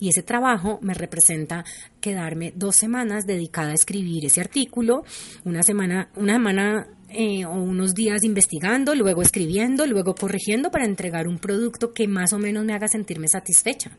Y 0.00 0.08
ese 0.08 0.22
trabajo 0.22 0.78
me 0.82 0.94
representa 0.94 1.64
quedarme 2.00 2.52
dos 2.56 2.76
semanas 2.76 3.26
dedicada 3.26 3.70
a 3.70 3.74
escribir 3.74 4.24
ese 4.24 4.40
artículo, 4.40 5.04
una 5.44 5.62
semana, 5.62 6.10
una 6.16 6.34
semana 6.34 6.86
eh, 7.08 7.44
o 7.44 7.52
unos 7.52 7.94
días 7.94 8.24
investigando, 8.24 8.94
luego 8.94 9.22
escribiendo, 9.22 9.86
luego 9.86 10.14
corrigiendo 10.14 10.70
para 10.70 10.86
entregar 10.86 11.28
un 11.28 11.38
producto 11.38 11.92
que 11.92 12.08
más 12.08 12.32
o 12.32 12.38
menos 12.38 12.64
me 12.64 12.74
haga 12.74 12.88
sentirme 12.88 13.28
satisfecha. 13.28 13.96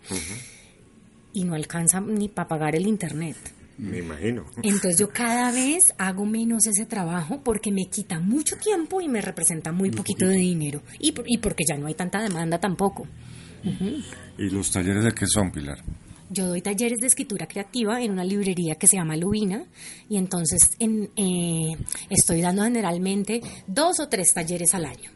Y 1.34 1.44
no 1.44 1.56
alcanza 1.56 2.00
ni 2.02 2.28
para 2.28 2.48
pagar 2.48 2.76
el 2.76 2.88
internet. 2.88 3.38
Me 3.78 4.00
imagino. 4.00 4.46
Entonces 4.62 5.00
yo 5.00 5.10
cada 5.14 5.52
vez 5.52 5.94
hago 5.98 6.26
menos 6.26 6.68
ese 6.68 6.86
trabajo 6.86 7.42
porque 7.44 7.72
me 7.72 7.86
quita 7.86 8.20
mucho 8.20 8.58
tiempo 8.58 9.02
y 9.02 9.08
me 9.08 9.22
representa 9.22 9.72
muy 9.72 9.92
poquito 9.92 10.28
de 10.28 10.38
dinero. 10.38 10.82
Y, 11.00 11.14
y 11.26 11.38
porque 11.40 11.64
ya 11.68 11.78
no 11.78 11.88
hay 11.88 11.96
tanta 11.96 12.22
demanda 12.22 12.60
tampoco. 12.60 13.08
¿Y 14.38 14.50
los 14.50 14.72
talleres 14.72 15.04
de 15.04 15.12
qué 15.14 15.26
son, 15.26 15.52
Pilar? 15.52 15.80
Yo 16.30 16.48
doy 16.48 16.62
talleres 16.62 17.00
de 17.00 17.08
escritura 17.08 17.48
creativa 17.48 18.02
en 18.02 18.12
una 18.12 18.24
librería 18.24 18.76
que 18.76 18.88
se 18.88 18.98
llama 18.98 19.16
Lubina 19.16 19.66
y 20.10 20.18
entonces 20.18 20.72
en, 20.80 21.12
eh, 21.16 21.78
estoy 22.10 22.42
dando 22.42 22.64
generalmente 22.64 23.42
dos 23.68 24.00
o 24.00 24.10
tres 24.10 24.34
talleres 24.34 24.74
al 24.74 24.86
año. 24.86 25.12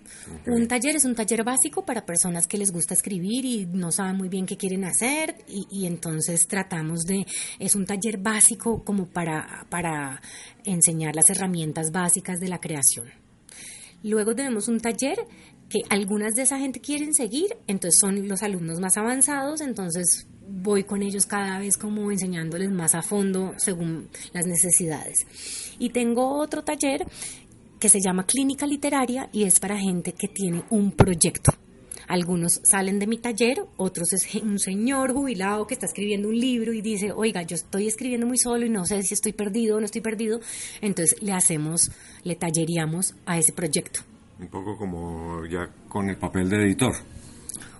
Un 0.46 0.68
taller 0.68 0.96
es 0.96 1.06
un 1.06 1.16
taller 1.16 1.44
básico 1.44 1.86
para 1.86 2.06
personas 2.06 2.48
que 2.48 2.58
les 2.58 2.72
gusta 2.72 2.94
escribir 2.94 3.46
y 3.46 3.66
no 3.66 3.92
saben 3.92 4.18
muy 4.18 4.30
bien 4.30 4.46
qué 4.46 4.58
quieren 4.58 4.86
hacer 4.86 5.36
y, 5.48 5.86
entonces 5.86 6.48
tratamos 6.48 7.04
de, 7.06 7.26
es 7.60 7.76
un 7.76 7.86
taller 7.86 8.18
básico 8.18 8.84
como 8.84 9.08
para, 9.08 9.66
para 9.70 10.22
enseñar 10.64 11.16
las 11.16 11.30
herramientas 11.30 11.92
básicas 11.92 12.40
de 12.40 12.50
la 12.50 12.60
creación. 12.60 13.08
Luego 14.04 14.36
tenemos 14.36 14.68
un 14.68 14.80
taller 14.80 15.18
que 15.70 15.82
algunas 15.90 16.34
de 16.36 16.44
esa 16.44 16.60
gente 16.60 16.80
quieren 16.80 17.14
seguir, 17.14 17.58
entonces 17.68 18.00
son 18.00 18.28
los 18.28 18.42
alumnos 18.42 18.80
más 18.80 18.98
avanzados, 18.98 19.62
entonces 19.62 20.28
voy 20.48 20.84
con 20.84 21.04
ellos 21.04 21.26
cada 21.26 21.60
vez 21.60 21.78
como 21.78 22.10
enseñándoles 22.12 22.72
más 22.72 22.96
a 22.96 23.02
fondo 23.02 23.54
según 23.58 24.10
las 24.34 24.46
necesidades. 24.46 25.26
Y 25.78 25.90
tengo 25.90 26.40
otro 26.40 26.64
taller 26.64 27.06
que 27.80 27.90
se 27.90 28.00
llama 28.00 28.26
Clínica 28.26 28.66
Literaria 28.66 29.30
y 29.32 29.44
es 29.44 29.60
para 29.60 29.78
gente 29.78 30.14
que 30.14 30.28
tiene 30.28 30.64
un 30.70 30.92
proyecto. 30.92 31.52
Algunos 32.08 32.62
salen 32.64 33.00
de 33.00 33.08
mi 33.08 33.18
taller, 33.18 33.60
otros 33.76 34.14
es 34.14 34.34
un 34.42 34.60
señor 34.60 35.12
jubilado 35.14 35.68
que 35.68 35.74
está 35.74 35.88
escribiendo 35.88 36.30
un 36.30 36.40
libro 36.40 36.72
y 36.72 36.82
dice, 36.82 37.12
oiga, 37.12 37.42
yo 37.42 37.56
estoy 37.56 37.88
escribiendo 37.88 38.26
muy 38.26 38.38
solo 38.38 38.66
y 38.66 38.70
no 38.70 38.86
sé 38.86 39.04
si 39.04 39.14
estoy 39.14 39.34
perdido 39.34 39.76
o 39.76 39.80
no 39.80 39.86
estoy 39.86 40.02
perdido. 40.02 40.40
Entonces 40.82 41.22
le 41.22 41.34
hacemos, 41.34 41.92
le 42.24 42.36
talleríamos 42.36 43.14
a 43.26 43.38
ese 43.38 43.52
proyecto. 43.52 44.02
Un 44.40 44.48
poco 44.48 44.78
como 44.78 45.46
ya 45.48 45.70
con 45.90 46.10
el 46.10 46.18
papel 46.18 46.50
de 46.50 46.64
editor 46.64 46.94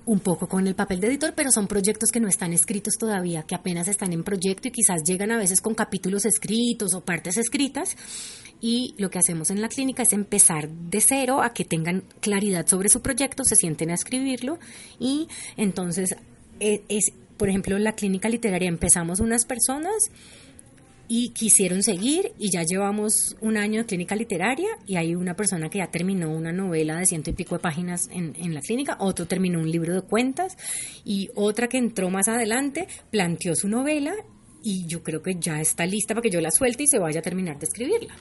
un 0.08 0.22
poco 0.22 0.48
con 0.48 0.66
el 0.66 0.74
papel 0.74 1.02
de 1.02 1.08
editor, 1.08 1.34
pero 1.36 1.52
son 1.52 1.68
proyectos 1.68 2.12
que 2.12 2.22
no 2.22 2.30
están 2.30 2.54
escritos 2.54 2.94
todavía, 2.98 3.44
que 3.44 3.56
apenas 3.56 3.90
están 3.90 4.14
en 4.14 4.24
proyecto 4.24 4.70
y 4.70 4.72
quizás 4.72 5.04
llegan 5.04 5.32
a 5.32 5.38
veces 5.38 5.60
con 5.60 5.76
capítulos 5.76 6.26
escritos 6.26 6.94
o 6.94 7.02
partes 7.02 7.36
escritas. 7.36 7.98
Y 8.60 8.96
lo 8.98 9.10
que 9.10 9.20
hacemos 9.20 9.52
en 9.52 9.62
la 9.62 9.70
clínica 9.70 10.04
es 10.04 10.14
empezar 10.14 10.70
de 10.70 11.00
cero 11.00 11.42
a 11.44 11.54
que 11.54 11.64
tengan 11.64 12.04
claridad 12.22 12.66
sobre 12.68 12.90
su 12.90 13.02
proyecto, 13.02 13.44
se 13.44 13.56
sienten 13.56 13.92
a 13.92 13.94
escribirlo 13.94 14.58
y 15.00 15.28
entonces 15.58 16.16
es, 16.60 16.82
es 16.90 17.14
por 17.38 17.50
ejemplo, 17.50 17.78
la 17.78 17.94
clínica 17.94 18.30
literaria 18.30 18.68
empezamos 18.68 19.20
unas 19.20 19.46
personas 19.46 20.12
y 21.08 21.30
quisieron 21.30 21.84
seguir 21.84 22.34
y 22.38 22.52
ya 22.52 22.64
llevamos 22.64 23.36
un 23.40 23.58
año 23.58 23.82
de 23.82 23.86
clínica 23.86 24.16
literaria 24.16 24.70
y 24.86 24.98
hay 24.98 25.16
una 25.16 25.36
persona 25.36 25.70
que 25.70 25.78
ya 25.78 25.88
terminó 25.88 26.30
una 26.30 26.52
novela 26.52 26.98
de 26.98 27.06
ciento 27.06 27.30
y 27.30 27.34
pico 27.34 27.56
de 27.56 27.62
páginas 27.62 28.10
en, 28.12 28.36
en, 28.38 28.54
la 28.54 28.62
clínica, 28.62 28.98
otro 29.00 29.26
terminó 29.26 29.60
un 29.60 29.72
libro 29.72 29.94
de 29.94 30.02
cuentas 30.02 30.58
y 31.06 31.30
otra 31.36 31.70
que 31.70 31.78
entró 31.78 32.10
más 32.10 32.28
adelante 32.28 32.88
planteó 33.10 33.56
su 33.56 33.70
novela 33.70 34.14
y 34.68 34.86
yo 34.86 35.02
creo 35.02 35.22
que 35.22 35.36
ya 35.40 35.62
está 35.62 35.86
lista 35.86 36.14
para 36.14 36.24
que 36.24 36.30
yo 36.30 36.42
la 36.42 36.52
suelte 36.52 36.84
y 36.84 36.88
se 36.88 37.00
vaya 37.00 37.22
a 37.22 37.24
terminar 37.24 37.58
de 37.58 37.66
escribirla. 37.66 38.16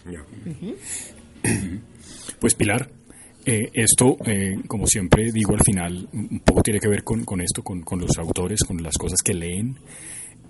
Pues 2.39 2.55
Pilar, 2.55 2.91
eh, 3.47 3.71
esto, 3.73 4.17
eh, 4.27 4.57
como 4.67 4.87
siempre 4.87 5.33
digo 5.33 5.55
al 5.55 5.65
final, 5.65 6.09
un 6.13 6.41
poco 6.41 6.63
tiene 6.63 6.79
que 6.79 6.89
ver 6.89 7.03
con, 7.03 7.25
con 7.25 7.41
esto, 7.41 7.63
con, 7.63 7.83
con, 7.83 7.99
los 7.99 8.19
autores, 8.19 8.63
con 8.63 8.83
las 8.83 8.97
cosas 8.97 9.23
que 9.23 9.33
leen. 9.33 9.77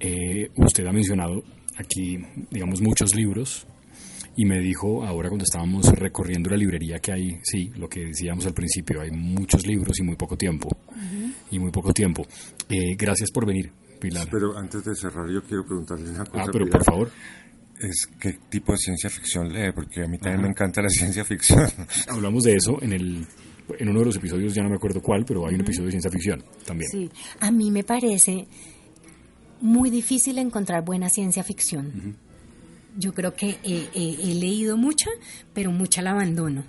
Eh, 0.01 0.51
usted 0.57 0.85
ha 0.87 0.93
mencionado 0.93 1.45
aquí, 1.79 2.19
digamos, 2.51 2.83
muchos 2.83 3.15
libros. 3.15 3.67
Y 4.37 4.45
me 4.45 4.61
dijo, 4.61 5.05
ahora 5.05 5.29
cuando 5.31 5.45
estábamos 5.45 5.87
recorriendo 5.93 6.51
la 6.51 6.57
librería, 6.57 6.99
que 6.99 7.13
hay, 7.13 7.39
sí, 7.43 7.71
lo 7.77 7.89
que 7.89 8.07
decíamos 8.07 8.45
al 8.47 8.53
principio, 8.53 9.01
hay 9.01 9.11
muchos 9.11 9.67
libros 9.67 9.99
y 9.99 10.03
muy 10.03 10.17
poco 10.17 10.37
tiempo. 10.37 10.69
Y 11.51 11.59
muy 11.59 11.71
poco 11.71 11.93
tiempo. 11.93 12.27
Eh, 12.69 12.97
gracias 12.97 13.31
por 13.31 13.47
venir, 13.47 13.71
Pilar. 14.09 14.29
Pero 14.31 14.57
antes 14.57 14.85
de 14.85 14.95
cerrar, 14.95 15.29
yo 15.31 15.43
quiero 15.43 15.65
preguntarle 15.65 16.11
una 16.11 16.25
cosa. 16.25 16.45
Ah, 16.45 16.49
pero 16.53 16.67
por 16.67 16.85
favor. 16.85 17.11
Es 17.79 18.09
qué 18.19 18.39
tipo 18.49 18.73
de 18.73 18.79
ciencia 18.79 19.11
ficción 19.11 19.53
lee, 19.53 19.71
porque 19.75 20.03
a 20.03 20.09
mí 20.09 20.17
también 20.17 20.43
me 20.43 20.49
encanta 20.49 20.81
la 20.81 20.89
ciencia 20.89 21.25
ficción. 21.25 21.71
Hablamos 22.09 22.45
de 22.45 22.55
eso 22.55 22.83
en 22.83 22.93
el 22.93 23.27
en 23.79 23.89
uno 23.89 24.01
de 24.01 24.07
los 24.07 24.17
episodios, 24.17 24.55
ya 24.55 24.63
no 24.63 24.71
me 24.71 24.77
acuerdo 24.77 25.03
cuál, 25.03 25.25
pero 25.25 25.47
hay 25.47 25.55
un 25.55 25.61
episodio 25.61 25.87
de 25.87 25.93
ciencia 25.93 26.11
ficción 26.11 26.45
también. 26.65 26.91
Sí, 26.91 27.11
a 27.41 27.51
mí 27.51 27.71
me 27.71 27.83
parece 27.83 28.47
muy 29.61 29.91
difícil 29.91 30.39
encontrar 30.39 30.85
buena 30.85 31.09
ciencia 31.09 31.43
ficción. 31.43 32.17
Yo 32.97 33.13
creo 33.13 33.35
que 33.35 33.59
he, 33.63 34.35
leído 34.35 34.77
mucha, 34.77 35.11
pero 35.53 35.71
mucha 35.71 36.03
la 36.03 36.13
abandono. 36.13 36.65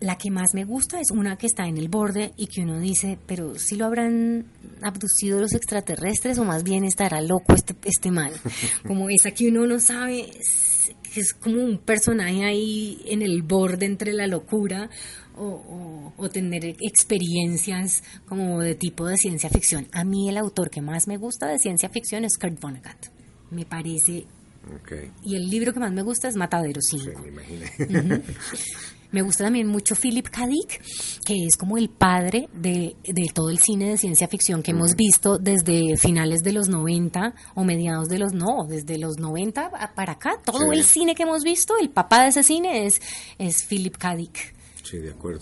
La 0.00 0.16
que 0.16 0.30
más 0.30 0.54
me 0.54 0.64
gusta 0.64 0.98
es 1.00 1.10
una 1.10 1.36
que 1.36 1.46
está 1.46 1.66
en 1.66 1.76
el 1.76 1.88
borde 1.88 2.32
y 2.36 2.46
que 2.46 2.62
uno 2.62 2.80
dice, 2.80 3.18
pero 3.26 3.58
si 3.58 3.76
lo 3.76 3.84
habrán 3.84 4.46
abducido 4.82 5.38
los 5.40 5.52
extraterrestres 5.52 6.38
o 6.38 6.44
más 6.44 6.62
bien 6.64 6.84
estará 6.84 7.20
loco 7.20 7.52
este, 7.54 7.74
este 7.84 8.10
mal. 8.10 8.32
Como 8.86 9.08
esa 9.10 9.30
que 9.32 9.48
uno 9.48 9.66
no 9.66 9.78
sabe, 9.78 10.20
es, 10.38 10.92
es 11.16 11.34
como 11.34 11.62
un 11.62 11.78
personaje 11.78 12.44
ahí 12.44 13.02
en 13.06 13.20
el 13.22 13.42
borde 13.42 13.84
entre 13.86 14.12
la 14.14 14.26
locura 14.26 14.88
o, 15.36 15.44
o- 15.46 16.12
o 16.16 16.28
tener 16.30 16.64
experiencias 16.80 18.02
como 18.26 18.60
de 18.60 18.74
tipo 18.74 19.06
de 19.06 19.16
ciencia 19.16 19.50
ficción. 19.50 19.86
A 19.92 20.04
mí 20.04 20.28
el 20.28 20.36
autor 20.36 20.70
que 20.70 20.80
más 20.82 21.08
me 21.08 21.16
gusta 21.16 21.46
de 21.48 21.58
ciencia 21.58 21.88
ficción 21.88 22.24
es 22.24 22.38
Kurt 22.38 22.60
Vonnegut. 22.60 23.06
Me 23.50 23.64
parece... 23.64 24.26
Y 25.24 25.34
el 25.36 25.48
libro 25.50 25.72
que 25.72 25.80
más 25.80 25.92
me 25.92 26.02
gusta 26.02 26.28
es 26.28 26.36
Matadero 26.36 26.80
5. 26.80 27.04
sí, 27.04 27.10
me 27.22 27.28
imaginé. 27.28 28.22
Me 29.12 29.22
gusta 29.22 29.44
también 29.44 29.66
mucho 29.66 29.94
Philip 29.96 30.28
K. 30.28 30.46
Dick, 30.46 30.80
que 31.26 31.34
es 31.46 31.56
como 31.56 31.76
el 31.78 31.88
padre 31.88 32.48
de, 32.52 32.94
de 33.04 33.26
todo 33.34 33.50
el 33.50 33.58
cine 33.58 33.88
de 33.90 33.98
ciencia 33.98 34.28
ficción 34.28 34.62
que 34.62 34.70
hemos 34.70 34.94
visto 34.94 35.38
desde 35.38 35.96
finales 35.96 36.42
de 36.42 36.52
los 36.52 36.68
90 36.68 37.34
o 37.54 37.64
mediados 37.64 38.08
de 38.08 38.18
los, 38.18 38.32
no, 38.32 38.66
desde 38.68 38.98
los 38.98 39.18
90 39.18 39.66
a- 39.66 39.94
para 39.94 40.12
acá. 40.12 40.34
Todo 40.44 40.58
Sí. 40.70 40.78
el 40.78 40.84
cine 40.84 41.14
que 41.14 41.24
hemos 41.24 41.42
visto, 41.42 41.74
el 41.80 41.90
papá 41.90 42.22
de 42.22 42.28
ese 42.28 42.42
cine 42.42 42.86
es, 42.86 43.00
es 43.38 43.64
Philip 43.64 43.96
K. 43.96 44.14
Dick. 44.16 44.54
Sí, 44.84 44.98
de 44.98 45.10
acuerdo. 45.10 45.40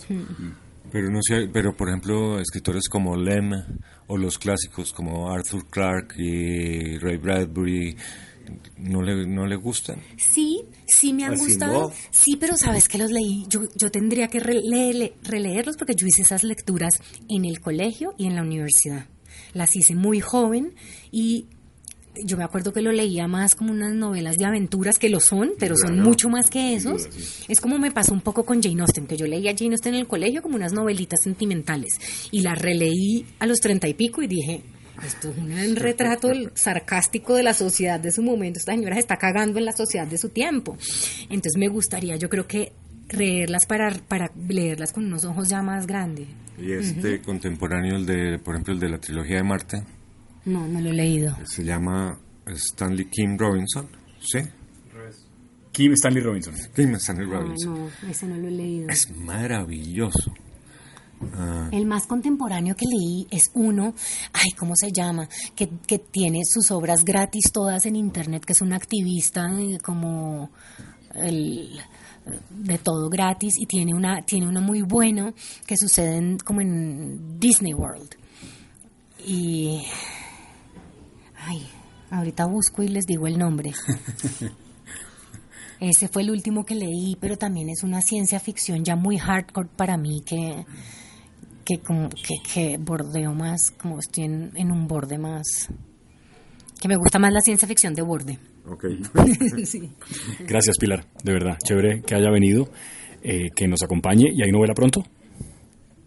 Pero 0.91 1.11
no 1.11 1.19
sé, 1.21 1.47
pero 1.53 1.75
por 1.77 1.89
ejemplo, 1.89 2.39
escritores 2.39 2.89
como 2.89 3.15
Lem 3.15 3.51
o 4.07 4.17
los 4.17 4.39
clásicos 4.39 4.91
como 4.91 5.29
Arthur 5.31 5.67
Clarke 5.69 6.15
y 6.17 6.97
Ray 6.97 7.17
Bradbury, 7.17 7.95
¿no 8.77 9.01
le, 9.01 9.25
no 9.27 9.45
le 9.47 9.55
gustan? 9.55 10.01
Sí, 10.17 10.61
sí 10.85 11.13
me 11.13 11.25
han 11.25 11.33
Asimov. 11.33 11.47
gustado. 11.49 11.93
Sí, 12.11 12.35
pero 12.39 12.57
sabes 12.57 12.87
que 12.87 12.97
los 12.97 13.11
leí. 13.11 13.45
Yo, 13.49 13.61
yo 13.75 13.91
tendría 13.91 14.27
que 14.27 14.39
rele- 14.39 15.13
releerlos 15.23 15.77
porque 15.77 15.93
yo 15.95 16.07
hice 16.07 16.21
esas 16.23 16.43
lecturas 16.43 16.93
en 17.29 17.45
el 17.45 17.59
colegio 17.61 18.13
y 18.17 18.25
en 18.27 18.35
la 18.35 18.41
universidad. 18.41 19.05
Las 19.53 19.75
hice 19.75 19.95
muy 19.95 20.19
joven 20.19 20.73
y 21.11 21.45
yo 22.25 22.35
me 22.35 22.43
acuerdo 22.43 22.73
que 22.73 22.81
lo 22.81 22.91
leía 22.91 23.27
más 23.27 23.55
como 23.55 23.71
unas 23.71 23.93
novelas 23.93 24.35
de 24.37 24.43
aventuras 24.45 24.99
que 24.99 25.07
lo 25.09 25.19
son, 25.21 25.51
pero 25.57 25.75
son 25.77 25.99
mucho 26.01 26.27
más 26.27 26.49
que 26.49 26.73
esos. 26.73 27.07
Es 27.47 27.61
como 27.61 27.77
me 27.79 27.91
pasó 27.91 28.13
un 28.13 28.19
poco 28.21 28.43
con 28.43 28.61
Jane 28.61 28.81
Austen, 28.81 29.07
que 29.07 29.15
yo 29.15 29.25
leía 29.25 29.53
Jane 29.57 29.71
Austen 29.75 29.93
en 29.93 30.01
el 30.01 30.07
colegio 30.07 30.41
como 30.41 30.55
unas 30.55 30.73
novelitas 30.73 31.21
sentimentales 31.21 31.93
y 32.31 32.41
las 32.41 32.59
releí 32.59 33.25
a 33.39 33.45
los 33.45 33.59
treinta 33.59 33.87
y 33.87 33.93
pico 33.93 34.21
y 34.21 34.27
dije, 34.27 34.63
esto 35.05 35.29
es 35.29 35.37
un 35.37 35.75
retrato 35.75 36.29
sarcástico 36.53 37.35
de 37.35 37.43
la 37.43 37.53
sociedad 37.53 37.99
de 37.99 38.11
su 38.11 38.21
momento. 38.23 38.59
Esta 38.59 38.73
señora 38.73 38.95
se 38.95 39.01
está 39.01 39.17
cagando 39.17 39.59
en 39.59 39.65
la 39.65 39.71
sociedad 39.73 40.07
de 40.07 40.17
su 40.17 40.29
tiempo. 40.29 40.77
Entonces 41.23 41.53
me 41.57 41.67
gustaría, 41.67 42.15
yo 42.17 42.29
creo 42.29 42.47
que 42.47 42.73
leerlas 43.11 43.65
para, 43.65 43.91
para 44.07 44.31
leerlas 44.47 44.93
con 44.93 45.05
unos 45.05 45.25
ojos 45.25 45.49
ya 45.49 45.61
más 45.61 45.87
grandes. 45.87 46.27
Y 46.57 46.73
este 46.73 47.21
contemporáneo, 47.21 47.95
el 47.95 48.05
de, 48.05 48.37
por 48.39 48.55
ejemplo, 48.55 48.73
el 48.73 48.79
de 48.79 48.89
la 48.89 48.97
trilogía 48.99 49.37
de 49.37 49.43
Marte, 49.43 49.83
No, 50.45 50.67
no 50.67 50.79
lo 50.81 50.89
he 50.89 50.93
leído. 50.93 51.35
se 51.45 51.63
llama 51.63 52.19
Stanley 52.45 53.05
Kim 53.05 53.37
Robinson, 53.37 53.87
¿sí? 54.19 54.39
Kim 55.71 55.93
Stanley 55.93 56.21
Robinson. 56.21 56.53
Kim 56.75 56.93
Stanley 56.95 57.27
Ah, 57.31 57.39
Robinson. 57.39 57.73
no, 58.03 58.09
ese 58.09 58.27
no 58.27 58.35
lo 58.37 58.47
he 58.47 58.51
leído. 58.51 58.89
Es 58.89 59.09
maravilloso. 59.15 60.33
Ah, 61.33 61.67
El 61.71 61.85
más 61.85 62.07
contemporáneo 62.07 62.75
que 62.75 62.85
leí 62.85 63.27
es 63.29 63.51
uno, 63.53 63.93
ay, 64.33 64.51
¿cómo 64.57 64.73
se 64.75 64.91
llama? 64.91 65.27
Que, 65.55 65.69
que 65.85 65.99
tiene 65.99 66.41
sus 66.45 66.71
obras 66.71 67.03
gratis 67.03 67.51
todas 67.51 67.85
en 67.85 67.95
internet, 67.97 68.43
que 68.45 68.53
es 68.53 68.61
un 68.61 68.71
activista 68.73 69.49
eh, 69.59 69.77
como 69.83 70.49
el, 71.15 71.77
de 72.49 72.77
todo 72.77 73.09
gratis 73.09 73.55
y 73.57 73.65
tiene 73.65 73.93
una 73.93 74.21
tiene 74.21 74.47
uno 74.47 74.61
muy 74.61 74.81
bueno 74.81 75.33
que 75.65 75.75
sucede 75.77 76.17
en- 76.17 76.37
como 76.37 76.61
en 76.61 77.39
Disney 77.39 77.73
World. 77.73 78.15
Y 79.25 79.83
ay, 81.35 81.67
ahorita 82.11 82.45
busco 82.45 82.83
y 82.83 82.87
les 82.87 83.05
digo 83.05 83.27
el 83.27 83.37
nombre. 83.37 83.73
Ese 85.79 86.09
fue 86.09 86.23
el 86.23 86.31
último 86.31 86.65
que 86.65 86.75
leí, 86.75 87.15
pero 87.21 87.37
también 87.37 87.69
es 87.69 87.83
una 87.83 88.01
ciencia 88.01 88.39
ficción 88.39 88.83
ya 88.83 88.95
muy 88.97 89.17
hardcore 89.17 89.69
para 89.77 89.95
mí 89.97 90.21
que 90.25 90.65
que 91.69 91.79
como 91.83 92.09
que, 92.09 92.35
que 92.51 92.77
bordeo 92.79 93.33
más, 93.33 93.71
como 93.71 93.99
estoy 93.99 94.23
en, 94.23 94.51
en 94.55 94.71
un 94.71 94.87
borde 94.87 95.19
más 95.19 95.69
que 96.81 96.87
me 96.87 96.95
gusta 96.95 97.19
más 97.19 97.31
la 97.31 97.41
ciencia 97.41 97.67
ficción 97.67 97.93
de 97.93 98.01
borde. 98.01 98.39
ok. 98.65 98.85
Sí. 99.65 99.91
Gracias, 100.47 100.77
Pilar. 100.79 101.05
De 101.23 101.33
verdad, 101.33 101.57
chévere 101.63 102.01
que 102.01 102.15
haya 102.15 102.31
venido, 102.31 102.69
eh, 103.21 103.49
que 103.55 103.67
nos 103.67 103.83
acompañe 103.83 104.31
y 104.33 104.41
hay 104.41 104.51
novela 104.51 104.73
pronto. 104.73 105.03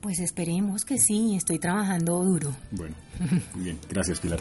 Pues 0.01 0.19
esperemos 0.19 0.85
que 0.85 0.99
sí, 0.99 1.37
estoy 1.37 1.59
trabajando 1.59 2.25
duro. 2.25 2.51
Bueno, 2.73 2.97
muy 3.55 3.65
bien. 3.65 3.79
Gracias, 3.89 4.19
Pilar. 4.19 4.41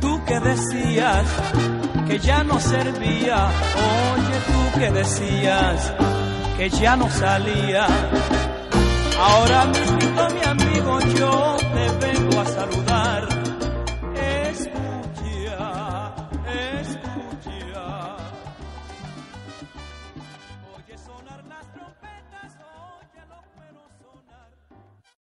Tú 0.00 0.24
que 0.24 0.40
decías 0.40 1.77
que 2.08 2.18
ya 2.18 2.42
no 2.42 2.58
servía. 2.58 3.48
Oye 4.14 4.38
tú 4.46 4.78
que 4.78 4.90
decías 4.90 5.92
que 6.56 6.70
ya 6.70 6.96
no 6.96 7.08
salía. 7.10 7.86
Ahora 9.20 9.66
mismo 9.66 10.28
mi 10.30 10.44
amigo 10.44 11.00
yo 11.18 11.57